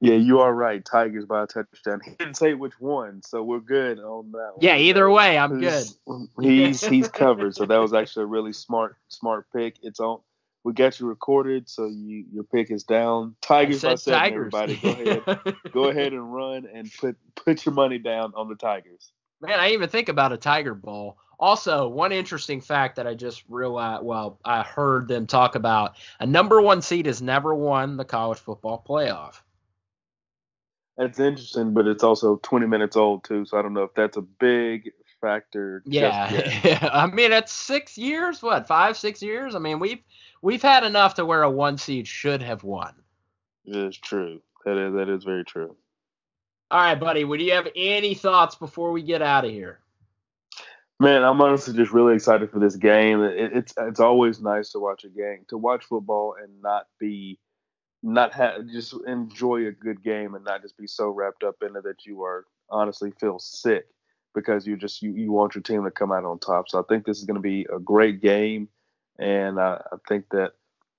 Yeah, 0.00 0.14
you 0.14 0.40
are 0.40 0.52
right. 0.52 0.84
Tigers 0.84 1.26
by 1.26 1.44
a 1.44 1.46
touchdown. 1.46 2.00
He 2.04 2.10
didn't 2.18 2.36
say 2.36 2.54
which 2.54 2.80
one, 2.80 3.22
so 3.22 3.44
we're 3.44 3.60
good 3.60 4.00
on 4.00 4.32
that. 4.32 4.54
Yeah, 4.60 4.76
either 4.76 5.08
way, 5.08 5.38
I'm 5.38 5.60
good. 5.60 5.86
He's 6.40 6.84
he's 6.84 7.06
covered. 7.06 7.54
So 7.54 7.66
that 7.66 7.78
was 7.78 7.94
actually 7.94 8.24
a 8.24 8.26
really 8.26 8.52
smart 8.52 8.96
smart 9.06 9.46
pick. 9.52 9.76
It's 9.82 10.00
on. 10.00 10.18
We 10.64 10.72
got 10.72 10.98
you 10.98 11.06
recorded, 11.06 11.68
so 11.70 11.86
you 11.86 12.24
your 12.32 12.42
pick 12.42 12.72
is 12.72 12.82
down. 12.82 13.36
Tigers 13.42 13.84
I 13.84 13.94
said, 13.94 14.14
Tigers. 14.14 14.52
everybody. 14.52 14.76
Go 14.76 14.90
ahead, 14.90 15.56
go 15.72 15.84
ahead 15.84 16.12
and 16.12 16.34
run 16.34 16.66
and 16.66 16.92
put 16.98 17.16
put 17.36 17.64
your 17.64 17.74
money 17.74 17.98
down 17.98 18.32
on 18.34 18.48
the 18.48 18.56
Tigers. 18.56 19.12
Man, 19.42 19.58
I 19.58 19.72
even 19.72 19.88
think 19.88 20.08
about 20.08 20.32
a 20.32 20.36
Tiger 20.36 20.74
Bowl. 20.74 21.18
Also, 21.38 21.88
one 21.88 22.12
interesting 22.12 22.60
fact 22.60 22.96
that 22.96 23.08
I 23.08 23.14
just 23.14 23.42
realized, 23.48 24.04
well, 24.04 24.38
I 24.44 24.62
heard 24.62 25.08
them 25.08 25.26
talk 25.26 25.56
about 25.56 25.96
a 26.20 26.26
number 26.26 26.62
one 26.62 26.80
seed 26.80 27.06
has 27.06 27.20
never 27.20 27.52
won 27.52 27.96
the 27.96 28.04
college 28.04 28.38
football 28.38 28.82
playoff. 28.88 29.40
That's 30.96 31.18
interesting, 31.18 31.74
but 31.74 31.88
it's 31.88 32.04
also 32.04 32.36
20 32.44 32.66
minutes 32.66 32.96
old 32.96 33.24
too, 33.24 33.44
so 33.44 33.58
I 33.58 33.62
don't 33.62 33.74
know 33.74 33.82
if 33.82 33.94
that's 33.94 34.16
a 34.16 34.22
big 34.22 34.92
factor. 35.20 35.82
Yeah, 35.86 36.90
I 36.92 37.06
mean 37.06 37.32
it's 37.32 37.52
six 37.52 37.96
years. 37.98 38.42
What 38.42 38.68
five, 38.68 38.96
six 38.96 39.22
years? 39.22 39.54
I 39.54 39.58
mean 39.58 39.78
we've 39.78 40.02
we've 40.42 40.62
had 40.62 40.84
enough 40.84 41.14
to 41.14 41.24
where 41.24 41.42
a 41.42 41.50
one 41.50 41.78
seed 41.78 42.06
should 42.06 42.42
have 42.42 42.62
won. 42.62 42.94
It 43.64 43.76
is 43.76 43.96
true. 43.96 44.42
That 44.66 44.76
is 44.76 44.94
that 44.94 45.08
is 45.08 45.24
very 45.24 45.44
true. 45.44 45.76
All 46.72 46.80
right, 46.80 46.98
buddy. 46.98 47.22
Would 47.22 47.42
you 47.42 47.52
have 47.52 47.68
any 47.76 48.14
thoughts 48.14 48.54
before 48.54 48.92
we 48.92 49.02
get 49.02 49.20
out 49.20 49.44
of 49.44 49.50
here? 49.50 49.80
Man, 50.98 51.22
I'm 51.22 51.38
honestly 51.42 51.74
just 51.74 51.92
really 51.92 52.14
excited 52.14 52.50
for 52.50 52.60
this 52.60 52.76
game. 52.76 53.22
It, 53.22 53.52
it's 53.52 53.74
it's 53.76 54.00
always 54.00 54.40
nice 54.40 54.72
to 54.72 54.78
watch 54.78 55.04
a 55.04 55.10
game, 55.10 55.44
to 55.48 55.58
watch 55.58 55.84
football 55.84 56.34
and 56.42 56.62
not 56.62 56.86
be, 56.98 57.38
not 58.02 58.32
have 58.32 58.66
just 58.68 58.94
enjoy 59.06 59.66
a 59.66 59.72
good 59.72 60.02
game 60.02 60.34
and 60.34 60.46
not 60.46 60.62
just 60.62 60.78
be 60.78 60.86
so 60.86 61.10
wrapped 61.10 61.44
up 61.44 61.56
in 61.60 61.76
it 61.76 61.84
that 61.84 62.06
you 62.06 62.22
are 62.22 62.46
honestly 62.70 63.12
feel 63.20 63.38
sick 63.38 63.84
because 64.34 64.66
you 64.66 64.74
just 64.78 65.02
you, 65.02 65.12
you 65.12 65.30
want 65.30 65.54
your 65.54 65.60
team 65.60 65.84
to 65.84 65.90
come 65.90 66.10
out 66.10 66.24
on 66.24 66.38
top. 66.38 66.70
So 66.70 66.80
I 66.80 66.84
think 66.88 67.04
this 67.04 67.18
is 67.18 67.24
going 67.24 67.34
to 67.34 67.42
be 67.42 67.66
a 67.70 67.78
great 67.78 68.22
game, 68.22 68.66
and 69.18 69.60
I, 69.60 69.82
I 69.92 69.96
think 70.08 70.24
that 70.30 70.52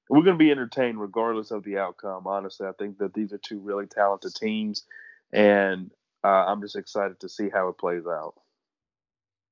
we're 0.07 0.21
going 0.21 0.37
to 0.37 0.45
be 0.45 0.51
entertained 0.51 1.01
regardless 1.01 1.49
of 1.49 1.63
the 1.63 1.79
outcome. 1.79 2.27
Honestly, 2.27 2.67
I 2.67 2.73
think 2.73 2.99
that 2.99 3.15
these 3.15 3.33
are 3.33 3.39
two 3.39 3.57
really 3.57 3.87
talented 3.87 4.35
teams, 4.35 4.83
and 5.33 5.91
uh, 6.23 6.45
I'm 6.47 6.61
just 6.61 6.77
excited 6.77 7.19
to 7.19 7.29
see 7.29 7.49
how 7.49 7.67
it 7.67 7.77
plays 7.77 8.05
out. 8.07 8.35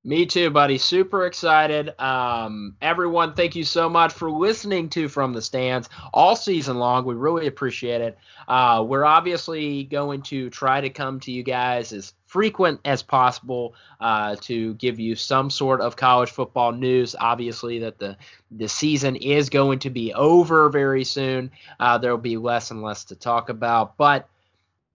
Me 0.04 0.26
too, 0.26 0.50
buddy. 0.50 0.80
Super 0.80 1.28
excited. 1.28 1.94
Um, 2.02 2.76
everyone, 2.82 3.36
thank 3.36 3.56
you 3.56 3.64
so 3.64 3.88
much 3.88 4.12
for 4.12 4.32
listening 4.32 4.90
to 4.90 5.08
From 5.08 5.34
the 5.34 5.44
Stands 5.44 5.90
all 6.12 6.36
season 6.36 6.80
long. 6.80 7.06
We 7.06 7.14
really 7.14 7.46
appreciate 7.46 8.02
it. 8.02 8.18
Uh, 8.48 8.84
we're 8.88 9.06
obviously 9.06 9.84
going 9.84 10.24
to 10.24 10.50
try 10.50 10.82
to 10.82 10.90
come 10.90 11.20
to 11.20 11.32
you 11.32 11.44
guys 11.44 11.94
as 11.94 12.14
frequent 12.26 12.80
as 12.84 13.04
possible 13.04 13.76
uh, 14.00 14.38
to 14.38 14.74
give 14.76 15.00
you 15.00 15.16
some 15.16 15.52
sort 15.52 15.82
of 15.82 15.96
college 15.96 16.32
football 16.32 16.72
news. 16.72 17.16
Obviously, 17.20 17.78
that 17.80 18.00
the 18.00 18.18
the 18.50 18.68
season 18.68 19.16
is 19.16 19.52
going 19.52 19.78
to 19.80 19.92
be 19.92 20.16
over 20.16 20.70
very 20.70 21.04
soon. 21.04 21.52
Uh, 21.80 22.00
there 22.00 22.10
will 22.10 22.18
be 22.18 22.38
less 22.38 22.72
and 22.72 22.82
less 22.82 23.06
to 23.06 23.16
talk 23.16 23.50
about, 23.50 23.98
but 23.98 24.28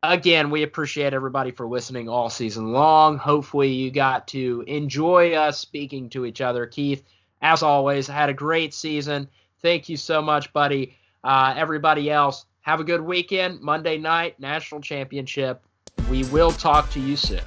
again, 0.02 0.50
we 0.50 0.62
appreciate 0.62 1.14
everybody 1.14 1.50
for 1.50 1.66
listening 1.66 2.08
all 2.08 2.30
season 2.30 2.72
long. 2.72 3.18
Hopefully, 3.18 3.72
you 3.72 3.90
got 3.90 4.28
to 4.28 4.64
enjoy 4.66 5.34
us 5.34 5.58
speaking 5.58 6.08
to 6.10 6.24
each 6.24 6.40
other. 6.40 6.66
Keith, 6.66 7.02
as 7.42 7.62
always, 7.62 8.06
had 8.06 8.28
a 8.28 8.34
great 8.34 8.74
season. 8.74 9.28
Thank 9.62 9.88
you 9.88 9.96
so 9.96 10.22
much, 10.22 10.52
buddy. 10.52 10.96
Uh, 11.24 11.54
everybody 11.56 12.10
else, 12.10 12.46
have 12.62 12.80
a 12.80 12.84
good 12.84 13.00
weekend. 13.00 13.60
Monday 13.60 13.98
night, 13.98 14.38
national 14.40 14.80
championship. 14.80 15.62
We 16.10 16.24
will 16.24 16.52
talk 16.52 16.90
to 16.90 17.00
you 17.00 17.16
soon. 17.16 17.40